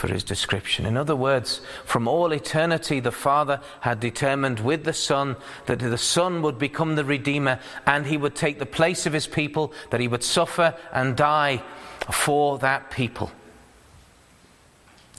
for 0.00 0.08
his 0.08 0.24
description. 0.24 0.86
In 0.86 0.96
other 0.96 1.14
words, 1.14 1.60
from 1.84 2.08
all 2.08 2.32
eternity, 2.32 3.00
the 3.00 3.12
Father 3.12 3.60
had 3.80 4.00
determined 4.00 4.58
with 4.58 4.84
the 4.84 4.94
Son 4.94 5.36
that 5.66 5.78
the 5.78 5.98
Son 5.98 6.40
would 6.40 6.58
become 6.58 6.94
the 6.94 7.04
Redeemer 7.04 7.60
and 7.84 8.06
he 8.06 8.16
would 8.16 8.34
take 8.34 8.58
the 8.58 8.64
place 8.64 9.04
of 9.04 9.12
his 9.12 9.26
people, 9.26 9.74
that 9.90 10.00
he 10.00 10.08
would 10.08 10.24
suffer 10.24 10.74
and 10.94 11.16
die 11.16 11.62
for 12.10 12.58
that 12.60 12.90
people. 12.90 13.30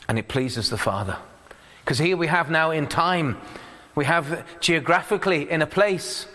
And 0.08 0.18
it 0.18 0.28
pleases 0.28 0.72
the 0.72 0.80
Father. 0.80 1.18
Because 1.86 2.00
here 2.00 2.18
we 2.18 2.26
have 2.26 2.50
now 2.50 2.72
in 2.72 2.88
time, 2.88 3.38
we 3.94 4.06
have 4.06 4.44
geographically 4.62 5.48
in 5.48 5.62
a 5.62 5.68
place 5.68 6.26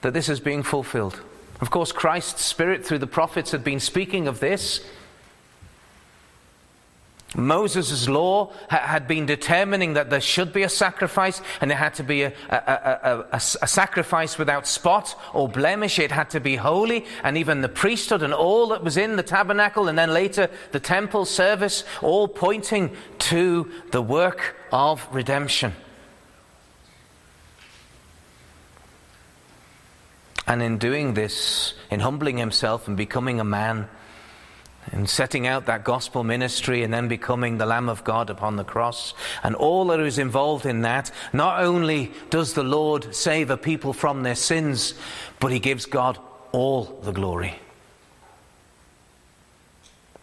that 0.00 0.14
this 0.14 0.30
is 0.30 0.40
being 0.40 0.62
fulfilled. 0.62 1.20
Of 1.60 1.70
course, 1.70 1.92
Christ's 1.92 2.46
Spirit 2.46 2.86
through 2.86 3.00
the 3.00 3.06
prophets 3.06 3.50
had 3.50 3.62
been 3.62 3.80
speaking 3.80 4.26
of 4.26 4.40
this. 4.40 4.80
Moses' 7.36 8.08
law 8.08 8.52
had 8.68 9.06
been 9.06 9.24
determining 9.24 9.94
that 9.94 10.10
there 10.10 10.20
should 10.20 10.52
be 10.52 10.64
a 10.64 10.68
sacrifice, 10.68 11.40
and 11.60 11.70
it 11.70 11.76
had 11.76 11.94
to 11.94 12.02
be 12.02 12.22
a, 12.22 12.32
a, 12.48 13.24
a, 13.32 13.36
a, 13.36 13.40
sacrifice 13.40 14.36
without 14.36 14.66
spot 14.66 15.16
or 15.32 15.48
blemish. 15.48 16.00
It 16.00 16.10
had 16.10 16.30
to 16.30 16.40
be 16.40 16.56
holy, 16.56 17.06
and 17.22 17.36
even 17.36 17.60
the 17.60 17.68
priesthood 17.68 18.24
and 18.24 18.34
all 18.34 18.68
that 18.68 18.82
was 18.82 18.96
in 18.96 19.14
the 19.14 19.22
tabernacle, 19.22 19.86
and 19.86 19.96
then 19.96 20.12
later 20.12 20.50
the 20.72 20.80
temple 20.80 21.24
service, 21.24 21.84
all 22.02 22.26
pointing 22.26 22.96
to 23.20 23.70
the 23.92 24.02
work 24.02 24.56
of 24.72 25.06
redemption. 25.12 25.72
And 30.48 30.62
in 30.62 30.78
doing 30.78 31.14
this, 31.14 31.74
in 31.92 32.00
humbling 32.00 32.38
himself 32.38 32.88
and 32.88 32.96
becoming 32.96 33.38
a 33.38 33.44
man, 33.44 33.88
in 34.92 35.06
setting 35.06 35.46
out 35.46 35.66
that 35.66 35.84
gospel 35.84 36.24
ministry 36.24 36.82
and 36.82 36.92
then 36.92 37.06
becoming 37.06 37.58
the 37.58 37.66
Lamb 37.66 37.88
of 37.88 38.02
God 38.02 38.30
upon 38.30 38.56
the 38.56 38.64
cross, 38.64 39.14
and 39.42 39.54
all 39.54 39.86
that 39.86 40.00
is 40.00 40.18
involved 40.18 40.66
in 40.66 40.82
that, 40.82 41.10
not 41.32 41.62
only 41.62 42.12
does 42.30 42.54
the 42.54 42.64
Lord 42.64 43.14
save 43.14 43.50
a 43.50 43.56
people 43.56 43.92
from 43.92 44.22
their 44.22 44.34
sins, 44.34 44.94
but 45.38 45.52
He 45.52 45.58
gives 45.58 45.86
God 45.86 46.18
all 46.52 46.84
the 47.02 47.12
glory. 47.12 47.58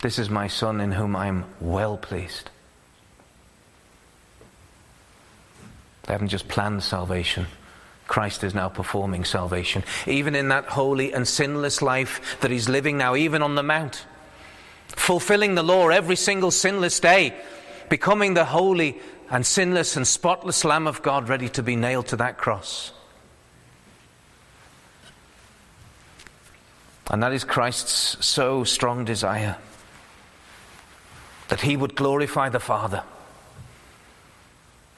This 0.02 0.20
is 0.20 0.30
my 0.30 0.48
Son 0.48 0.82
in 0.82 0.92
whom 0.92 1.16
I 1.16 1.28
am 1.28 1.46
well 1.60 1.98
pleased. 1.98 2.50
They 6.04 6.14
haven't 6.14 6.30
just 6.30 6.48
planned 6.48 6.84
salvation. 6.84 7.48
Christ 8.08 8.44
is 8.44 8.54
now 8.54 8.70
performing 8.70 9.26
salvation. 9.26 9.84
Even 10.06 10.36
in 10.36 10.48
that 10.50 10.66
holy 10.66 11.14
and 11.14 11.28
sinless 11.28 11.82
life 11.82 12.40
that 12.40 12.52
he's 12.52 12.70
living 12.70 12.98
now, 12.98 13.16
even 13.16 13.42
on 13.42 13.56
the 13.56 13.64
Mount 13.64 14.06
fulfilling 14.88 15.56
the 15.56 15.64
law 15.64 15.90
every 15.90 16.16
single 16.16 16.52
sinless 16.52 17.00
day, 17.00 17.34
becoming 17.90 18.34
the 18.34 18.46
holy 18.46 19.00
and 19.30 19.46
sinless 19.46 19.98
and 19.98 20.08
spotless 20.08 20.64
Lamb 20.64 20.88
of 20.88 21.02
God 21.02 21.30
ready 21.30 21.50
to 21.50 21.64
be 21.64 21.76
nailed 21.76 22.08
to 22.08 22.16
that 22.18 22.38
cross. 22.38 22.92
And 27.10 27.24
that 27.24 27.34
is 27.34 27.44
Christ's 27.44 28.26
so 28.26 28.64
strong 28.64 29.06
desire 29.06 29.58
that 31.48 31.62
he 31.62 31.78
would 31.78 31.96
glorify 31.96 32.50
the 32.50 32.60
Father. 32.60 33.04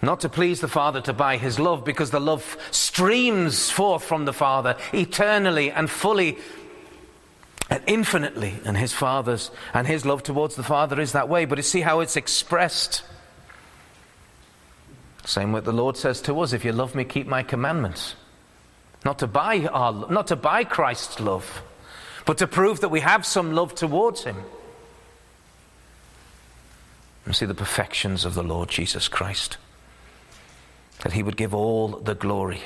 Not 0.01 0.21
to 0.21 0.29
please 0.29 0.61
the 0.61 0.67
Father 0.67 1.01
to 1.01 1.13
buy 1.13 1.37
his 1.37 1.59
love, 1.59 1.83
because 1.83 2.09
the 2.09 2.21
love 2.21 2.57
streams 2.71 3.69
forth 3.69 4.03
from 4.03 4.25
the 4.25 4.33
Father 4.33 4.77
eternally 4.93 5.71
and 5.71 5.89
fully 5.89 6.37
and 7.69 7.83
infinitely. 7.87 8.55
And 8.65 8.77
his 8.77 8.93
father's 8.93 9.51
and 9.73 9.85
his 9.85 10.05
love 10.05 10.23
towards 10.23 10.55
the 10.55 10.63
Father 10.63 10.99
is 10.99 11.11
that 11.11 11.29
way. 11.29 11.45
But 11.45 11.57
you 11.57 11.63
see 11.63 11.81
how 11.81 11.99
it's 11.99 12.15
expressed. 12.15 13.03
Same 15.25 15.51
what 15.51 15.65
the 15.65 15.71
Lord 15.71 15.97
says 15.97 16.21
to 16.23 16.39
us: 16.41 16.53
If 16.53 16.65
you 16.65 16.71
love 16.71 16.95
me, 16.95 17.03
keep 17.03 17.27
my 17.27 17.43
commandments. 17.43 18.15
Not 19.05 19.19
to 19.19 19.27
buy 19.27 19.65
our, 19.67 20.09
not 20.09 20.27
to 20.27 20.35
buy 20.35 20.63
Christ's 20.63 21.19
love, 21.19 21.61
but 22.25 22.37
to 22.39 22.47
prove 22.47 22.81
that 22.81 22.89
we 22.89 22.99
have 22.99 23.25
some 23.25 23.53
love 23.53 23.75
towards 23.75 24.23
him. 24.23 24.37
And 27.25 27.35
see 27.35 27.45
the 27.45 27.53
perfections 27.53 28.25
of 28.25 28.33
the 28.33 28.43
Lord 28.43 28.69
Jesus 28.69 29.07
Christ. 29.07 29.57
That 31.03 31.13
he 31.13 31.21
would 31.21 31.37
give 31.37 31.53
all 31.53 31.89
the 31.89 32.15
glory 32.15 32.61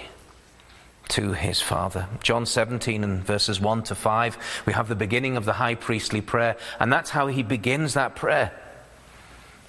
to 1.10 1.34
his 1.34 1.62
Father. 1.62 2.08
John 2.22 2.46
17 2.46 3.04
and 3.04 3.24
verses 3.24 3.60
1 3.60 3.84
to 3.84 3.96
5, 3.96 4.38
we 4.66 4.74
have 4.74 4.88
the 4.88 4.96
beginning 4.96 5.38
of 5.38 5.46
the 5.46 5.54
high 5.54 5.76
priestly 5.76 6.22
prayer, 6.22 6.56
and 6.80 6.92
that's 6.92 7.12
how 7.12 7.28
he 7.28 7.44
begins 7.44 7.94
that 7.94 8.16
prayer. 8.16 8.52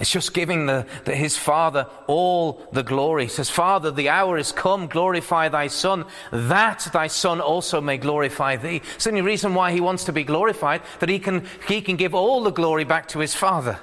It's 0.00 0.10
just 0.10 0.34
giving 0.34 0.66
the, 0.66 0.86
the, 1.04 1.14
his 1.14 1.36
Father 1.36 1.86
all 2.08 2.66
the 2.72 2.82
glory. 2.82 3.24
He 3.24 3.28
says, 3.28 3.48
Father, 3.48 3.92
the 3.92 4.08
hour 4.08 4.36
is 4.36 4.50
come, 4.50 4.88
glorify 4.88 5.48
thy 5.48 5.68
Son, 5.68 6.04
that 6.32 6.88
thy 6.92 7.06
Son 7.06 7.40
also 7.40 7.80
may 7.80 7.96
glorify 7.96 8.56
thee. 8.56 8.82
It's 8.96 9.04
the 9.04 9.10
only 9.10 9.22
reason 9.22 9.54
why 9.54 9.70
he 9.70 9.80
wants 9.80 10.04
to 10.04 10.12
be 10.12 10.24
glorified, 10.24 10.82
that 10.98 11.08
he 11.08 11.20
can, 11.20 11.46
he 11.68 11.80
can 11.80 11.96
give 11.96 12.12
all 12.12 12.42
the 12.42 12.50
glory 12.50 12.84
back 12.84 13.06
to 13.08 13.20
his 13.20 13.34
Father. 13.34 13.78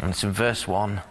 And 0.00 0.10
it's 0.10 0.24
in 0.24 0.32
verse 0.32 0.66
1 0.66 1.02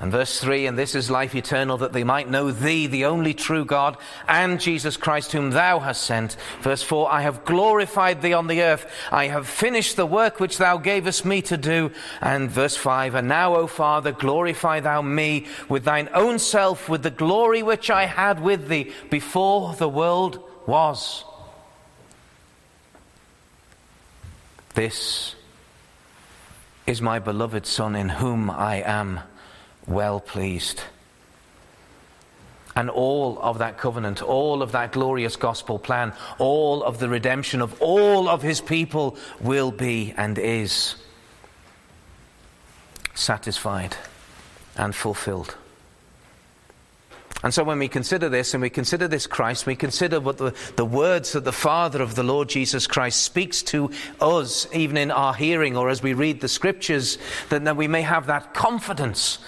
and 0.00 0.10
verse 0.10 0.40
3 0.40 0.66
And 0.66 0.78
this 0.78 0.94
is 0.94 1.10
life 1.10 1.34
eternal, 1.34 1.76
that 1.78 1.92
they 1.92 2.04
might 2.04 2.28
know 2.28 2.50
thee, 2.50 2.86
the 2.86 3.04
only 3.04 3.34
true 3.34 3.66
God, 3.66 3.98
and 4.26 4.58
Jesus 4.58 4.96
Christ, 4.96 5.32
whom 5.32 5.50
thou 5.50 5.78
hast 5.78 6.02
sent. 6.02 6.36
Verse 6.62 6.82
4 6.82 7.12
I 7.12 7.20
have 7.20 7.44
glorified 7.44 8.22
thee 8.22 8.32
on 8.32 8.46
the 8.46 8.62
earth. 8.62 8.90
I 9.12 9.26
have 9.26 9.46
finished 9.46 9.96
the 9.96 10.06
work 10.06 10.40
which 10.40 10.56
thou 10.56 10.78
gavest 10.78 11.26
me 11.26 11.42
to 11.42 11.58
do. 11.58 11.92
And 12.22 12.50
verse 12.50 12.76
5 12.76 13.14
And 13.14 13.28
now, 13.28 13.56
O 13.56 13.66
Father, 13.66 14.12
glorify 14.12 14.80
thou 14.80 15.02
me 15.02 15.46
with 15.68 15.84
thine 15.84 16.08
own 16.14 16.38
self, 16.38 16.88
with 16.88 17.02
the 17.02 17.10
glory 17.10 17.62
which 17.62 17.90
I 17.90 18.06
had 18.06 18.40
with 18.40 18.68
thee 18.68 18.92
before 19.10 19.74
the 19.74 19.88
world 19.88 20.42
was. 20.66 21.24
This 24.74 25.34
is 26.86 27.02
my 27.02 27.18
beloved 27.18 27.66
Son, 27.66 27.94
in 27.94 28.08
whom 28.08 28.48
I 28.48 28.76
am 28.76 29.20
well 29.90 30.20
pleased. 30.20 30.82
and 32.76 32.88
all 32.88 33.38
of 33.40 33.58
that 33.58 33.76
covenant, 33.78 34.22
all 34.22 34.62
of 34.62 34.72
that 34.72 34.92
glorious 34.92 35.36
gospel 35.36 35.78
plan, 35.78 36.12
all 36.38 36.82
of 36.84 36.98
the 36.98 37.08
redemption 37.08 37.60
of 37.60 37.80
all 37.82 38.28
of 38.28 38.42
his 38.42 38.60
people 38.60 39.16
will 39.40 39.72
be 39.72 40.14
and 40.16 40.38
is 40.38 40.94
satisfied 43.14 43.96
and 44.76 44.94
fulfilled. 44.94 45.56
And 47.42 47.54
so, 47.54 47.64
when 47.64 47.78
we 47.78 47.88
consider 47.88 48.28
this 48.28 48.52
and 48.52 48.60
we 48.60 48.68
consider 48.68 49.08
this 49.08 49.26
Christ, 49.26 49.64
we 49.64 49.74
consider 49.74 50.20
what 50.20 50.36
the, 50.36 50.54
the 50.76 50.84
words 50.84 51.32
that 51.32 51.44
the 51.44 51.52
Father 51.52 52.02
of 52.02 52.14
the 52.14 52.22
Lord 52.22 52.50
Jesus 52.50 52.86
Christ 52.86 53.22
speaks 53.22 53.62
to 53.64 53.90
us, 54.20 54.66
even 54.74 54.98
in 54.98 55.10
our 55.10 55.32
hearing 55.32 55.74
or 55.74 55.88
as 55.88 56.02
we 56.02 56.12
read 56.12 56.42
the 56.42 56.48
scriptures, 56.48 57.16
that, 57.48 57.64
that 57.64 57.76
we 57.76 57.88
may 57.88 58.02
have 58.02 58.26
that 58.26 58.52
confidence. 58.52 59.38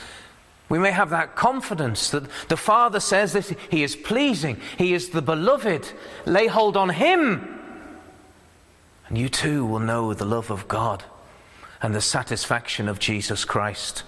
We 0.69 0.79
may 0.79 0.91
have 0.91 1.11
that 1.11 1.37
confidence 1.37 2.11
that 2.11 2.25
the 2.49 2.57
Father 2.57 3.01
says 3.01 3.33
that 3.35 3.49
He 3.71 3.83
is 3.83 3.97
pleasing, 3.97 4.59
He 4.79 4.95
is 4.95 5.11
the 5.11 5.23
beloved. 5.23 5.93
Lay 6.25 6.47
hold 6.47 6.77
on 6.77 6.89
Him. 6.91 7.59
And 9.09 9.19
you 9.19 9.29
too 9.29 9.67
will 9.67 9.81
know 9.81 10.15
the 10.15 10.25
love 10.25 10.51
of 10.51 10.69
God 10.69 11.05
and 11.83 11.95
the 11.95 12.01
satisfaction 12.01 12.89
of 12.89 12.99
Jesus 12.99 13.45
Christ. 13.45 14.05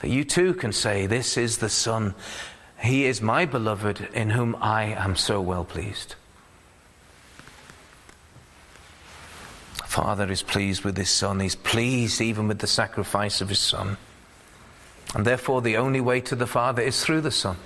That 0.00 0.10
you 0.10 0.24
too 0.24 0.54
can 0.54 0.72
say, 0.72 1.06
This 1.06 1.36
is 1.36 1.58
the 1.58 1.68
Son 1.68 2.14
he 2.80 3.04
is 3.04 3.20
my 3.20 3.44
beloved 3.44 4.08
in 4.14 4.30
whom 4.30 4.56
I 4.60 4.84
am 4.84 5.14
so 5.14 5.40
well 5.40 5.64
pleased. 5.64 6.14
Father 9.84 10.30
is 10.30 10.42
pleased 10.42 10.82
with 10.82 10.96
his 10.96 11.10
Son. 11.10 11.40
He's 11.40 11.56
pleased 11.56 12.20
even 12.22 12.48
with 12.48 12.60
the 12.60 12.66
sacrifice 12.66 13.40
of 13.40 13.50
his 13.50 13.58
Son. 13.58 13.98
And 15.14 15.26
therefore, 15.26 15.62
the 15.62 15.76
only 15.76 16.00
way 16.00 16.20
to 16.22 16.36
the 16.36 16.46
Father 16.46 16.82
is 16.82 17.04
through 17.04 17.22
the 17.22 17.30
Son. 17.30 17.56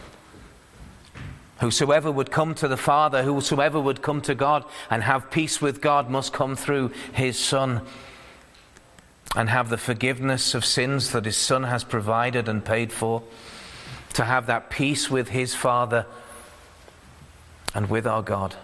Whosoever 1.61 2.11
would 2.11 2.31
come 2.31 2.55
to 2.57 2.69
the 2.69 2.77
Father, 2.77 3.23
whosoever 3.23 3.81
would 3.81 4.03
come 4.03 4.21
to 4.23 4.35
God 4.35 4.65
and 4.91 5.03
have 5.03 5.31
peace 5.31 5.61
with 5.61 5.81
God, 5.81 6.11
must 6.11 6.33
come 6.33 6.57
through 6.57 6.91
his 7.13 7.39
Son 7.39 7.83
and 9.37 9.49
have 9.49 9.69
the 9.69 9.79
forgiveness 9.79 10.55
of 10.55 10.65
sins 10.65 11.13
that 11.13 11.25
his 11.25 11.37
Son 11.37 11.65
has 11.65 11.85
provided 11.85 12.49
and 12.49 12.65
paid 12.65 12.93
for 12.93 13.23
to 14.15 14.25
have 14.25 14.47
that 14.47 14.71
peace 14.71 15.11
with 15.11 15.29
his 15.29 15.55
Father 15.55 16.07
and 17.75 17.91
with 17.91 18.07
our 18.07 18.23
God. 18.23 18.55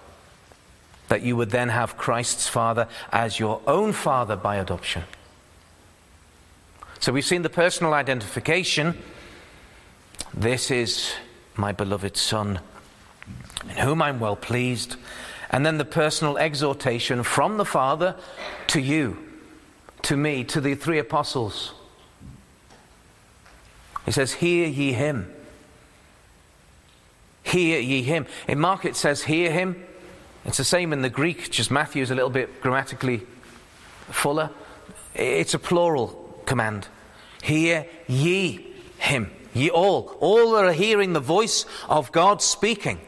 That 1.09 1.23
you 1.23 1.37
would 1.37 1.51
then 1.51 1.71
have 1.71 1.97
Christ's 1.97 2.49
Father 2.49 2.87
as 3.13 3.41
your 3.41 3.61
own 3.67 3.93
Father 3.93 4.37
by 4.37 4.57
adoption. 4.57 5.05
So 7.01 7.13
we've 7.13 7.25
seen 7.25 7.41
the 7.41 7.49
personal 7.49 7.95
identification. 7.95 8.99
This 10.35 10.71
is 10.71 11.15
my 11.57 11.73
beloved 11.73 12.15
Son, 12.19 12.61
in 13.65 13.77
whom 13.77 14.03
I'm 14.03 14.21
well 14.21 14.37
pleased. 14.37 14.97
And 15.49 15.65
then 15.65 15.79
the 15.79 15.87
personal 15.87 16.37
exhortation 16.37 17.23
from 17.23 17.57
the 17.57 17.65
Father 17.65 18.17
to 18.67 18.83
you, 18.83 19.17
to 20.03 20.15
me, 20.15 20.45
to 20.45 20.61
the 20.61 20.75
three 20.75 20.99
apostles. 20.99 21.73
He 24.05 24.13
says, 24.13 24.35
Hear 24.35 24.69
ye 24.69 24.93
him. 24.93 25.33
Hear 27.45 27.81
ye 27.81 28.03
him. 28.03 28.27
In 28.47 28.61
Mark 28.61 28.85
it 28.85 28.95
says, 28.95 29.23
Hear 29.23 29.51
him. 29.51 29.83
It's 30.45 30.59
the 30.59 30.65
same 30.65 30.93
in 30.93 31.01
the 31.01 31.09
Greek, 31.09 31.51
just 31.51 31.71
Matthew's 31.71 32.11
a 32.11 32.15
little 32.15 32.29
bit 32.29 32.61
grammatically 32.61 33.23
fuller. 34.11 34.51
It's 35.15 35.55
a 35.55 35.59
plural 35.59 36.20
command. 36.51 36.89
Hear 37.45 37.87
ye 38.09 38.67
him. 38.99 39.31
Ye 39.55 39.71
all. 39.71 40.17
All 40.19 40.51
that 40.55 40.65
are 40.65 40.73
hearing 40.73 41.13
the 41.13 41.21
voice 41.21 41.65
of 41.89 42.11
God 42.11 42.43
speaking. 42.43 42.99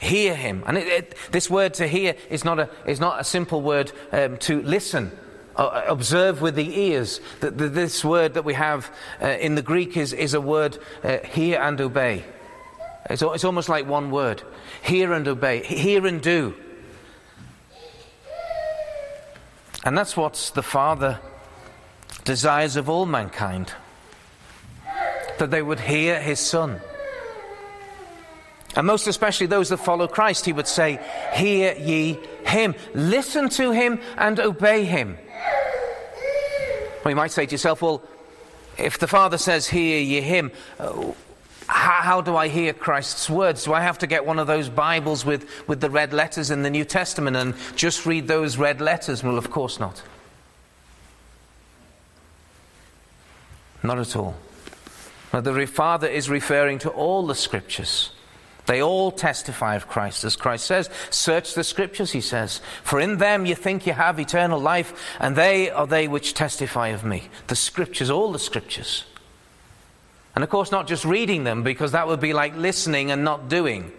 Hear 0.00 0.34
him. 0.34 0.64
And 0.66 0.76
it, 0.76 0.88
it, 0.88 1.14
this 1.30 1.48
word 1.48 1.74
to 1.74 1.86
hear 1.86 2.16
is 2.30 2.44
not 2.44 2.58
a, 2.58 2.68
is 2.84 2.98
not 2.98 3.20
a 3.20 3.24
simple 3.24 3.62
word 3.62 3.92
um, 4.10 4.38
to 4.38 4.60
listen. 4.62 5.12
Uh, 5.54 5.84
observe 5.86 6.40
with 6.42 6.56
the 6.56 6.80
ears. 6.80 7.20
This 7.40 8.04
word 8.04 8.34
that 8.34 8.44
we 8.44 8.54
have 8.54 8.92
uh, 9.22 9.28
in 9.28 9.54
the 9.54 9.62
Greek 9.62 9.96
is, 9.96 10.12
is 10.12 10.34
a 10.34 10.40
word 10.40 10.78
uh, 11.04 11.18
hear 11.18 11.60
and 11.60 11.80
obey. 11.80 12.24
It's, 13.08 13.22
it's 13.22 13.44
almost 13.44 13.68
like 13.68 13.86
one 13.86 14.10
word 14.10 14.42
hear 14.82 15.12
and 15.12 15.28
obey, 15.28 15.62
hear 15.62 16.06
and 16.06 16.20
do. 16.20 16.54
And 19.84 19.96
that's 19.96 20.16
what 20.16 20.52
the 20.54 20.62
Father 20.62 21.20
desires 22.28 22.76
of 22.76 22.90
all 22.90 23.06
mankind 23.06 23.72
that 25.38 25.50
they 25.50 25.62
would 25.62 25.80
hear 25.80 26.20
his 26.20 26.38
Son. 26.38 26.78
And 28.76 28.86
most 28.86 29.06
especially 29.06 29.46
those 29.46 29.70
that 29.70 29.78
follow 29.78 30.06
Christ, 30.06 30.44
he 30.44 30.52
would 30.52 30.68
say, 30.68 31.00
Hear 31.32 31.74
ye 31.74 32.18
him, 32.44 32.74
listen 32.92 33.48
to 33.60 33.70
him, 33.70 33.98
and 34.18 34.38
obey 34.38 34.84
him. 34.84 35.16
Well, 37.02 37.12
you 37.12 37.16
might 37.16 37.30
say 37.30 37.46
to 37.46 37.52
yourself, 37.52 37.80
Well, 37.80 38.02
if 38.76 38.98
the 38.98 39.08
Father 39.08 39.38
says, 39.38 39.66
Hear 39.66 39.98
ye 39.98 40.20
him, 40.20 40.52
uh, 40.78 41.12
how, 41.66 42.02
how, 42.02 42.20
do 42.20 42.36
I 42.36 42.48
hear 42.48 42.74
Christ's 42.74 43.30
words? 43.30 43.64
Do 43.64 43.72
I 43.72 43.80
have 43.80 43.98
to 43.98 44.06
get 44.06 44.26
one 44.26 44.38
of 44.38 44.46
those 44.46 44.68
Bibles 44.68 45.24
with, 45.24 45.48
with 45.66 45.80
the 45.80 45.88
red 45.88 46.12
letters 46.12 46.50
in 46.50 46.62
the 46.62 46.70
New 46.70 46.84
Testament 46.84 47.36
and 47.36 47.54
just 47.74 48.04
read 48.04 48.28
those 48.28 48.58
red 48.58 48.82
letters? 48.82 49.24
Well, 49.24 49.38
of 49.38 49.50
course 49.50 49.80
not. 49.80 50.02
Not 53.82 53.98
at 53.98 54.16
all. 54.16 54.36
But 55.30 55.44
the 55.44 55.66
Father 55.66 56.08
is 56.08 56.30
referring 56.30 56.78
to 56.80 56.90
all 56.90 57.26
the 57.26 57.34
scriptures. 57.34 58.10
They 58.66 58.82
all 58.82 59.10
testify 59.10 59.76
of 59.76 59.88
Christ, 59.88 60.24
as 60.24 60.36
Christ 60.36 60.66
says. 60.66 60.90
Search 61.08 61.54
the 61.54 61.64
scriptures, 61.64 62.12
he 62.12 62.20
says, 62.20 62.60
for 62.82 63.00
in 63.00 63.16
them 63.16 63.46
you 63.46 63.54
think 63.54 63.86
you 63.86 63.94
have 63.94 64.20
eternal 64.20 64.60
life, 64.60 65.16
and 65.18 65.34
they 65.34 65.70
are 65.70 65.86
they 65.86 66.06
which 66.06 66.34
testify 66.34 66.88
of 66.88 67.02
me. 67.02 67.30
The 67.46 67.56
scriptures, 67.56 68.10
all 68.10 68.30
the 68.30 68.38
scriptures. 68.38 69.04
And 70.34 70.44
of 70.44 70.50
course, 70.50 70.70
not 70.70 70.86
just 70.86 71.06
reading 71.06 71.44
them, 71.44 71.62
because 71.62 71.92
that 71.92 72.08
would 72.08 72.20
be 72.20 72.34
like 72.34 72.56
listening 72.56 73.10
and 73.10 73.24
not 73.24 73.48
doing. 73.48 73.90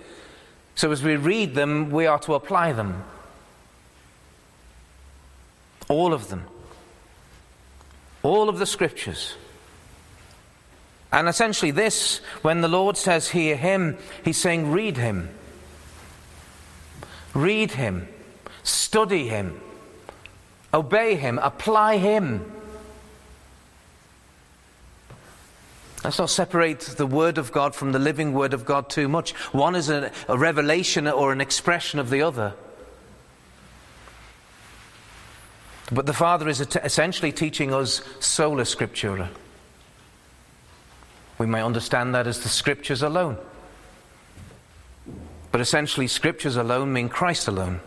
So 0.76 0.92
as 0.92 1.02
we 1.02 1.16
read 1.16 1.56
them, 1.56 1.90
we 1.90 2.06
are 2.06 2.20
to 2.20 2.36
apply 2.36 2.74
them. 2.74 3.04
All 5.88 6.14
of 6.14 6.30
them. 6.30 6.46
All 8.22 8.50
of 8.50 8.60
the 8.60 8.68
scriptures. 8.68 9.34
And 11.12 11.28
essentially, 11.28 11.72
this, 11.72 12.18
when 12.44 12.62
the 12.62 12.68
Lord 12.68 12.96
says, 12.96 13.30
Hear 13.30 13.56
him, 13.56 13.98
he's 14.24 14.38
saying, 14.38 14.72
Read 14.72 14.98
him. 14.98 15.30
Read 17.34 17.72
him. 17.72 18.08
Study 18.64 19.28
him. 19.28 19.60
Obey 20.74 21.16
him. 21.16 21.40
Apply 21.40 21.98
him. 21.98 22.52
Let's 26.04 26.20
not 26.20 26.30
separate 26.30 26.82
the 26.82 27.08
Word 27.08 27.38
of 27.38 27.52
God 27.52 27.76
from 27.76 27.92
the 27.92 28.00
living 28.00 28.34
Word 28.34 28.54
of 28.54 28.64
God 28.64 28.90
too 28.90 29.10
much. 29.10 29.32
One 29.52 29.76
is 29.76 29.90
a, 29.90 30.12
a 30.28 30.38
revelation 30.38 31.08
or 31.08 31.34
an 31.34 31.42
expression 31.42 32.00
of 32.00 32.10
the 32.10 32.22
other. 32.22 32.54
But 35.92 36.06
the 36.06 36.14
Father 36.14 36.48
is 36.48 36.62
essentially 36.62 37.32
teaching 37.32 37.74
us 37.74 38.02
sola 38.20 38.64
scriptura. 38.64 39.30
We 41.40 41.48
may 41.48 41.64
understand 41.64 42.14
that 42.14 42.28
as 42.28 42.42
the 42.42 42.50
Scriptures 42.50 43.02
alone. 43.02 43.38
But 45.52 45.62
essentially, 45.62 46.08
Scriptures 46.08 46.56
alone 46.56 46.94
mean 46.94 47.10
Christ 47.10 47.48
alone. 47.48 47.80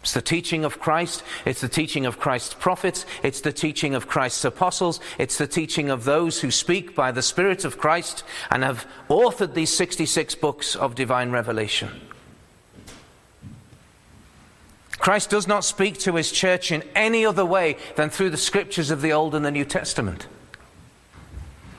It's 0.00 0.12
the 0.12 0.22
teaching 0.22 0.64
of 0.64 0.78
Christ. 0.78 1.24
It's 1.44 1.60
the 1.60 1.68
teaching 1.68 2.06
of 2.06 2.20
Christ's 2.20 2.54
prophets. 2.54 3.04
It's 3.24 3.40
the 3.40 3.52
teaching 3.52 3.96
of 3.96 4.06
Christ's 4.06 4.44
apostles. 4.44 5.00
It's 5.18 5.36
the 5.36 5.48
teaching 5.48 5.90
of 5.90 6.04
those 6.04 6.40
who 6.40 6.52
speak 6.52 6.94
by 6.94 7.10
the 7.10 7.22
Spirit 7.22 7.64
of 7.64 7.76
Christ 7.76 8.22
and 8.48 8.62
have 8.62 8.86
authored 9.10 9.54
these 9.54 9.76
66 9.76 10.36
books 10.36 10.76
of 10.76 10.94
divine 10.94 11.32
revelation. 11.32 11.90
Christ 14.92 15.28
does 15.28 15.48
not 15.48 15.64
speak 15.64 15.98
to 15.98 16.14
his 16.14 16.30
church 16.30 16.70
in 16.70 16.84
any 16.94 17.26
other 17.26 17.44
way 17.44 17.76
than 17.96 18.08
through 18.08 18.30
the 18.30 18.36
scriptures 18.36 18.92
of 18.92 19.02
the 19.02 19.12
Old 19.12 19.34
and 19.34 19.44
the 19.44 19.50
New 19.50 19.64
Testament. 19.64 20.28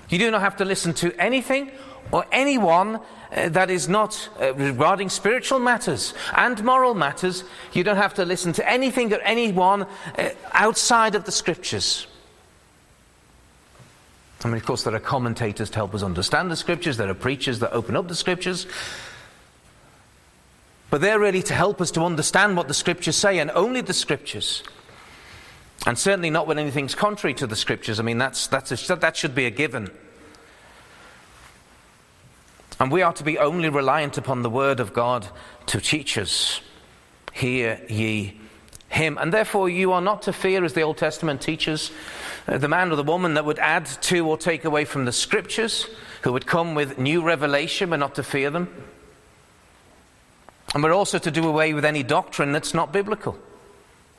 You 0.09 0.19
do 0.19 0.31
not 0.31 0.41
have 0.41 0.57
to 0.57 0.65
listen 0.65 0.93
to 0.95 1.13
anything 1.21 1.71
or 2.11 2.25
anyone 2.31 2.99
uh, 3.31 3.49
that 3.49 3.69
is 3.69 3.89
not 3.89 4.29
uh, 4.39 4.53
regarding 4.53 5.09
spiritual 5.09 5.59
matters 5.59 6.13
and 6.35 6.63
moral 6.63 6.93
matters. 6.93 7.43
You 7.73 7.83
don't 7.83 7.97
have 7.97 8.13
to 8.15 8.25
listen 8.25 8.53
to 8.53 8.69
anything 8.69 9.13
or 9.13 9.19
anyone 9.19 9.85
uh, 10.17 10.29
outside 10.53 11.15
of 11.15 11.25
the 11.25 11.31
scriptures. 11.31 12.07
I 14.43 14.47
mean, 14.47 14.57
of 14.57 14.65
course, 14.65 14.83
there 14.83 14.95
are 14.95 14.99
commentators 14.99 15.69
to 15.71 15.75
help 15.75 15.95
us 15.95 16.03
understand 16.03 16.51
the 16.51 16.55
scriptures, 16.55 16.95
there 16.97 17.09
are 17.09 17.15
preachers 17.15 17.59
that 17.59 17.73
open 17.73 17.97
up 17.97 18.07
the 18.07 18.15
scriptures. 18.15 18.67
But 20.89 21.01
they're 21.01 21.19
really 21.19 21.43
to 21.43 21.53
help 21.53 21.81
us 21.81 21.91
to 21.91 22.01
understand 22.01 22.55
what 22.55 22.67
the 22.67 22.73
scriptures 22.73 23.17
say, 23.17 23.39
and 23.39 23.51
only 23.51 23.81
the 23.81 23.93
scriptures. 23.93 24.63
And 25.85 25.97
certainly 25.97 26.29
not 26.29 26.47
when 26.47 26.59
anything's 26.59 26.95
contrary 26.95 27.33
to 27.35 27.47
the 27.47 27.55
scriptures. 27.55 27.99
I 27.99 28.03
mean, 28.03 28.17
that's, 28.17 28.47
that's 28.47 28.89
a, 28.89 28.95
that 28.95 29.15
should 29.15 29.35
be 29.35 29.45
a 29.45 29.51
given. 29.51 29.91
And 32.79 32.91
we 32.91 33.01
are 33.01 33.13
to 33.13 33.23
be 33.23 33.37
only 33.37 33.69
reliant 33.69 34.17
upon 34.17 34.41
the 34.41 34.49
word 34.49 34.79
of 34.79 34.93
God 34.93 35.27
to 35.67 35.79
teach 35.79 36.17
us. 36.17 36.61
Hear 37.33 37.81
ye 37.87 38.39
him. 38.89 39.17
And 39.17 39.33
therefore, 39.33 39.69
you 39.69 39.91
are 39.91 40.01
not 40.01 40.23
to 40.23 40.33
fear, 40.33 40.63
as 40.63 40.73
the 40.73 40.81
Old 40.81 40.97
Testament 40.97 41.41
teaches, 41.41 41.91
uh, 42.47 42.57
the 42.57 42.67
man 42.67 42.91
or 42.91 42.95
the 42.95 43.03
woman 43.03 43.33
that 43.33 43.45
would 43.45 43.59
add 43.59 43.85
to 43.85 44.27
or 44.27 44.37
take 44.37 44.65
away 44.65 44.85
from 44.85 45.05
the 45.05 45.11
scriptures, 45.11 45.87
who 46.23 46.33
would 46.33 46.45
come 46.45 46.75
with 46.75 46.97
new 46.97 47.21
revelation, 47.21 47.89
but 47.89 47.97
not 47.97 48.15
to 48.15 48.23
fear 48.23 48.49
them. 48.49 48.69
And 50.73 50.83
we're 50.83 50.93
also 50.93 51.17
to 51.19 51.31
do 51.31 51.47
away 51.47 51.73
with 51.73 51.85
any 51.85 52.03
doctrine 52.03 52.51
that's 52.51 52.73
not 52.73 52.91
biblical. 52.91 53.37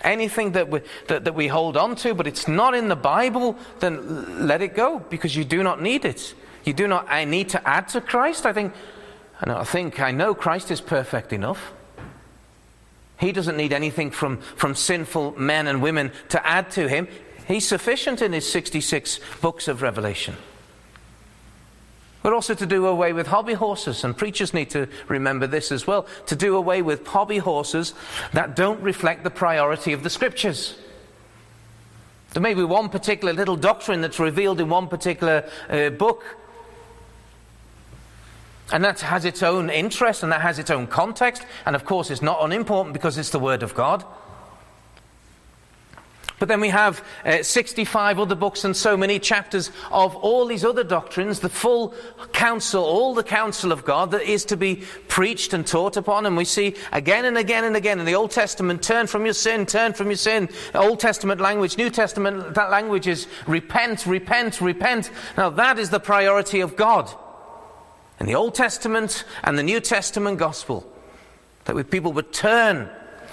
Anything 0.02 0.52
that 0.52 0.68
we, 0.68 0.80
that, 1.08 1.24
that 1.24 1.34
we 1.34 1.48
hold 1.48 1.76
on 1.76 1.96
to, 1.96 2.14
but 2.14 2.26
it's 2.26 2.46
not 2.46 2.74
in 2.74 2.88
the 2.88 2.96
Bible, 2.96 3.56
then 3.80 4.46
let 4.46 4.62
it 4.62 4.74
go 4.74 5.00
because 5.10 5.34
you 5.34 5.44
do 5.44 5.62
not 5.62 5.82
need 5.82 6.04
it. 6.04 6.34
You 6.64 6.72
do 6.72 6.86
not 6.86 7.06
I 7.08 7.24
need 7.24 7.48
to 7.50 7.68
add 7.68 7.88
to 7.88 8.00
Christ. 8.00 8.46
I 8.46 8.52
think, 8.52 8.72
I 9.40 9.64
think, 9.64 10.00
I 10.00 10.12
know 10.12 10.34
Christ 10.34 10.70
is 10.70 10.80
perfect 10.80 11.32
enough. 11.32 11.72
He 13.18 13.32
doesn't 13.32 13.56
need 13.56 13.72
anything 13.72 14.10
from, 14.12 14.38
from 14.38 14.74
sinful 14.74 15.34
men 15.36 15.66
and 15.66 15.82
women 15.82 16.12
to 16.28 16.46
add 16.46 16.70
to 16.72 16.88
him. 16.88 17.08
He's 17.48 17.66
sufficient 17.66 18.22
in 18.22 18.32
his 18.32 18.50
66 18.50 19.18
books 19.40 19.66
of 19.66 19.82
Revelation. 19.82 20.36
But 22.22 22.32
also 22.32 22.54
to 22.54 22.66
do 22.66 22.86
away 22.86 23.12
with 23.12 23.28
hobby 23.28 23.54
horses, 23.54 24.02
and 24.02 24.16
preachers 24.16 24.52
need 24.52 24.70
to 24.70 24.88
remember 25.06 25.46
this 25.46 25.70
as 25.70 25.86
well 25.86 26.06
to 26.26 26.34
do 26.34 26.56
away 26.56 26.82
with 26.82 27.06
hobby 27.06 27.38
horses 27.38 27.94
that 28.32 28.56
don't 28.56 28.80
reflect 28.82 29.22
the 29.24 29.30
priority 29.30 29.92
of 29.92 30.02
the 30.02 30.10
scriptures. 30.10 30.76
There 32.32 32.42
may 32.42 32.54
be 32.54 32.64
one 32.64 32.88
particular 32.88 33.32
little 33.32 33.56
doctrine 33.56 34.00
that's 34.00 34.18
revealed 34.18 34.60
in 34.60 34.68
one 34.68 34.88
particular 34.88 35.48
uh, 35.70 35.90
book, 35.90 36.24
and 38.70 38.84
that 38.84 39.00
has 39.00 39.24
its 39.24 39.42
own 39.42 39.70
interest 39.70 40.22
and 40.22 40.30
that 40.32 40.42
has 40.42 40.58
its 40.58 40.70
own 40.70 40.86
context, 40.86 41.42
and 41.64 41.74
of 41.74 41.84
course, 41.84 42.10
it's 42.10 42.20
not 42.20 42.38
unimportant 42.42 42.92
because 42.92 43.16
it's 43.16 43.30
the 43.30 43.38
Word 43.38 43.62
of 43.62 43.74
God. 43.74 44.04
But 46.38 46.48
then 46.48 46.60
we 46.60 46.68
have 46.68 47.04
uh, 47.24 47.42
65 47.42 48.20
other 48.20 48.34
books 48.34 48.64
and 48.64 48.76
so 48.76 48.96
many 48.96 49.18
chapters 49.18 49.70
of 49.90 50.14
all 50.16 50.46
these 50.46 50.64
other 50.64 50.84
doctrines, 50.84 51.40
the 51.40 51.48
full 51.48 51.94
counsel, 52.32 52.84
all 52.84 53.14
the 53.14 53.24
counsel 53.24 53.72
of 53.72 53.84
God 53.84 54.12
that 54.12 54.22
is 54.22 54.44
to 54.46 54.56
be 54.56 54.84
preached 55.08 55.52
and 55.52 55.66
taught 55.66 55.96
upon. 55.96 56.26
And 56.26 56.36
we 56.36 56.44
see 56.44 56.76
again 56.92 57.24
and 57.24 57.36
again 57.36 57.64
and 57.64 57.76
again 57.76 57.98
in 57.98 58.06
the 58.06 58.14
Old 58.14 58.30
Testament 58.30 58.82
turn 58.82 59.08
from 59.08 59.24
your 59.24 59.34
sin, 59.34 59.66
turn 59.66 59.92
from 59.92 60.08
your 60.08 60.16
sin. 60.16 60.48
Old 60.74 61.00
Testament 61.00 61.40
language, 61.40 61.76
New 61.76 61.90
Testament 61.90 62.54
that 62.54 62.70
language 62.70 63.08
is 63.08 63.26
repent, 63.46 64.06
repent, 64.06 64.60
repent. 64.60 65.10
Now 65.36 65.50
that 65.50 65.78
is 65.78 65.90
the 65.90 66.00
priority 66.00 66.60
of 66.60 66.76
God 66.76 67.12
in 68.20 68.26
the 68.26 68.34
Old 68.36 68.54
Testament 68.54 69.24
and 69.42 69.58
the 69.58 69.62
New 69.62 69.80
Testament 69.80 70.38
gospel. 70.38 70.86
That 71.64 71.90
people 71.90 72.12
would 72.12 72.32
turn 72.32 72.88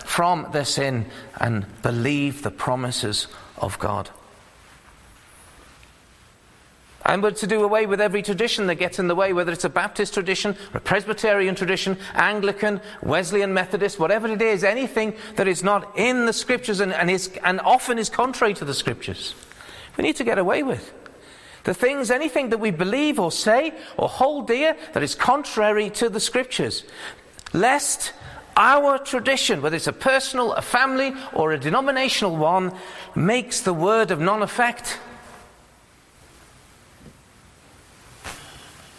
from 0.06 0.48
their 0.52 0.66
sin 0.66 1.06
and 1.40 1.66
believe 1.82 2.44
the 2.44 2.52
promises 2.52 3.28
of 3.58 3.78
God. 3.80 4.10
And 7.06 7.22
we're 7.22 7.32
to 7.32 7.48
do 7.48 7.64
away 7.64 7.86
with 7.86 8.02
every 8.02 8.24
tradition 8.24 8.66
that 8.66 8.76
gets 8.76 8.98
in 8.98 9.08
the 9.08 9.14
way, 9.14 9.32
whether 9.32 9.52
it's 9.52 9.64
a 9.64 9.70
Baptist 9.70 10.16
tradition, 10.16 10.56
a 10.74 10.80
Presbyterian 10.80 11.54
tradition, 11.54 11.98
Anglican, 12.16 12.82
Wesleyan 13.04 13.54
Methodist, 13.54 14.00
whatever 14.00 14.28
it 14.28 14.42
is, 14.42 14.64
anything 14.64 15.14
that 15.36 15.48
is 15.48 15.64
not 15.64 15.98
in 15.98 16.26
the 16.26 16.34
Scriptures 16.34 16.80
and, 16.80 16.92
and, 16.92 17.12
is, 17.12 17.30
and 17.44 17.62
often 17.62 18.00
is 18.00 18.10
contrary 18.10 18.56
to 18.56 18.66
the 18.66 18.74
Scriptures. 18.74 19.36
We 19.98 20.04
need 20.04 20.16
to 20.16 20.24
get 20.24 20.40
away 20.40 20.64
with. 20.64 20.94
The 21.64 21.76
things, 21.76 22.10
anything 22.10 22.50
that 22.50 22.60
we 22.60 22.72
believe 22.72 23.20
or 23.20 23.32
say 23.32 23.74
or 23.98 24.10
hold 24.10 24.48
dear 24.48 24.76
that 24.94 25.04
is 25.04 25.14
contrary 25.14 25.92
to 25.92 26.10
the 26.10 26.20
Scriptures. 26.20 26.84
Lest 27.54 28.14
our 28.58 28.98
tradition, 28.98 29.62
whether 29.62 29.76
it's 29.76 29.88
a 29.88 29.94
personal, 29.94 30.54
a 30.54 30.62
family, 30.62 31.14
or 31.34 31.52
a 31.52 31.60
denominational 31.60 32.36
one, 32.36 32.74
makes 33.16 33.62
the 33.62 33.74
word 33.74 34.12
of 34.12 34.20
non 34.20 34.42
effect. 34.42 35.00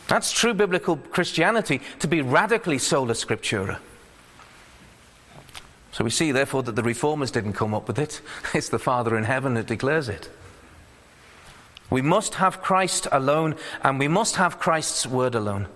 That's 0.09 0.31
true 0.31 0.55
biblical 0.55 0.97
Christianity, 0.97 1.81
to 1.99 2.07
be 2.07 2.21
radically 2.21 2.79
sola 2.79 3.15
scriptura. 3.15 3.79
So 5.91 6.05
we 6.05 6.11
see, 6.11 6.31
therefore, 6.31 6.63
that 6.65 6.77
the 6.77 6.83
reformers 6.83 7.31
didn't 7.31 7.55
come 7.55 7.73
up 7.73 7.89
with 7.89 7.99
it. 7.99 8.21
It's 8.55 8.69
the 8.69 8.79
Father 8.79 9.17
in 9.17 9.25
heaven 9.25 9.55
that 9.55 9.67
declares 9.67 10.09
it. 10.09 10.29
We 11.89 12.03
must 12.03 12.35
have 12.35 12.61
Christ 12.61 13.07
alone, 13.11 13.57
and 13.83 13.99
we 13.99 14.09
must 14.09 14.37
have 14.37 14.59
Christ's 14.59 15.07
word 15.07 15.35
alone. 15.35 15.69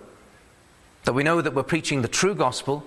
That 1.05 1.15
we 1.15 1.23
know 1.23 1.41
that 1.41 1.55
we're 1.55 1.63
preaching 1.63 2.03
the 2.03 2.09
true 2.09 2.35
gospel, 2.35 2.85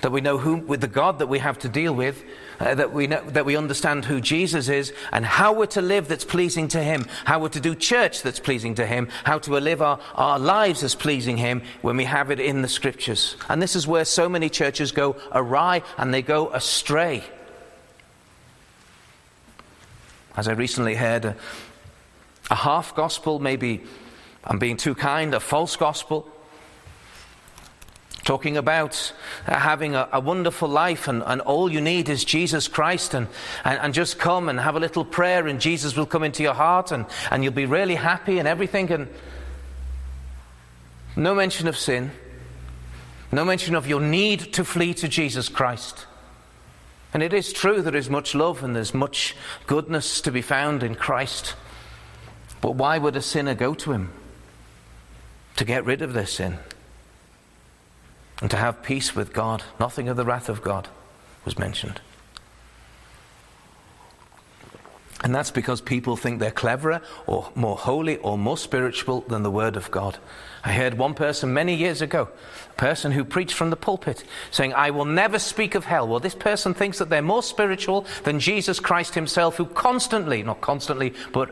that 0.00 0.12
we 0.12 0.20
know 0.20 0.38
who, 0.38 0.56
with 0.56 0.80
the 0.80 0.88
God 0.88 1.18
that 1.18 1.26
we 1.26 1.40
have 1.40 1.58
to 1.60 1.68
deal 1.68 1.92
with, 1.92 2.24
uh, 2.60 2.74
that, 2.74 2.92
we 2.92 3.06
know, 3.06 3.22
that 3.30 3.44
we 3.44 3.56
understand 3.56 4.04
who 4.04 4.20
Jesus 4.20 4.68
is 4.68 4.92
and 5.12 5.24
how 5.24 5.52
we're 5.52 5.66
to 5.66 5.82
live 5.82 6.08
that's 6.08 6.24
pleasing 6.24 6.68
to 6.68 6.82
Him, 6.82 7.06
how 7.24 7.40
we're 7.40 7.48
to 7.50 7.60
do 7.60 7.74
church 7.74 8.22
that's 8.22 8.40
pleasing 8.40 8.74
to 8.76 8.86
Him, 8.86 9.08
how 9.24 9.38
to 9.40 9.58
live 9.58 9.82
our, 9.82 9.98
our 10.14 10.38
lives 10.38 10.82
as 10.82 10.94
pleasing 10.94 11.36
Him 11.36 11.62
when 11.82 11.96
we 11.96 12.04
have 12.04 12.30
it 12.30 12.40
in 12.40 12.62
the 12.62 12.68
Scriptures. 12.68 13.36
And 13.48 13.60
this 13.60 13.74
is 13.74 13.86
where 13.86 14.04
so 14.04 14.28
many 14.28 14.48
churches 14.48 14.92
go 14.92 15.16
awry 15.32 15.82
and 15.96 16.14
they 16.14 16.22
go 16.22 16.50
astray. 16.50 17.24
As 20.36 20.46
I 20.46 20.52
recently 20.52 20.94
heard, 20.94 21.24
a, 21.24 21.36
a 22.50 22.54
half 22.54 22.94
gospel, 22.94 23.40
maybe 23.40 23.82
I'm 24.44 24.60
being 24.60 24.76
too 24.76 24.94
kind, 24.94 25.34
a 25.34 25.40
false 25.40 25.74
gospel 25.74 26.30
talking 28.28 28.58
about 28.58 29.10
having 29.46 29.94
a, 29.94 30.06
a 30.12 30.20
wonderful 30.20 30.68
life 30.68 31.08
and, 31.08 31.22
and, 31.24 31.40
all 31.40 31.72
you 31.72 31.80
need 31.80 32.10
is 32.10 32.26
Jesus 32.26 32.68
Christ 32.68 33.14
and, 33.14 33.26
and, 33.64 33.78
and, 33.78 33.94
just 33.94 34.18
come 34.18 34.50
and 34.50 34.60
have 34.60 34.76
a 34.76 34.78
little 34.78 35.02
prayer 35.02 35.46
and 35.46 35.58
Jesus 35.58 35.96
will 35.96 36.04
come 36.04 36.22
into 36.22 36.42
your 36.42 36.52
heart 36.52 36.92
and, 36.92 37.06
and 37.30 37.42
you'll 37.42 37.54
be 37.54 37.64
really 37.64 37.94
happy 37.94 38.38
and 38.38 38.46
everything. 38.46 38.92
And 38.92 39.08
no 41.16 41.34
mention 41.34 41.68
of 41.68 41.78
sin, 41.78 42.10
no 43.32 43.46
mention 43.46 43.74
of 43.74 43.86
your 43.86 44.02
need 44.02 44.52
to 44.52 44.62
flee 44.62 44.92
to 44.92 45.08
Jesus 45.08 45.48
Christ. 45.48 46.04
And 47.14 47.22
it 47.22 47.32
is 47.32 47.50
true 47.50 47.80
there 47.80 47.96
is 47.96 48.10
much 48.10 48.34
love 48.34 48.62
and 48.62 48.76
there's 48.76 48.92
much 48.92 49.36
goodness 49.66 50.20
to 50.20 50.30
be 50.30 50.42
found 50.42 50.82
in 50.82 50.96
Christ. 50.96 51.54
But 52.60 52.74
why 52.74 52.98
would 52.98 53.16
a 53.16 53.22
sinner 53.22 53.54
go 53.54 53.72
to 53.72 53.92
him? 53.92 54.12
To 55.56 55.64
get 55.64 55.86
rid 55.86 56.02
of 56.02 56.12
their 56.12 56.26
sin 56.26 56.58
and 58.40 58.50
to 58.50 58.56
have 58.56 58.82
peace 58.82 59.14
with 59.14 59.32
God. 59.32 59.62
Nothing 59.80 60.08
of 60.08 60.16
the 60.16 60.24
wrath 60.24 60.48
of 60.48 60.62
God 60.62 60.88
was 61.44 61.58
mentioned. 61.58 62.00
And 65.24 65.34
that's 65.34 65.50
because 65.50 65.80
people 65.80 66.16
think 66.16 66.38
they're 66.38 66.52
cleverer 66.52 67.02
or 67.26 67.50
more 67.56 67.76
holy 67.76 68.18
or 68.18 68.38
more 68.38 68.56
spiritual 68.56 69.22
than 69.22 69.42
the 69.42 69.50
Word 69.50 69.74
of 69.74 69.90
God. 69.90 70.18
I 70.62 70.72
heard 70.72 70.94
one 70.94 71.14
person 71.14 71.52
many 71.52 71.74
years 71.74 72.00
ago, 72.00 72.28
a 72.70 72.74
person 72.74 73.10
who 73.10 73.24
preached 73.24 73.54
from 73.54 73.70
the 73.70 73.76
pulpit, 73.76 74.22
saying, 74.52 74.74
I 74.74 74.90
will 74.90 75.04
never 75.04 75.40
speak 75.40 75.74
of 75.74 75.86
hell. 75.86 76.06
Well, 76.06 76.20
this 76.20 76.36
person 76.36 76.72
thinks 76.72 76.98
that 76.98 77.10
they're 77.10 77.20
more 77.20 77.42
spiritual 77.42 78.06
than 78.22 78.38
Jesus 78.38 78.78
Christ 78.78 79.16
himself, 79.16 79.56
who 79.56 79.66
constantly, 79.66 80.44
not 80.44 80.60
constantly, 80.60 81.14
but 81.32 81.50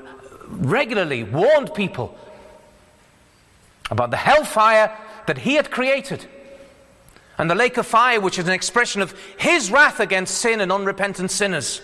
regularly 0.49 1.25
warned 1.25 1.75
people 1.75 2.17
about 3.91 4.13
the 4.13 4.17
hellfire 4.17 4.97
that 5.27 5.39
he 5.39 5.55
had 5.55 5.73
created 5.73 6.25
and 7.39 7.51
the 7.51 7.55
lake 7.55 7.77
of 7.77 7.87
fire, 7.87 8.21
which 8.21 8.39
is 8.39 8.47
an 8.47 8.55
expression 8.55 9.03
of 9.03 9.15
his 9.37 9.71
wrath 9.71 10.01
against 10.01 10.39
sin 10.39 10.61
and 10.61 10.73
unrepentant 10.73 11.31
sinners. 11.31 11.83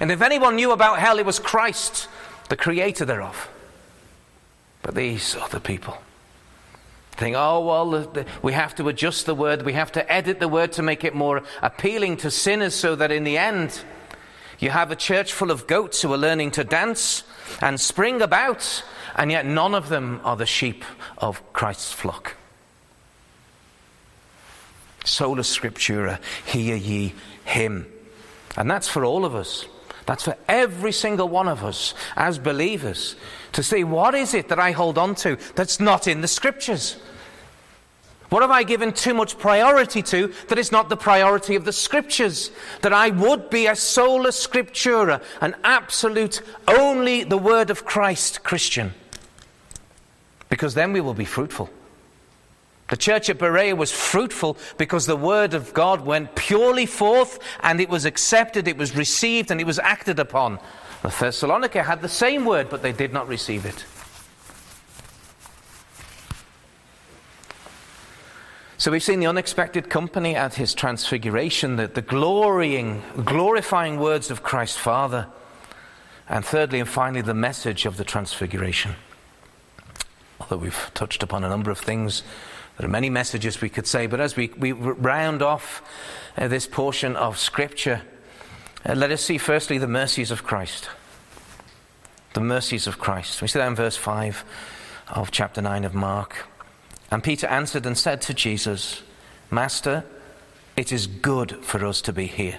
And 0.00 0.12
if 0.12 0.20
anyone 0.20 0.56
knew 0.56 0.72
about 0.72 0.98
hell, 0.98 1.18
it 1.18 1.26
was 1.26 1.38
Christ, 1.38 2.08
the 2.48 2.56
creator 2.56 3.04
thereof. 3.04 3.48
But 4.82 4.94
these 4.94 5.34
other 5.36 5.60
people 5.60 5.98
think, 7.12 7.34
oh, 7.36 7.64
well, 7.64 8.12
we 8.42 8.52
have 8.52 8.74
to 8.74 8.88
adjust 8.88 9.24
the 9.24 9.34
word, 9.34 9.62
we 9.62 9.72
have 9.72 9.90
to 9.92 10.12
edit 10.12 10.38
the 10.38 10.48
word 10.48 10.72
to 10.72 10.82
make 10.82 11.02
it 11.02 11.14
more 11.14 11.42
appealing 11.62 12.18
to 12.18 12.30
sinners 12.30 12.74
so 12.74 12.94
that 12.94 13.10
in 13.10 13.24
the 13.24 13.38
end, 13.38 13.82
you 14.58 14.70
have 14.70 14.90
a 14.90 14.96
church 14.96 15.32
full 15.32 15.50
of 15.50 15.66
goats 15.66 16.02
who 16.02 16.12
are 16.12 16.18
learning 16.18 16.50
to 16.52 16.64
dance 16.64 17.24
and 17.60 17.80
spring 17.80 18.20
about, 18.20 18.84
and 19.14 19.30
yet 19.30 19.46
none 19.46 19.74
of 19.74 19.88
them 19.88 20.20
are 20.24 20.36
the 20.36 20.46
sheep 20.46 20.84
of 21.18 21.42
Christ's 21.54 21.92
flock. 21.92 22.34
Sola 25.06 25.42
Scriptura, 25.42 26.18
hear 26.44 26.76
ye 26.76 27.14
him. 27.44 27.86
And 28.56 28.70
that's 28.70 28.88
for 28.88 29.04
all 29.04 29.24
of 29.24 29.34
us. 29.34 29.66
That's 30.04 30.24
for 30.24 30.36
every 30.48 30.92
single 30.92 31.28
one 31.28 31.48
of 31.48 31.64
us 31.64 31.94
as 32.16 32.38
believers 32.38 33.16
to 33.52 33.62
say, 33.62 33.84
what 33.84 34.14
is 34.14 34.34
it 34.34 34.48
that 34.48 34.58
I 34.58 34.70
hold 34.70 34.98
on 34.98 35.14
to 35.16 35.36
that's 35.54 35.80
not 35.80 36.06
in 36.06 36.20
the 36.20 36.28
Scriptures? 36.28 36.96
What 38.28 38.42
have 38.42 38.50
I 38.50 38.64
given 38.64 38.92
too 38.92 39.14
much 39.14 39.38
priority 39.38 40.02
to 40.02 40.32
that 40.48 40.58
is 40.58 40.72
not 40.72 40.88
the 40.88 40.96
priority 40.96 41.54
of 41.54 41.64
the 41.64 41.72
Scriptures? 41.72 42.50
That 42.82 42.92
I 42.92 43.10
would 43.10 43.50
be 43.50 43.66
a 43.66 43.76
sola 43.76 44.30
scriptura, 44.30 45.22
an 45.40 45.54
absolute, 45.62 46.42
only 46.66 47.22
the 47.24 47.38
Word 47.38 47.70
of 47.70 47.84
Christ 47.84 48.42
Christian. 48.42 48.94
Because 50.48 50.74
then 50.74 50.92
we 50.92 51.00
will 51.00 51.14
be 51.14 51.24
fruitful. 51.24 51.70
The 52.88 52.96
church 52.96 53.28
at 53.28 53.38
Berea 53.38 53.74
was 53.74 53.90
fruitful 53.90 54.56
because 54.78 55.06
the 55.06 55.16
word 55.16 55.54
of 55.54 55.74
God 55.74 56.02
went 56.02 56.34
purely 56.36 56.86
forth 56.86 57.40
and 57.60 57.80
it 57.80 57.88
was 57.88 58.04
accepted, 58.04 58.68
it 58.68 58.76
was 58.76 58.94
received, 58.94 59.50
and 59.50 59.60
it 59.60 59.66
was 59.66 59.80
acted 59.80 60.20
upon. 60.20 60.60
The 61.02 61.08
Thessalonica 61.08 61.82
had 61.82 62.00
the 62.00 62.08
same 62.08 62.44
word, 62.44 62.68
but 62.68 62.82
they 62.82 62.92
did 62.92 63.12
not 63.12 63.26
receive 63.26 63.66
it. 63.66 63.84
So 68.78 68.92
we've 68.92 69.02
seen 69.02 69.20
the 69.20 69.26
unexpected 69.26 69.88
company 69.88 70.36
at 70.36 70.54
his 70.54 70.74
transfiguration, 70.74 71.76
the, 71.76 71.88
the 71.88 72.02
glorying, 72.02 73.02
glorifying 73.24 73.98
words 73.98 74.30
of 74.30 74.42
Christ 74.42 74.78
Father, 74.78 75.26
and 76.28 76.44
thirdly 76.44 76.78
and 76.78 76.88
finally, 76.88 77.22
the 77.22 77.34
message 77.34 77.86
of 77.86 77.96
the 77.96 78.04
transfiguration. 78.04 78.94
Although 80.40 80.58
we've 80.58 80.90
touched 80.94 81.22
upon 81.22 81.42
a 81.42 81.48
number 81.48 81.70
of 81.70 81.78
things, 81.78 82.22
there 82.76 82.86
are 82.86 82.90
many 82.90 83.08
messages 83.08 83.60
we 83.60 83.68
could 83.68 83.86
say, 83.86 84.06
but 84.06 84.20
as 84.20 84.36
we, 84.36 84.48
we 84.58 84.72
round 84.72 85.42
off 85.42 85.82
uh, 86.36 86.48
this 86.48 86.66
portion 86.66 87.16
of 87.16 87.38
Scripture, 87.38 88.02
uh, 88.84 88.94
let 88.94 89.10
us 89.10 89.22
see 89.22 89.38
firstly 89.38 89.78
the 89.78 89.86
mercies 89.86 90.30
of 90.30 90.44
Christ. 90.44 90.90
The 92.34 92.40
mercies 92.40 92.86
of 92.86 92.98
Christ. 92.98 93.40
We 93.40 93.48
see 93.48 93.58
that 93.58 93.68
in 93.68 93.74
verse 93.74 93.96
5 93.96 94.44
of 95.08 95.30
chapter 95.30 95.62
9 95.62 95.84
of 95.84 95.94
Mark. 95.94 96.46
And 97.10 97.22
Peter 97.22 97.46
answered 97.46 97.86
and 97.86 97.96
said 97.96 98.20
to 98.22 98.34
Jesus, 98.34 99.02
Master, 99.50 100.04
it 100.76 100.92
is 100.92 101.06
good 101.06 101.64
for 101.64 101.84
us 101.86 102.02
to 102.02 102.12
be 102.12 102.26
here. 102.26 102.58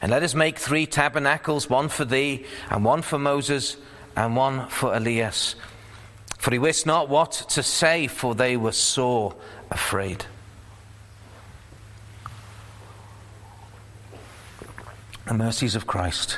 And 0.00 0.10
let 0.10 0.22
us 0.22 0.34
make 0.34 0.58
three 0.58 0.86
tabernacles 0.86 1.68
one 1.68 1.88
for 1.88 2.04
thee, 2.04 2.46
and 2.70 2.84
one 2.84 3.02
for 3.02 3.18
Moses, 3.18 3.76
and 4.16 4.36
one 4.36 4.68
for 4.68 4.94
Elias. 4.94 5.54
For 6.44 6.50
he 6.50 6.58
wist 6.58 6.84
not 6.84 7.08
what 7.08 7.32
to 7.48 7.62
say, 7.62 8.06
for 8.06 8.34
they 8.34 8.58
were 8.58 8.72
sore 8.72 9.34
afraid. 9.70 10.26
The 15.24 15.32
mercies 15.32 15.74
of 15.74 15.86
Christ. 15.86 16.36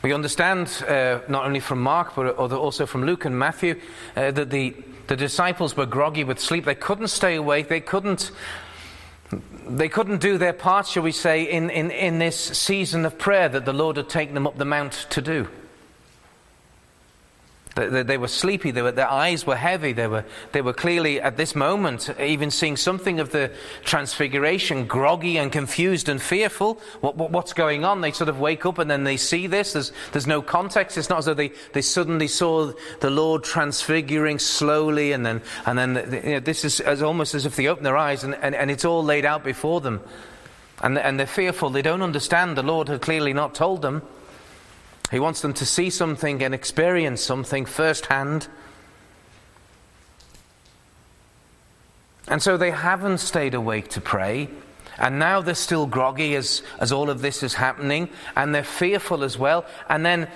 We 0.00 0.14
understand, 0.14 0.68
uh, 0.88 1.18
not 1.28 1.44
only 1.44 1.60
from 1.60 1.82
Mark, 1.82 2.14
but 2.16 2.38
also 2.38 2.86
from 2.86 3.04
Luke 3.04 3.26
and 3.26 3.38
Matthew, 3.38 3.78
uh, 4.16 4.30
that 4.30 4.48
the 4.48 4.74
the 5.08 5.16
disciples 5.16 5.76
were 5.76 5.84
groggy 5.84 6.24
with 6.24 6.40
sleep. 6.40 6.64
They 6.64 6.74
couldn't 6.74 7.08
stay 7.08 7.34
awake. 7.34 7.68
They 7.68 7.80
couldn't, 7.80 8.30
they 9.68 9.90
couldn't 9.90 10.22
do 10.22 10.38
their 10.38 10.54
part, 10.54 10.86
shall 10.86 11.02
we 11.02 11.12
say, 11.12 11.42
in, 11.42 11.68
in, 11.68 11.90
in 11.90 12.20
this 12.20 12.38
season 12.38 13.04
of 13.04 13.18
prayer 13.18 13.50
that 13.50 13.66
the 13.66 13.74
Lord 13.74 13.98
had 13.98 14.08
taken 14.08 14.34
them 14.34 14.46
up 14.46 14.56
the 14.56 14.64
mount 14.64 15.08
to 15.10 15.20
do. 15.20 15.46
They, 17.76 18.02
they, 18.02 18.16
were 18.16 18.28
sleepy, 18.28 18.70
they 18.70 18.80
were, 18.80 18.90
their 18.90 19.10
eyes 19.10 19.46
were 19.46 19.54
heavy, 19.54 19.92
they 19.92 20.06
were, 20.06 20.24
they 20.52 20.62
were 20.62 20.72
clearly 20.72 21.20
at 21.20 21.36
this 21.36 21.54
moment 21.54 22.08
even 22.18 22.50
seeing 22.50 22.74
something 22.74 23.20
of 23.20 23.32
the 23.32 23.50
transfiguration, 23.84 24.86
groggy 24.86 25.36
and 25.36 25.52
confused 25.52 26.08
and 26.08 26.20
fearful. 26.20 26.80
What, 27.02 27.18
what, 27.18 27.30
what's 27.32 27.52
going 27.52 27.84
on? 27.84 28.00
They 28.00 28.12
sort 28.12 28.30
of 28.30 28.40
wake 28.40 28.64
up 28.64 28.78
and 28.78 28.90
then 28.90 29.04
they 29.04 29.18
see 29.18 29.46
this. 29.46 29.74
There's, 29.74 29.92
there's 30.12 30.26
no 30.26 30.40
context. 30.40 30.96
It's 30.96 31.10
not 31.10 31.18
as 31.18 31.26
though 31.26 31.34
they, 31.34 31.52
they 31.74 31.82
suddenly 31.82 32.28
saw 32.28 32.72
the 33.00 33.10
Lord 33.10 33.44
transfiguring 33.44 34.38
slowly 34.38 35.12
and 35.12 35.26
then, 35.26 35.42
and 35.66 35.78
then 35.78 36.22
you 36.24 36.30
know, 36.30 36.40
this 36.40 36.64
is 36.64 36.80
as 36.80 37.02
almost 37.02 37.34
as 37.34 37.44
if 37.44 37.56
they 37.56 37.66
open 37.66 37.84
their 37.84 37.98
eyes 37.98 38.24
and, 38.24 38.36
and, 38.36 38.54
and 38.54 38.70
it's 38.70 38.86
all 38.86 39.04
laid 39.04 39.26
out 39.26 39.44
before 39.44 39.82
them. 39.82 40.00
And, 40.80 40.96
and 40.96 41.20
they're 41.20 41.26
fearful. 41.26 41.68
They 41.68 41.82
don't 41.82 42.02
understand. 42.02 42.56
The 42.56 42.62
Lord 42.62 42.88
had 42.88 43.02
clearly 43.02 43.34
not 43.34 43.54
told 43.54 43.82
them. 43.82 44.00
He 45.10 45.20
wants 45.20 45.40
them 45.40 45.52
to 45.54 45.66
see 45.66 45.90
something 45.90 46.42
and 46.42 46.54
experience 46.54 47.20
something 47.20 47.64
firsthand. 47.64 48.48
And 52.28 52.42
so 52.42 52.56
they 52.56 52.72
haven't 52.72 53.18
stayed 53.18 53.54
awake 53.54 53.88
to 53.90 54.00
pray. 54.00 54.48
And 54.98 55.18
now 55.18 55.42
they're 55.42 55.54
still 55.54 55.86
groggy 55.86 56.34
as, 56.34 56.62
as 56.80 56.90
all 56.90 57.10
of 57.10 57.22
this 57.22 57.42
is 57.42 57.54
happening. 57.54 58.08
And 58.34 58.54
they're 58.54 58.64
fearful 58.64 59.22
as 59.22 59.38
well. 59.38 59.64
And 59.88 60.04
then, 60.04 60.28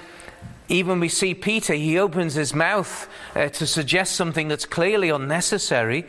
even 0.68 1.00
we 1.00 1.08
see 1.08 1.34
Peter, 1.34 1.74
he 1.74 1.98
opens 1.98 2.34
his 2.34 2.54
mouth 2.54 3.08
uh, 3.34 3.48
to 3.48 3.66
suggest 3.66 4.14
something 4.14 4.46
that's 4.46 4.66
clearly 4.66 5.10
unnecessary. 5.10 6.04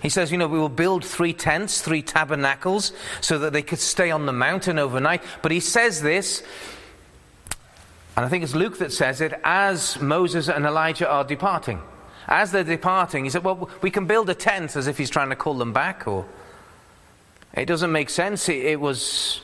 He 0.00 0.08
says, 0.08 0.32
You 0.32 0.38
know, 0.38 0.48
we 0.48 0.58
will 0.58 0.68
build 0.68 1.04
three 1.04 1.32
tents, 1.32 1.80
three 1.80 2.02
tabernacles, 2.02 2.92
so 3.20 3.38
that 3.38 3.52
they 3.52 3.62
could 3.62 3.78
stay 3.78 4.10
on 4.10 4.26
the 4.26 4.32
mountain 4.32 4.78
overnight. 4.80 5.22
But 5.40 5.52
he 5.52 5.60
says 5.60 6.02
this 6.02 6.42
and 8.16 8.26
I 8.26 8.28
think 8.28 8.44
it's 8.44 8.54
Luke 8.54 8.78
that 8.78 8.92
says 8.92 9.20
it 9.20 9.32
as 9.42 10.00
Moses 10.00 10.48
and 10.48 10.66
Elijah 10.66 11.08
are 11.08 11.24
departing. 11.24 11.80
As 12.28 12.52
they're 12.52 12.62
departing, 12.62 13.24
he 13.24 13.30
said, 13.30 13.42
Well, 13.42 13.70
we 13.80 13.90
can 13.90 14.06
build 14.06 14.28
a 14.30 14.34
tent 14.34 14.76
as 14.76 14.86
if 14.86 14.98
he's 14.98 15.10
trying 15.10 15.30
to 15.30 15.36
call 15.36 15.54
them 15.54 15.72
back, 15.72 16.06
or 16.06 16.26
it 17.54 17.66
doesn't 17.66 17.90
make 17.90 18.10
sense. 18.10 18.48
It, 18.48 18.64
it 18.64 18.80
was 18.80 19.40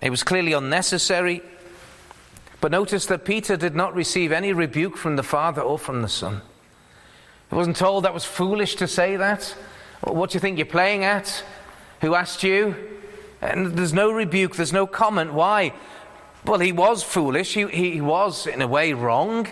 it 0.00 0.10
was 0.10 0.22
clearly 0.22 0.52
unnecessary. 0.52 1.42
But 2.60 2.70
notice 2.70 3.06
that 3.06 3.24
Peter 3.24 3.56
did 3.56 3.74
not 3.74 3.94
receive 3.94 4.30
any 4.30 4.52
rebuke 4.52 4.96
from 4.96 5.16
the 5.16 5.22
Father 5.22 5.62
or 5.62 5.78
from 5.78 6.02
the 6.02 6.08
Son. 6.08 6.42
He 7.50 7.56
wasn't 7.56 7.76
told 7.76 8.04
that 8.04 8.14
was 8.14 8.24
foolish 8.24 8.76
to 8.76 8.86
say 8.86 9.16
that. 9.16 9.44
What 10.00 10.30
do 10.30 10.34
you 10.34 10.40
think 10.40 10.58
you're 10.58 10.66
playing 10.66 11.04
at? 11.04 11.44
Who 12.00 12.14
asked 12.14 12.42
you? 12.42 12.74
And 13.40 13.76
there's 13.76 13.92
no 13.92 14.12
rebuke, 14.12 14.56
there's 14.56 14.72
no 14.72 14.86
comment. 14.86 15.32
Why? 15.34 15.72
Well, 16.44 16.58
he 16.58 16.72
was 16.72 17.02
foolish, 17.02 17.54
he, 17.54 17.66
he 17.66 18.00
was, 18.00 18.46
in 18.46 18.62
a 18.62 18.66
way, 18.66 18.92
wrong. 18.92 19.48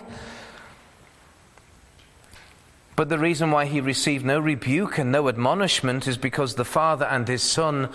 But 2.95 3.09
the 3.09 3.17
reason 3.17 3.49
why 3.51 3.65
he 3.65 3.79
received 3.79 4.25
no 4.25 4.39
rebuke 4.39 4.97
and 4.97 5.11
no 5.11 5.29
admonishment 5.29 6.07
is 6.07 6.17
because 6.17 6.55
the 6.55 6.65
Father 6.65 7.05
and 7.05 7.27
his 7.27 7.41
Son 7.41 7.89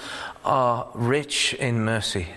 are 0.44 0.88
rich 0.94 1.54
in 1.54 1.84
mercy 1.84 2.28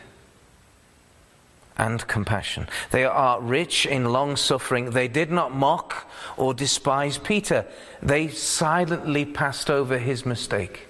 and 1.78 2.06
compassion. 2.08 2.68
They 2.92 3.06
are 3.06 3.40
rich 3.40 3.86
in 3.86 4.12
long 4.12 4.36
suffering. 4.36 4.92
They 4.92 5.08
did 5.08 5.32
not 5.32 5.56
mock 5.56 6.06
or 6.36 6.54
despise 6.54 7.18
Peter, 7.18 7.66
they 8.04 8.28
silently 8.28 9.26
passed 9.26 9.70
over 9.70 9.98
his 9.98 10.26
mistake. 10.26 10.89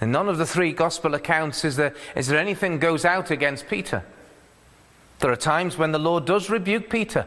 In 0.00 0.12
none 0.12 0.28
of 0.28 0.38
the 0.38 0.46
three 0.46 0.72
gospel 0.72 1.14
accounts 1.14 1.64
is 1.64 1.76
there, 1.76 1.94
is 2.14 2.28
there 2.28 2.38
anything 2.38 2.78
goes 2.78 3.04
out 3.04 3.30
against 3.30 3.68
Peter. 3.68 4.04
There 5.18 5.32
are 5.32 5.36
times 5.36 5.76
when 5.76 5.92
the 5.92 5.98
Lord 5.98 6.24
does 6.24 6.48
rebuke 6.48 6.88
Peter, 6.88 7.26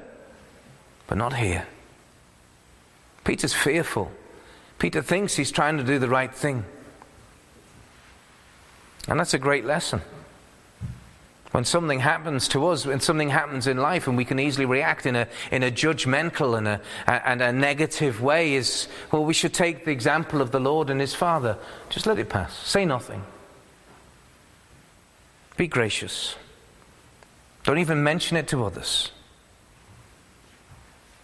but 1.08 1.18
not 1.18 1.34
here. 1.34 1.68
Peter's 3.24 3.54
fearful. 3.54 4.12
Peter 4.80 5.02
thinks 5.02 5.36
he's 5.36 5.52
trying 5.52 5.78
to 5.78 5.84
do 5.84 6.00
the 6.00 6.08
right 6.08 6.34
thing. 6.34 6.64
And 9.08 9.20
that's 9.20 9.34
a 9.34 9.40
great 9.40 9.66
lesson. 9.66 10.02
When 11.52 11.66
something 11.66 12.00
happens 12.00 12.48
to 12.50 12.68
us, 12.68 12.86
when 12.86 13.02
something 13.02 13.30
happens 13.30 13.68
in 13.68 13.78
life, 13.78 14.08
and 14.08 14.16
we 14.16 14.24
can 14.24 14.40
easily 14.40 14.66
react 14.66 15.06
in 15.06 15.18
a, 15.18 15.28
in 15.52 15.64
a 15.64 15.72
judgmental 15.72 16.58
and 16.58 16.68
a, 16.68 16.82
and 17.08 17.42
a 17.42 17.52
negative 17.52 18.22
way, 18.22 18.54
is 18.54 18.88
well, 19.12 19.26
we 19.26 19.34
should 19.34 19.54
take 19.54 19.84
the 19.84 19.92
example 19.92 20.42
of 20.42 20.52
the 20.52 20.60
Lord 20.62 20.90
and 20.90 21.02
His 21.02 21.14
Father. 21.14 21.58
Just 21.90 22.06
let 22.06 22.18
it 22.20 22.30
pass. 22.30 22.58
Say 22.58 22.86
nothing. 22.86 23.24
Be 25.58 25.68
gracious. 25.68 26.36
Don't 27.64 27.80
even 27.80 28.02
mention 28.02 28.38
it 28.38 28.48
to 28.48 28.64
others. 28.64 29.12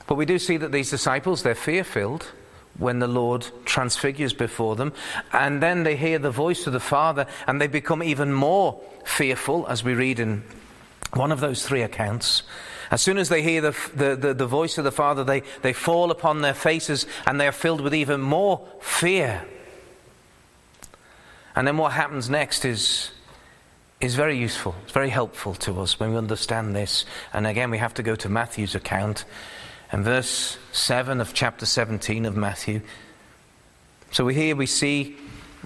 But 0.08 0.16
we 0.16 0.26
do 0.26 0.38
see 0.40 0.58
that 0.58 0.72
these 0.74 0.90
disciples, 0.90 1.44
they're 1.44 1.56
fear 1.56 1.86
filled 1.86 2.32
when 2.78 3.00
the 3.00 3.08
Lord 3.08 3.48
transfigures 3.66 4.34
before 4.34 4.76
them. 4.76 4.94
And 5.34 5.62
then 5.62 5.84
they 5.84 5.96
hear 5.96 6.20
the 6.20 6.32
voice 6.32 6.68
of 6.68 6.74
the 6.74 6.80
Father 6.80 7.26
and 7.48 7.60
they 7.60 7.68
become 7.68 8.04
even 8.04 8.34
more 8.34 8.80
fearful, 9.06 9.66
as 9.68 9.84
we 9.84 9.94
read 9.94 10.20
in 10.20 10.44
one 11.14 11.32
of 11.32 11.40
those 11.40 11.66
three 11.66 11.82
accounts. 11.82 12.44
As 12.92 13.02
soon 13.02 13.18
as 13.18 13.30
they 13.30 13.42
hear 13.42 13.62
the, 13.62 13.76
the, 13.96 14.16
the, 14.16 14.34
the, 14.34 14.48
voice 14.48 14.78
of 14.78 14.84
the 14.84 14.92
Father, 14.92 15.24
they, 15.24 15.44
they 15.62 15.74
fall 15.74 16.12
upon 16.12 16.42
their 16.42 16.54
faces 16.54 17.06
and 17.26 17.40
they 17.40 17.48
are 17.48 17.52
filled 17.52 17.82
with 17.82 17.94
even 17.94 18.22
more 18.22 18.66
fear. 18.80 19.46
And 21.56 21.68
then 21.68 21.78
what 21.78 21.94
happens 21.94 22.30
next 22.30 22.66
is, 22.66 23.12
is 24.00 24.16
very 24.16 24.38
useful. 24.38 24.76
It's 24.84 24.92
very 24.92 25.10
helpful 25.10 25.56
to 25.56 25.82
us 25.82 26.00
when 26.00 26.12
we 26.12 26.18
understand 26.18 26.76
this. 26.76 27.04
And 27.34 27.48
again, 27.48 27.72
we 27.72 27.80
have 27.80 27.96
to 27.96 28.04
go 28.04 28.16
to 28.16 28.30
Matthew's 28.30 28.76
account 28.76 29.26
and 29.92 30.04
verse 30.04 30.58
7 30.72 31.22
of 31.22 31.34
chapter 31.34 31.66
17 31.66 32.26
of 32.26 32.36
Matthew. 32.36 32.82
So 34.12 34.26
we 34.26 34.34
here 34.34 34.56
we 34.56 34.66
see 34.66 35.18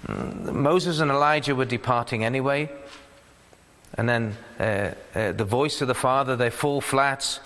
mm, 0.08 0.54
Moses 0.54 1.00
and 1.00 1.12
Elijah 1.12 1.56
were 1.56 1.66
departing 1.66 2.24
anyway. 2.24 2.70
And 3.96 4.08
then 4.08 4.38
uh, 4.60 4.92
uh, 5.14 5.32
the 5.34 5.44
voice 5.44 5.82
of 5.82 5.88
the 5.88 5.94
Father, 5.94 6.36
they 6.36 6.50
fall 6.50 6.82
flat. 6.82 7.40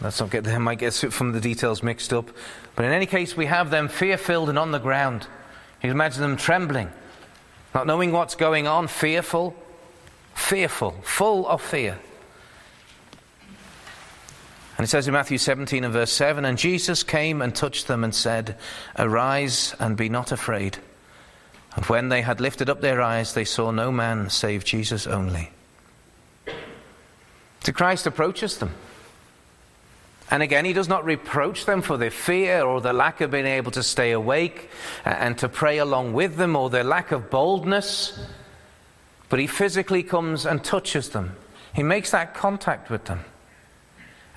Let's 0.00 0.20
not 0.20 0.30
get 0.30 0.44
them, 0.44 0.68
I 0.68 0.76
get 0.76 0.94
from 0.94 1.32
the 1.32 1.40
details 1.40 1.82
mixed 1.82 2.12
up. 2.12 2.30
But 2.76 2.84
in 2.84 2.92
any 2.92 3.06
case, 3.06 3.36
we 3.36 3.46
have 3.46 3.70
them 3.70 3.88
fear 3.88 4.16
filled 4.16 4.48
and 4.48 4.58
on 4.58 4.70
the 4.70 4.78
ground. 4.78 5.22
You 5.22 5.82
can 5.82 5.90
imagine 5.90 6.22
them 6.22 6.36
trembling, 6.36 6.90
not 7.74 7.86
knowing 7.86 8.12
what's 8.12 8.36
going 8.36 8.68
on, 8.68 8.86
fearful, 8.86 9.56
fearful, 10.34 10.92
full 11.02 11.46
of 11.48 11.60
fear. 11.60 11.98
And 14.78 14.84
it 14.84 14.88
says 14.88 15.08
in 15.08 15.12
Matthew 15.12 15.38
17 15.38 15.82
and 15.82 15.92
verse 15.92 16.12
7 16.12 16.44
And 16.44 16.56
Jesus 16.56 17.02
came 17.02 17.42
and 17.42 17.54
touched 17.54 17.88
them 17.88 18.04
and 18.04 18.14
said, 18.14 18.56
Arise 18.96 19.74
and 19.80 19.96
be 19.96 20.08
not 20.08 20.30
afraid. 20.30 20.78
And 21.74 21.84
when 21.86 22.08
they 22.08 22.22
had 22.22 22.40
lifted 22.40 22.70
up 22.70 22.80
their 22.80 23.02
eyes, 23.02 23.34
they 23.34 23.44
saw 23.44 23.72
no 23.72 23.90
man 23.90 24.30
save 24.30 24.64
Jesus 24.64 25.06
only. 25.06 25.50
So 27.64 27.72
Christ 27.72 28.06
approaches 28.06 28.58
them. 28.58 28.72
And 30.30 30.42
again, 30.42 30.64
he 30.64 30.72
does 30.72 30.88
not 30.88 31.04
reproach 31.04 31.64
them 31.64 31.82
for 31.82 31.96
their 31.96 32.10
fear 32.10 32.62
or 32.62 32.80
their 32.80 32.92
lack 32.92 33.20
of 33.20 33.32
being 33.32 33.46
able 33.46 33.72
to 33.72 33.82
stay 33.82 34.12
awake 34.12 34.70
uh, 35.04 35.08
and 35.08 35.36
to 35.38 35.48
pray 35.48 35.78
along 35.78 36.12
with 36.12 36.36
them 36.36 36.54
or 36.54 36.70
their 36.70 36.84
lack 36.84 37.12
of 37.12 37.30
boldness. 37.30 38.18
But 39.28 39.40
he 39.40 39.46
physically 39.46 40.02
comes 40.02 40.46
and 40.46 40.62
touches 40.62 41.08
them. 41.08 41.34
He 41.74 41.82
makes 41.82 42.12
that 42.12 42.34
contact 42.34 42.90
with 42.90 43.06
them. 43.06 43.24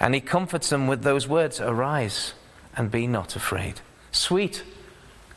And 0.02 0.16
he 0.16 0.20
comforts 0.20 0.70
them 0.70 0.88
with 0.88 1.04
those 1.04 1.28
words 1.28 1.62
Arise 1.62 2.34
and 2.76 2.90
be 2.90 3.06
not 3.06 3.36
afraid. 3.36 3.82
Sweet, 4.12 4.64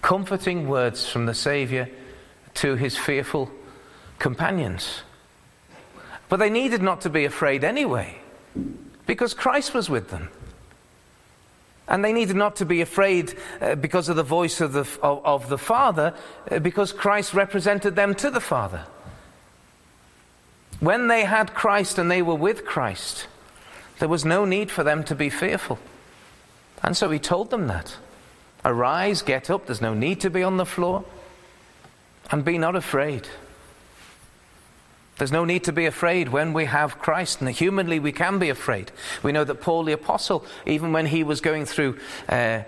comforting 0.01 0.67
words 0.67 1.07
from 1.07 1.27
the 1.27 1.35
Saviour 1.35 1.87
to 2.55 2.75
his 2.75 2.97
fearful 2.97 3.51
companions. 4.19 5.03
But 6.31 6.39
they 6.39 6.49
needed 6.49 6.81
not 6.81 7.03
to 7.03 7.11
be 7.11 7.27
afraid 7.27 7.62
anyway, 7.62 8.17
because 9.07 9.35
Christ 9.35 9.75
was 9.75 9.91
with 9.91 10.09
them. 10.09 10.31
And 11.87 12.03
they 12.03 12.15
needed 12.15 12.37
not 12.37 12.57
to 12.57 12.65
be 12.65 12.81
afraid 12.81 13.37
uh, 13.61 13.75
because 13.75 14.09
of 14.09 14.17
the 14.17 14.23
voice 14.23 14.62
of 14.62 14.73
the, 14.73 14.89
of, 15.03 15.27
of 15.27 15.49
the 15.51 15.59
Father, 15.59 16.15
uh, 16.51 16.59
because 16.59 16.91
Christ 16.91 17.35
represented 17.35 17.97
them 17.97 18.15
to 18.15 18.31
the 18.31 18.41
Father. 18.41 18.87
When 20.81 21.09
they 21.09 21.25
had 21.25 21.53
Christ 21.53 21.99
and 21.99 22.11
they 22.11 22.23
were 22.23 22.35
with 22.35 22.65
Christ, 22.65 23.27
there 24.05 24.09
was 24.11 24.27
no 24.27 24.45
need 24.45 24.71
for 24.71 24.85
them 24.85 25.03
to 25.03 25.15
be 25.15 25.31
fearful. 25.31 25.79
And 26.83 26.95
so 26.95 27.09
he 27.09 27.19
told 27.19 27.49
them 27.49 27.69
that. 27.69 27.97
Arise, 28.63 29.23
get 29.23 29.49
up, 29.49 29.65
there's 29.65 29.81
no 29.81 29.95
need 29.95 30.21
to 30.21 30.29
be 30.29 30.43
on 30.43 30.59
the 30.59 30.67
floor, 30.67 31.07
and 32.31 32.45
be 32.45 32.59
not 32.59 32.77
afraid. 32.77 33.27
There's 35.17 35.33
no 35.33 35.47
need 35.47 35.65
to 35.65 35.73
be 35.73 35.87
afraid 35.87 36.29
when 36.29 36.53
we 36.53 36.67
have 36.67 36.99
Christ, 36.99 37.41
and 37.41 37.49
humanly 37.49 37.99
we 37.99 38.13
can 38.13 38.39
be 38.39 38.51
afraid. 38.51 38.93
We 39.23 39.33
know 39.33 39.43
that 39.43 39.63
Paul 39.63 39.85
the 39.85 39.93
Apostle, 39.93 40.45
even 40.67 40.93
when 40.93 41.07
he 41.07 41.25
was 41.25 41.41
going 41.41 41.65
through 41.65 41.99
uh, 42.29 42.65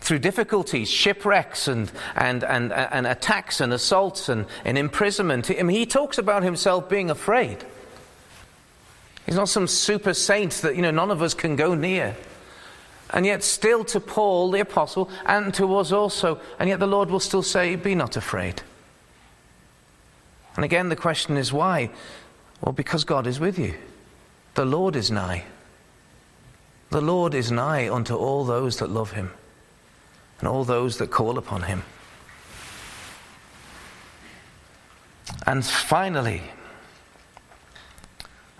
through 0.00 0.20
difficulties, 0.20 0.88
shipwrecks, 0.88 1.68
and, 1.68 1.92
and, 2.16 2.44
and, 2.44 2.72
and 2.72 3.06
attacks 3.06 3.60
and 3.60 3.74
assaults 3.74 4.30
and, 4.30 4.46
and 4.64 4.78
imprisonment, 4.78 5.50
I 5.50 5.62
mean, 5.64 5.76
he 5.76 5.84
talks 5.84 6.16
about 6.16 6.42
himself 6.42 6.88
being 6.88 7.10
afraid. 7.10 7.62
He's 9.26 9.36
not 9.36 9.48
some 9.48 9.66
super 9.66 10.14
saint 10.14 10.52
that, 10.62 10.76
you 10.76 10.82
know, 10.82 10.90
none 10.90 11.10
of 11.10 11.22
us 11.22 11.34
can 11.34 11.56
go 11.56 11.74
near. 11.74 12.16
And 13.10 13.26
yet, 13.26 13.44
still 13.44 13.84
to 13.86 14.00
Paul, 14.00 14.50
the 14.50 14.60
apostle, 14.60 15.10
and 15.26 15.52
to 15.54 15.76
us 15.76 15.92
also, 15.92 16.40
and 16.58 16.68
yet 16.68 16.80
the 16.80 16.86
Lord 16.86 17.10
will 17.10 17.20
still 17.20 17.42
say, 17.42 17.76
Be 17.76 17.94
not 17.94 18.16
afraid. 18.16 18.62
And 20.56 20.64
again, 20.64 20.88
the 20.88 20.96
question 20.96 21.36
is 21.36 21.52
why? 21.52 21.90
Well, 22.60 22.72
because 22.72 23.04
God 23.04 23.26
is 23.26 23.38
with 23.38 23.58
you. 23.58 23.74
The 24.54 24.64
Lord 24.64 24.96
is 24.96 25.10
nigh. 25.10 25.44
The 26.90 27.00
Lord 27.00 27.34
is 27.34 27.50
nigh 27.50 27.88
unto 27.88 28.14
all 28.14 28.44
those 28.44 28.78
that 28.78 28.90
love 28.90 29.12
him 29.12 29.30
and 30.38 30.48
all 30.48 30.64
those 30.64 30.98
that 30.98 31.10
call 31.10 31.38
upon 31.38 31.62
him. 31.62 31.84
And 35.46 35.64
finally, 35.64 36.42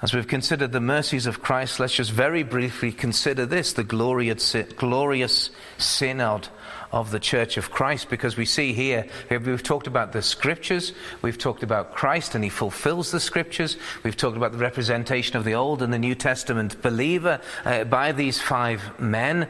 as 0.03 0.13
we've 0.13 0.27
considered 0.27 0.73
the 0.73 0.81
mercies 0.81 1.27
of 1.27 1.41
Christ, 1.41 1.79
let's 1.79 1.95
just 1.95 2.11
very 2.11 2.43
briefly 2.43 2.91
consider 2.91 3.47
this 3.47 3.73
the 3.73 3.85
glorious, 3.85 5.51
synod 5.79 6.49
of 6.91 7.13
the 7.13 7.21
Church 7.21 7.57
of 7.57 7.71
Christ, 7.71 8.11
because 8.11 8.37
we 8.37 8.45
see 8.45 8.73
here, 8.73 9.07
we've 9.31 9.63
talked 9.63 9.87
about 9.87 10.13
the 10.13 10.21
scriptures, 10.21 10.93
we've 11.23 11.39
talked 11.39 11.63
about 11.63 11.95
Christ 11.95 12.35
and 12.35 12.43
he 12.43 12.51
fulfills 12.51 13.13
the 13.13 13.21
scriptures, 13.21 13.77
we've 14.03 14.17
talked 14.17 14.37
about 14.37 14.51
the 14.51 14.59
representation 14.59 15.37
of 15.37 15.45
the 15.45 15.55
Old 15.55 15.83
and 15.83 15.93
the 15.93 16.01
New 16.01 16.17
Testament 16.17 16.83
believer 16.83 17.41
uh, 17.65 17.85
by 17.85 18.11
these 18.11 18.41
five 18.41 18.99
men. 18.99 19.47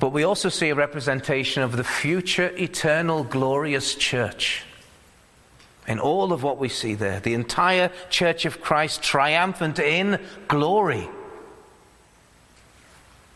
But 0.00 0.14
we 0.14 0.24
also 0.24 0.48
see 0.48 0.70
a 0.70 0.74
representation 0.74 1.62
of 1.62 1.76
the 1.76 1.84
future, 1.84 2.50
eternal, 2.56 3.24
glorious 3.24 3.94
church 3.94 4.64
in 5.86 5.98
all 5.98 6.32
of 6.32 6.42
what 6.42 6.58
we 6.58 6.68
see 6.68 6.94
there. 6.94 7.20
The 7.20 7.34
entire 7.34 7.90
church 8.08 8.44
of 8.44 8.60
Christ 8.60 9.02
triumphant 9.02 9.78
in 9.78 10.20
glory. 10.48 11.08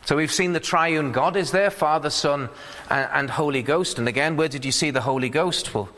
So 0.07 0.15
we've 0.15 0.33
seen 0.33 0.53
the 0.53 0.61
triune 0.61 1.11
God 1.11 1.35
is 1.35 1.51
there 1.51 1.71
Father, 1.71 2.11
Son, 2.11 2.49
and, 2.89 3.29
Holy 3.29 3.65
Ghost. 3.65 3.99
And 3.99 4.07
again, 4.07 4.37
where 4.37 4.47
did 4.47 4.65
you 4.65 4.71
see 4.71 4.91
the 4.91 5.01
Holy 5.01 5.29
Ghost? 5.29 5.75
Well, 5.75 5.89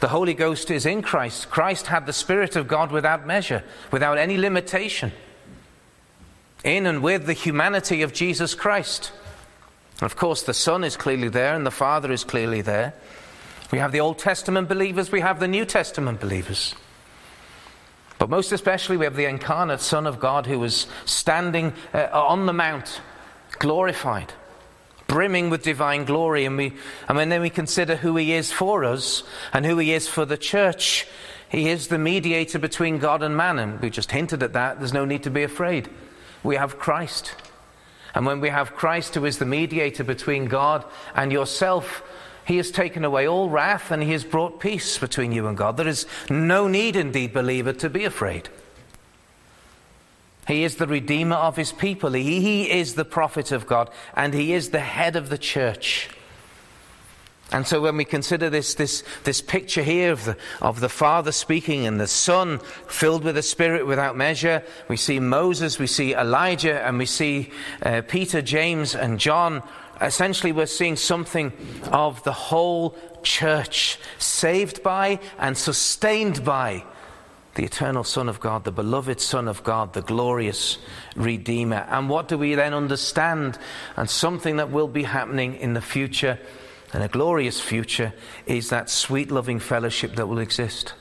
the 0.00 0.08
Holy 0.08 0.34
Ghost 0.34 0.72
is 0.72 0.84
in 0.84 1.02
Christ. 1.02 1.50
Christ 1.50 1.86
had 1.86 2.06
the 2.06 2.12
Spirit 2.12 2.56
of 2.56 2.66
God 2.66 2.90
without 2.90 3.28
measure, 3.28 3.62
without 3.92 4.18
any 4.18 4.36
limitation, 4.36 5.12
in 6.64 6.84
and 6.84 7.00
with 7.00 7.26
the 7.26 7.32
humanity 7.32 8.02
of 8.02 8.12
Jesus 8.12 8.56
Christ. 8.56 9.12
And 10.00 10.06
of 10.10 10.16
course, 10.16 10.42
the 10.42 10.54
Son 10.54 10.82
is 10.82 10.96
clearly 10.96 11.28
there, 11.28 11.54
and 11.54 11.64
the 11.64 11.70
Father 11.70 12.10
is 12.10 12.24
clearly 12.24 12.60
there. 12.60 12.92
We 13.74 13.80
have 13.80 13.90
the 13.90 13.98
Old 13.98 14.20
Testament 14.20 14.68
believers, 14.68 15.10
we 15.10 15.20
have 15.20 15.40
the 15.40 15.48
New 15.48 15.64
Testament 15.64 16.20
believers. 16.20 16.76
But 18.20 18.30
most 18.30 18.52
especially, 18.52 18.96
we 18.96 19.04
have 19.04 19.16
the 19.16 19.24
incarnate 19.24 19.80
Son 19.80 20.06
of 20.06 20.20
God 20.20 20.46
who 20.46 20.60
was 20.60 20.86
standing 21.06 21.72
uh, 21.92 22.08
on 22.12 22.46
the 22.46 22.52
mount, 22.52 23.00
glorified, 23.58 24.32
brimming 25.08 25.50
with 25.50 25.64
divine 25.64 26.04
glory. 26.04 26.44
And, 26.44 26.56
we, 26.56 26.74
and 27.08 27.32
then 27.32 27.40
we 27.40 27.50
consider 27.50 27.96
who 27.96 28.14
he 28.14 28.34
is 28.34 28.52
for 28.52 28.84
us 28.84 29.24
and 29.52 29.66
who 29.66 29.78
he 29.78 29.92
is 29.92 30.06
for 30.06 30.24
the 30.24 30.38
church. 30.38 31.08
He 31.48 31.68
is 31.68 31.88
the 31.88 31.98
mediator 31.98 32.60
between 32.60 32.98
God 32.98 33.24
and 33.24 33.36
man. 33.36 33.58
And 33.58 33.80
we 33.80 33.90
just 33.90 34.12
hinted 34.12 34.44
at 34.44 34.52
that. 34.52 34.78
There's 34.78 34.92
no 34.92 35.04
need 35.04 35.24
to 35.24 35.30
be 35.30 35.42
afraid. 35.42 35.90
We 36.44 36.54
have 36.54 36.78
Christ. 36.78 37.34
And 38.14 38.24
when 38.24 38.38
we 38.38 38.50
have 38.50 38.76
Christ, 38.76 39.16
who 39.16 39.24
is 39.24 39.38
the 39.38 39.46
mediator 39.46 40.04
between 40.04 40.44
God 40.44 40.84
and 41.16 41.32
yourself, 41.32 42.04
he 42.46 42.56
has 42.58 42.70
taken 42.70 43.04
away 43.04 43.26
all 43.26 43.48
wrath 43.48 43.90
and 43.90 44.02
he 44.02 44.12
has 44.12 44.24
brought 44.24 44.60
peace 44.60 44.98
between 44.98 45.32
you 45.32 45.46
and 45.46 45.56
God. 45.56 45.76
There 45.76 45.88
is 45.88 46.06
no 46.28 46.68
need, 46.68 46.96
indeed, 46.96 47.32
believer, 47.32 47.72
to 47.74 47.88
be 47.88 48.04
afraid. 48.04 48.48
He 50.46 50.64
is 50.64 50.76
the 50.76 50.86
redeemer 50.86 51.36
of 51.36 51.56
his 51.56 51.72
people. 51.72 52.12
He, 52.12 52.70
is 52.70 52.94
the 52.94 53.04
prophet 53.04 53.50
of 53.50 53.66
God 53.66 53.90
and 54.14 54.34
he 54.34 54.52
is 54.52 54.70
the 54.70 54.80
head 54.80 55.16
of 55.16 55.30
the 55.30 55.38
church. 55.38 56.10
And 57.52 57.66
so 57.66 57.80
when 57.80 57.96
we 57.96 58.04
consider 58.04 58.50
this, 58.50 58.74
this, 58.74 59.04
this 59.24 59.40
picture 59.40 59.82
here 59.82 60.10
of 60.10 60.24
the, 60.24 60.36
of 60.60 60.80
the 60.80 60.88
Father 60.88 61.30
speaking 61.30 61.86
and 61.86 62.00
the 62.00 62.08
Son 62.08 62.58
filled 62.88 63.22
with 63.22 63.36
the 63.36 63.42
Spirit 63.42 63.86
without 63.86 64.16
measure, 64.16 64.62
we 64.88 64.96
see 64.96 65.20
Moses, 65.20 65.78
we 65.78 65.86
see 65.86 66.14
Elijah, 66.14 66.84
and 66.84 66.98
we 66.98 67.06
see 67.06 67.50
uh, 67.82 68.02
Peter, 68.08 68.42
James, 68.42 68.94
and 68.94 69.20
John 69.20 69.62
essentially 70.00 70.52
we're 70.52 70.66
seeing 70.66 70.96
something 70.96 71.52
of 71.92 72.22
the 72.24 72.32
whole 72.32 72.96
church 73.22 73.98
saved 74.18 74.82
by 74.82 75.20
and 75.38 75.56
sustained 75.56 76.44
by 76.44 76.84
the 77.54 77.64
eternal 77.64 78.02
Son 78.02 78.28
of 78.28 78.40
God, 78.40 78.64
the 78.64 78.72
beloved 78.72 79.20
Son 79.20 79.46
of 79.46 79.62
God, 79.62 79.92
the 79.92 80.02
glorious 80.02 80.78
Redeemer. 81.14 81.86
And 81.88 82.08
what 82.08 82.26
do 82.26 82.36
we 82.36 82.54
then 82.56 82.74
understand? 82.74 83.58
And 83.96 84.10
something 84.10 84.56
that 84.56 84.70
will 84.70 84.88
be 84.88 85.04
happening 85.04 85.54
in 85.54 85.74
the 85.74 85.80
future, 85.80 86.38
in 86.94 87.02
a 87.02 87.08
glorious 87.08 87.60
future, 87.60 88.14
is 88.46 88.70
that 88.70 88.88
sweet 88.88 89.30
loving 89.30 89.58
fellowship 89.58 90.14
that 90.14 90.28
will 90.28 90.38
exist. 90.38 90.94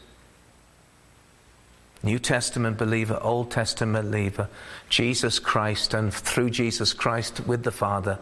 New 2.01 2.17
Testament 2.17 2.77
believer, 2.77 3.19
Old 3.21 3.51
Testament 3.51 4.11
believer, 4.11 4.49
Jesus 4.89 5.37
Christ, 5.37 5.93
and 5.93 6.11
through 6.11 6.49
Jesus 6.49 6.93
Christ 6.93 7.45
with 7.45 7.63
the 7.63 7.71
Father, 7.71 8.17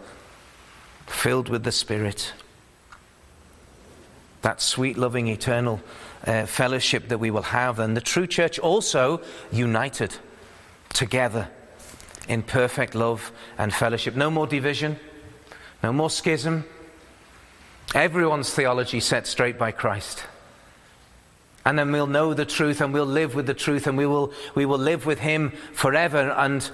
filled 1.08 1.48
with 1.48 1.64
the 1.64 1.72
Spirit. 1.72 2.34
That 4.42 4.62
sweet, 4.62 4.98
loving, 4.98 5.30
eternal 5.30 5.82
uh, 6.28 6.46
fellowship 6.46 7.08
that 7.08 7.20
we 7.20 7.32
will 7.32 7.42
have. 7.42 7.80
And 7.80 7.96
the 7.96 8.02
true 8.02 8.28
church 8.28 8.60
also 8.60 9.22
united 9.52 10.14
together 10.94 11.48
in 12.28 12.44
perfect 12.44 12.96
love 12.96 13.32
and 13.58 13.74
fellowship. 13.74 14.16
No 14.16 14.30
more 14.30 14.46
division, 14.46 15.00
no 15.82 15.94
more 15.94 16.10
schism. 16.10 16.66
Everyone's 17.94 18.54
theology 18.54 19.00
set 19.00 19.28
straight 19.28 19.58
by 19.58 19.72
Christ. 19.72 20.24
And 21.66 21.78
then 21.78 21.92
we'll 21.92 22.08
know 22.08 22.34
the 22.34 22.46
truth 22.46 22.82
and 22.82 22.94
we'll 22.94 23.06
live 23.06 23.36
with 23.36 23.46
the 23.46 23.54
truth 23.54 23.86
and 23.86 23.98
we 23.98 24.06
will, 24.06 24.34
we 24.56 24.66
will 24.66 24.80
live 24.80 25.06
with 25.06 25.20
Him 25.20 25.52
forever. 25.74 26.32
And 26.32 26.70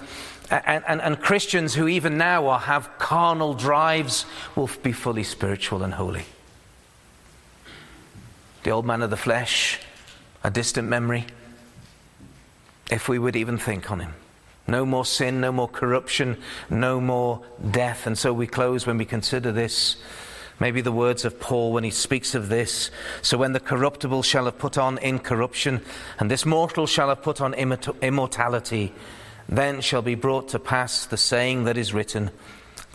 and, 0.49 0.83
and, 0.87 1.01
and, 1.01 1.19
Christians 1.19 1.73
who 1.73 1.89
even 1.89 2.17
now 2.17 2.47
are, 2.47 2.59
have 2.59 2.97
carnal 2.97 3.53
drives 3.53 4.25
will 4.55 4.69
be 4.81 4.93
fully 4.93 5.23
spiritual 5.23 5.83
and 5.83 5.93
holy. 5.93 6.23
The 8.63 8.71
old 8.71 8.85
man 8.85 9.01
of 9.01 9.09
the 9.09 9.17
flesh, 9.17 9.79
a 10.45 10.49
distant 10.49 10.87
memory, 10.87 11.25
if 12.89 13.09
we 13.09 13.19
would 13.19 13.35
even 13.35 13.57
think 13.57 13.91
on 13.91 13.99
him. 13.99 14.13
No 14.67 14.85
more 14.85 15.03
sin, 15.03 15.41
no 15.41 15.51
more 15.51 15.67
corruption, 15.67 16.37
no 16.69 17.01
more 17.01 17.41
death. 17.71 18.07
And 18.07 18.17
so 18.17 18.31
we 18.31 18.47
close 18.47 18.87
when 18.87 18.97
we 18.97 19.05
consider 19.05 19.51
this. 19.51 19.97
Maybe 20.59 20.81
the 20.81 20.91
words 20.91 21.23
of 21.23 21.39
Paul 21.39 21.71
when 21.71 21.83
he 21.83 21.91
speaks 21.91 22.33
of 22.33 22.49
this. 22.49 22.89
So 23.21 23.37
when 23.37 23.53
the 23.53 23.59
corruptible 23.59 24.23
shall 24.23 24.45
have 24.45 24.57
put 24.57 24.77
on 24.77 24.97
incorruption, 24.99 25.81
and 26.19 26.31
this 26.31 26.45
mortal 26.45 26.87
shall 26.87 27.09
have 27.09 27.21
put 27.21 27.41
on 27.41 27.53
immortality, 27.53 28.93
then 29.47 29.81
shall 29.81 30.01
be 30.01 30.15
brought 30.15 30.49
to 30.49 30.59
pass 30.59 31.05
the 31.05 31.17
saying 31.17 31.65
that 31.65 31.77
is 31.77 31.93
written 31.93 32.31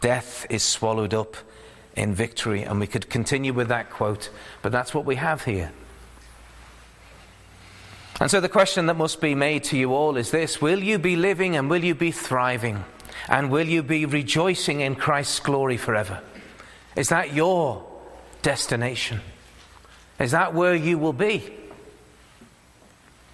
Death 0.00 0.46
is 0.50 0.64
swallowed 0.64 1.14
up 1.14 1.36
in 1.94 2.12
victory. 2.12 2.62
And 2.62 2.80
we 2.80 2.88
could 2.88 3.08
continue 3.08 3.52
with 3.52 3.68
that 3.68 3.90
quote, 3.90 4.30
but 4.60 4.72
that's 4.72 4.92
what 4.92 5.04
we 5.04 5.14
have 5.16 5.44
here. 5.44 5.72
And 8.20 8.30
so 8.30 8.40
the 8.40 8.48
question 8.48 8.86
that 8.86 8.96
must 8.96 9.20
be 9.20 9.34
made 9.34 9.64
to 9.64 9.78
you 9.78 9.94
all 9.94 10.16
is 10.16 10.30
this 10.32 10.60
Will 10.60 10.80
you 10.80 10.98
be 10.98 11.14
living 11.14 11.56
and 11.56 11.70
will 11.70 11.84
you 11.84 11.94
be 11.94 12.10
thriving? 12.10 12.84
And 13.28 13.50
will 13.50 13.68
you 13.68 13.84
be 13.84 14.04
rejoicing 14.04 14.80
in 14.80 14.96
Christ's 14.96 15.38
glory 15.38 15.76
forever? 15.76 16.20
Is 16.96 17.08
that 17.08 17.32
your 17.32 17.84
destination? 18.42 19.20
Is 20.18 20.32
that 20.32 20.54
where 20.54 20.74
you 20.74 20.98
will 20.98 21.12
be? 21.12 21.52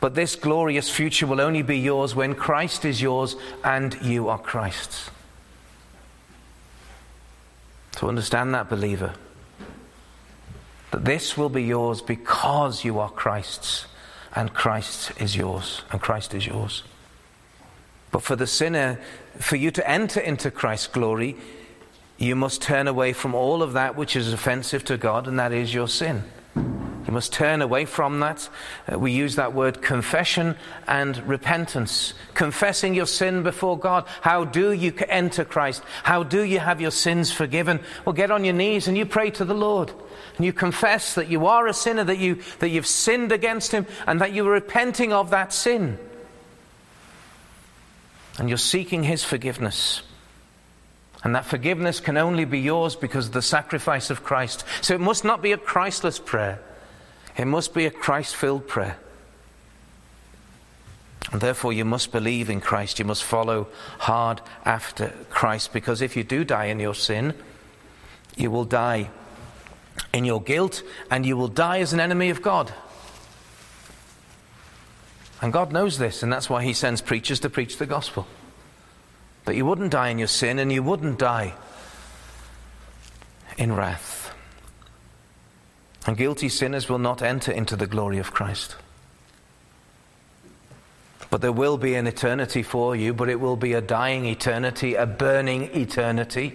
But 0.00 0.14
this 0.14 0.36
glorious 0.36 0.88
future 0.88 1.26
will 1.26 1.40
only 1.40 1.62
be 1.62 1.78
yours 1.78 2.14
when 2.14 2.34
Christ 2.34 2.84
is 2.84 3.02
yours 3.02 3.36
and 3.64 3.98
you 4.02 4.28
are 4.28 4.38
Christ's. 4.38 5.10
To 7.92 8.06
understand 8.06 8.54
that, 8.54 8.68
believer, 8.68 9.14
that 10.92 11.04
this 11.04 11.36
will 11.36 11.48
be 11.48 11.64
yours 11.64 12.00
because 12.00 12.84
you 12.84 13.00
are 13.00 13.10
Christ's 13.10 13.86
and 14.34 14.52
Christ 14.54 15.12
is 15.20 15.36
yours, 15.36 15.82
and 15.90 16.00
Christ 16.00 16.34
is 16.34 16.46
yours. 16.46 16.84
But 18.10 18.22
for 18.22 18.36
the 18.36 18.46
sinner, 18.46 19.00
for 19.38 19.56
you 19.56 19.70
to 19.72 19.90
enter 19.90 20.20
into 20.20 20.50
Christ's 20.50 20.86
glory, 20.86 21.36
you 22.18 22.34
must 22.34 22.60
turn 22.60 22.88
away 22.88 23.12
from 23.12 23.34
all 23.34 23.62
of 23.62 23.72
that 23.74 23.96
which 23.96 24.16
is 24.16 24.32
offensive 24.32 24.84
to 24.86 24.96
God, 24.96 25.28
and 25.28 25.38
that 25.38 25.52
is 25.52 25.72
your 25.72 25.88
sin. 25.88 26.24
You 27.08 27.14
must 27.14 27.32
turn 27.32 27.62
away 27.62 27.86
from 27.86 28.20
that. 28.20 28.50
Uh, 28.92 28.98
we 28.98 29.12
use 29.12 29.36
that 29.36 29.54
word 29.54 29.80
confession 29.80 30.56
and 30.86 31.16
repentance. 31.26 32.12
Confessing 32.34 32.94
your 32.94 33.06
sin 33.06 33.42
before 33.42 33.78
God. 33.78 34.04
How 34.20 34.44
do 34.44 34.72
you 34.72 34.92
enter 35.08 35.46
Christ? 35.46 35.82
How 36.02 36.22
do 36.22 36.42
you 36.42 36.58
have 36.58 36.82
your 36.82 36.90
sins 36.90 37.32
forgiven? 37.32 37.80
Well, 38.04 38.12
get 38.12 38.30
on 38.30 38.44
your 38.44 38.52
knees 38.52 38.88
and 38.88 38.98
you 38.98 39.06
pray 39.06 39.30
to 39.30 39.46
the 39.46 39.54
Lord. 39.54 39.90
And 40.36 40.44
you 40.44 40.52
confess 40.52 41.14
that 41.14 41.28
you 41.28 41.46
are 41.46 41.66
a 41.66 41.72
sinner, 41.72 42.04
that, 42.04 42.18
you, 42.18 42.42
that 42.58 42.68
you've 42.68 42.86
sinned 42.86 43.32
against 43.32 43.72
Him, 43.72 43.86
and 44.06 44.20
that 44.20 44.34
you're 44.34 44.52
repenting 44.52 45.10
of 45.14 45.30
that 45.30 45.54
sin. 45.54 45.98
And 48.38 48.50
you're 48.50 48.58
seeking 48.58 49.02
His 49.04 49.24
forgiveness. 49.24 50.02
And 51.24 51.34
that 51.34 51.44
forgiveness 51.44 52.00
can 52.00 52.16
only 52.16 52.44
be 52.44 52.60
yours 52.60 52.94
because 52.94 53.26
of 53.26 53.32
the 53.32 53.42
sacrifice 53.42 54.10
of 54.10 54.22
Christ. 54.22 54.64
So 54.82 54.94
it 54.94 55.00
must 55.00 55.24
not 55.24 55.42
be 55.42 55.52
a 55.52 55.58
Christless 55.58 56.18
prayer. 56.18 56.60
It 57.36 57.46
must 57.46 57.74
be 57.74 57.86
a 57.86 57.90
Christ 57.90 58.36
filled 58.36 58.68
prayer. 58.68 58.98
And 61.32 61.40
therefore, 61.40 61.72
you 61.72 61.84
must 61.84 62.12
believe 62.12 62.48
in 62.48 62.60
Christ. 62.60 62.98
You 62.98 63.04
must 63.04 63.24
follow 63.24 63.68
hard 63.98 64.40
after 64.64 65.08
Christ. 65.28 65.72
Because 65.72 66.00
if 66.00 66.16
you 66.16 66.24
do 66.24 66.44
die 66.44 66.66
in 66.66 66.80
your 66.80 66.94
sin, 66.94 67.34
you 68.36 68.50
will 68.50 68.64
die 68.64 69.10
in 70.12 70.24
your 70.24 70.40
guilt 70.40 70.82
and 71.10 71.26
you 71.26 71.36
will 71.36 71.48
die 71.48 71.80
as 71.80 71.92
an 71.92 72.00
enemy 72.00 72.30
of 72.30 72.40
God. 72.40 72.72
And 75.40 75.52
God 75.52 75.72
knows 75.72 75.98
this, 75.98 76.22
and 76.22 76.32
that's 76.32 76.50
why 76.50 76.64
He 76.64 76.72
sends 76.72 77.00
preachers 77.00 77.40
to 77.40 77.50
preach 77.50 77.76
the 77.78 77.86
gospel. 77.86 78.26
That 79.48 79.56
you 79.56 79.64
wouldn't 79.64 79.92
die 79.92 80.10
in 80.10 80.18
your 80.18 80.28
sin 80.28 80.58
and 80.58 80.70
you 80.70 80.82
wouldn't 80.82 81.18
die 81.18 81.54
in 83.56 83.74
wrath. 83.74 84.34
And 86.06 86.18
guilty 86.18 86.50
sinners 86.50 86.90
will 86.90 86.98
not 86.98 87.22
enter 87.22 87.50
into 87.50 87.74
the 87.74 87.86
glory 87.86 88.18
of 88.18 88.30
Christ. 88.30 88.76
But 91.30 91.40
there 91.40 91.50
will 91.50 91.78
be 91.78 91.94
an 91.94 92.06
eternity 92.06 92.62
for 92.62 92.94
you, 92.94 93.14
but 93.14 93.30
it 93.30 93.40
will 93.40 93.56
be 93.56 93.72
a 93.72 93.80
dying 93.80 94.26
eternity, 94.26 94.96
a 94.96 95.06
burning 95.06 95.74
eternity, 95.74 96.52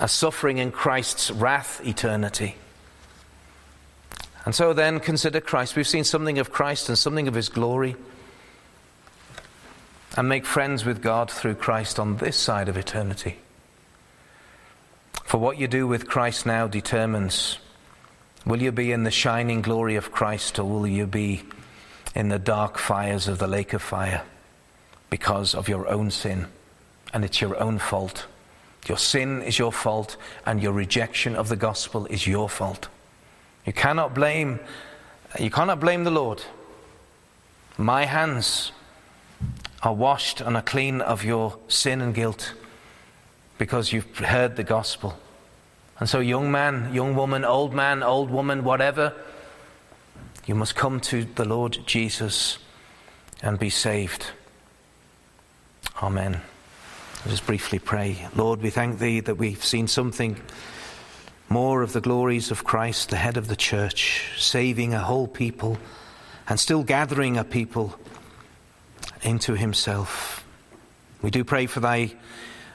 a 0.00 0.08
suffering 0.08 0.58
in 0.58 0.72
Christ's 0.72 1.30
wrath 1.30 1.80
eternity. 1.86 2.56
And 4.44 4.56
so 4.56 4.72
then 4.72 4.98
consider 4.98 5.40
Christ. 5.40 5.76
We've 5.76 5.86
seen 5.86 6.02
something 6.02 6.40
of 6.40 6.50
Christ 6.50 6.88
and 6.88 6.98
something 6.98 7.28
of 7.28 7.34
his 7.34 7.48
glory. 7.48 7.94
And 10.16 10.28
make 10.28 10.46
friends 10.46 10.84
with 10.84 11.02
God 11.02 11.30
through 11.30 11.56
Christ 11.56 11.98
on 11.98 12.16
this 12.16 12.36
side 12.36 12.68
of 12.68 12.76
eternity. 12.76 13.38
For 15.24 15.38
what 15.38 15.58
you 15.58 15.68
do 15.68 15.86
with 15.86 16.08
Christ 16.08 16.46
now 16.46 16.66
determines 16.66 17.58
Will 18.46 18.62
you 18.62 18.70
be 18.70 18.92
in 18.92 19.02
the 19.02 19.10
shining 19.10 19.60
glory 19.60 19.96
of 19.96 20.12
Christ 20.12 20.60
or 20.60 20.64
will 20.64 20.86
you 20.86 21.04
be 21.04 21.42
in 22.14 22.28
the 22.28 22.38
dark 22.38 22.78
fires 22.78 23.26
of 23.26 23.38
the 23.38 23.48
lake 23.48 23.72
of 23.72 23.82
fire 23.82 24.22
because 25.10 25.52
of 25.52 25.68
your 25.68 25.88
own 25.88 26.12
sin? 26.12 26.46
And 27.12 27.24
it's 27.24 27.40
your 27.40 27.60
own 27.60 27.80
fault. 27.80 28.26
Your 28.86 28.98
sin 28.98 29.42
is 29.42 29.58
your 29.58 29.72
fault 29.72 30.16
and 30.46 30.62
your 30.62 30.72
rejection 30.72 31.34
of 31.34 31.48
the 31.48 31.56
gospel 31.56 32.06
is 32.06 32.24
your 32.24 32.48
fault. 32.48 32.86
You 33.66 33.72
cannot 33.72 34.14
blame 34.14 34.60
you 35.40 35.50
cannot 35.50 35.80
blame 35.80 36.04
the 36.04 36.12
Lord. 36.12 36.44
My 37.76 38.04
hands 38.04 38.70
are 39.86 39.94
washed 39.94 40.40
and 40.40 40.56
are 40.56 40.62
clean 40.62 41.00
of 41.00 41.22
your 41.22 41.56
sin 41.68 42.00
and 42.00 42.12
guilt 42.12 42.54
because 43.56 43.92
you've 43.92 44.18
heard 44.18 44.56
the 44.56 44.64
gospel. 44.64 45.16
And 46.00 46.08
so, 46.08 46.18
young 46.18 46.50
man, 46.50 46.92
young 46.92 47.14
woman, 47.14 47.44
old 47.44 47.72
man, 47.72 48.02
old 48.02 48.28
woman, 48.28 48.64
whatever, 48.64 49.12
you 50.44 50.56
must 50.56 50.74
come 50.74 50.98
to 51.02 51.24
the 51.24 51.44
Lord 51.44 51.78
Jesus 51.86 52.58
and 53.40 53.60
be 53.60 53.70
saved. 53.70 54.26
Amen. 56.02 56.40
I'll 57.24 57.30
just 57.30 57.46
briefly 57.46 57.78
pray. 57.78 58.26
Lord, 58.34 58.62
we 58.62 58.70
thank 58.70 58.98
Thee 58.98 59.20
that 59.20 59.36
we've 59.36 59.64
seen 59.64 59.86
something 59.86 60.36
more 61.48 61.82
of 61.82 61.92
the 61.92 62.00
glories 62.00 62.50
of 62.50 62.64
Christ, 62.64 63.10
the 63.10 63.16
head 63.16 63.36
of 63.36 63.46
the 63.46 63.54
church, 63.54 64.32
saving 64.36 64.94
a 64.94 64.98
whole 64.98 65.28
people 65.28 65.78
and 66.48 66.58
still 66.58 66.82
gathering 66.82 67.36
a 67.36 67.44
people 67.44 67.96
into 69.26 69.54
Himself. 69.54 70.46
We 71.20 71.30
do 71.30 71.44
pray 71.44 71.66
for 71.66 71.80
Thy 71.80 72.14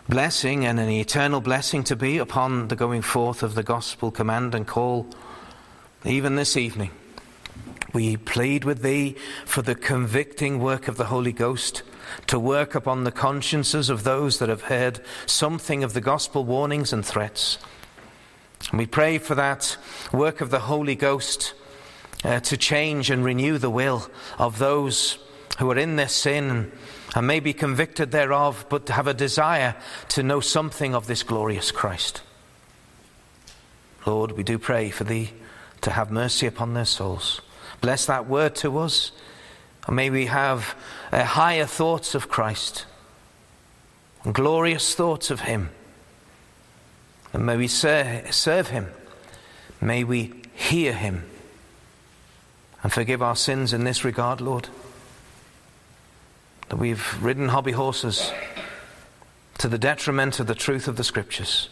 blessing 0.09 0.65
and 0.65 0.79
an 0.79 0.89
eternal 0.89 1.39
blessing 1.39 1.83
to 1.85 1.95
be 1.95 2.17
upon 2.17 2.67
the 2.67 2.75
going 2.75 3.01
forth 3.01 3.43
of 3.43 3.55
the 3.55 3.63
gospel 3.63 4.11
command 4.11 4.53
and 4.53 4.67
call, 4.67 5.07
even 6.03 6.35
this 6.35 6.57
evening. 6.57 6.91
We 7.93 8.17
plead 8.17 8.65
with 8.65 8.81
Thee 8.81 9.15
for 9.45 9.61
the 9.61 9.75
convicting 9.75 10.59
work 10.59 10.87
of 10.87 10.97
the 10.97 11.05
Holy 11.05 11.31
Ghost 11.31 11.83
to 12.27 12.39
work 12.39 12.75
upon 12.75 13.03
the 13.03 13.11
consciences 13.11 13.89
of 13.89 14.03
those 14.03 14.39
that 14.39 14.49
have 14.49 14.63
heard 14.63 14.99
something 15.25 15.83
of 15.83 15.93
the 15.93 16.01
gospel 16.01 16.43
warnings 16.43 16.91
and 16.91 17.05
threats. 17.05 17.57
And 18.69 18.79
we 18.79 18.85
pray 18.85 19.17
for 19.17 19.35
that 19.35 19.77
work 20.11 20.41
of 20.41 20.49
the 20.49 20.59
Holy 20.59 20.95
Ghost 20.95 21.53
uh, 22.23 22.39
to 22.41 22.57
change 22.57 23.09
and 23.09 23.23
renew 23.23 23.57
the 23.57 23.69
will 23.69 24.09
of 24.37 24.57
those 24.57 25.17
who 25.59 25.69
are 25.71 25.77
in 25.77 25.95
their 25.95 26.07
sin 26.07 26.71
and 27.15 27.27
may 27.27 27.39
be 27.39 27.53
convicted 27.53 28.11
thereof, 28.11 28.65
but 28.69 28.87
have 28.89 29.07
a 29.07 29.13
desire 29.13 29.75
to 30.09 30.23
know 30.23 30.39
something 30.39 30.95
of 30.95 31.07
this 31.07 31.23
glorious 31.23 31.71
Christ. 31.71 32.21
Lord, 34.05 34.31
we 34.31 34.43
do 34.43 34.57
pray 34.57 34.89
for 34.89 35.03
Thee 35.03 35.31
to 35.81 35.91
have 35.91 36.09
mercy 36.09 36.47
upon 36.47 36.73
their 36.73 36.85
souls. 36.85 37.41
Bless 37.81 38.05
that 38.05 38.27
word 38.27 38.55
to 38.57 38.77
us, 38.77 39.11
and 39.87 39.95
may 39.95 40.09
we 40.09 40.27
have 40.27 40.75
uh, 41.11 41.23
higher 41.23 41.65
thoughts 41.65 42.15
of 42.15 42.29
Christ, 42.29 42.85
and 44.23 44.33
glorious 44.33 44.95
thoughts 44.95 45.31
of 45.31 45.41
Him. 45.41 45.69
And 47.33 47.45
may 47.45 47.57
we 47.57 47.67
ser- 47.67 48.23
serve 48.31 48.69
Him. 48.69 48.87
May 49.81 50.03
we 50.03 50.33
hear 50.53 50.93
Him. 50.93 51.25
And 52.83 52.91
forgive 52.91 53.21
our 53.21 53.35
sins 53.35 53.73
in 53.73 53.83
this 53.83 54.03
regard, 54.03 54.41
Lord 54.41 54.69
that 56.71 56.77
we've 56.77 57.21
ridden 57.21 57.49
hobby 57.49 57.73
horses 57.73 58.31
to 59.57 59.67
the 59.67 59.77
detriment 59.77 60.39
of 60.39 60.47
the 60.47 60.55
truth 60.55 60.87
of 60.87 60.95
the 60.95 61.03
Scriptures. 61.03 61.67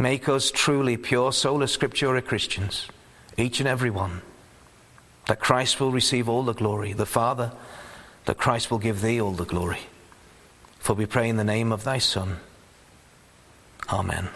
Make 0.00 0.28
us 0.28 0.50
truly 0.50 0.96
pure 0.96 1.30
sola 1.30 1.66
scriptura 1.66 2.20
Christians, 2.20 2.88
each 3.38 3.60
and 3.60 3.68
every 3.68 3.90
one. 3.90 4.22
That 5.28 5.38
Christ 5.38 5.78
will 5.78 5.92
receive 5.92 6.28
all 6.28 6.42
the 6.42 6.54
glory, 6.54 6.92
the 6.92 7.06
Father, 7.06 7.52
that 8.24 8.36
Christ 8.36 8.68
will 8.68 8.80
give 8.80 9.00
thee 9.00 9.20
all 9.20 9.30
the 9.30 9.44
glory. 9.44 9.86
For 10.80 10.94
we 10.94 11.06
pray 11.06 11.28
in 11.28 11.36
the 11.36 11.44
name 11.44 11.70
of 11.70 11.84
thy 11.84 11.98
Son. 11.98 12.38
Amen. 13.90 14.28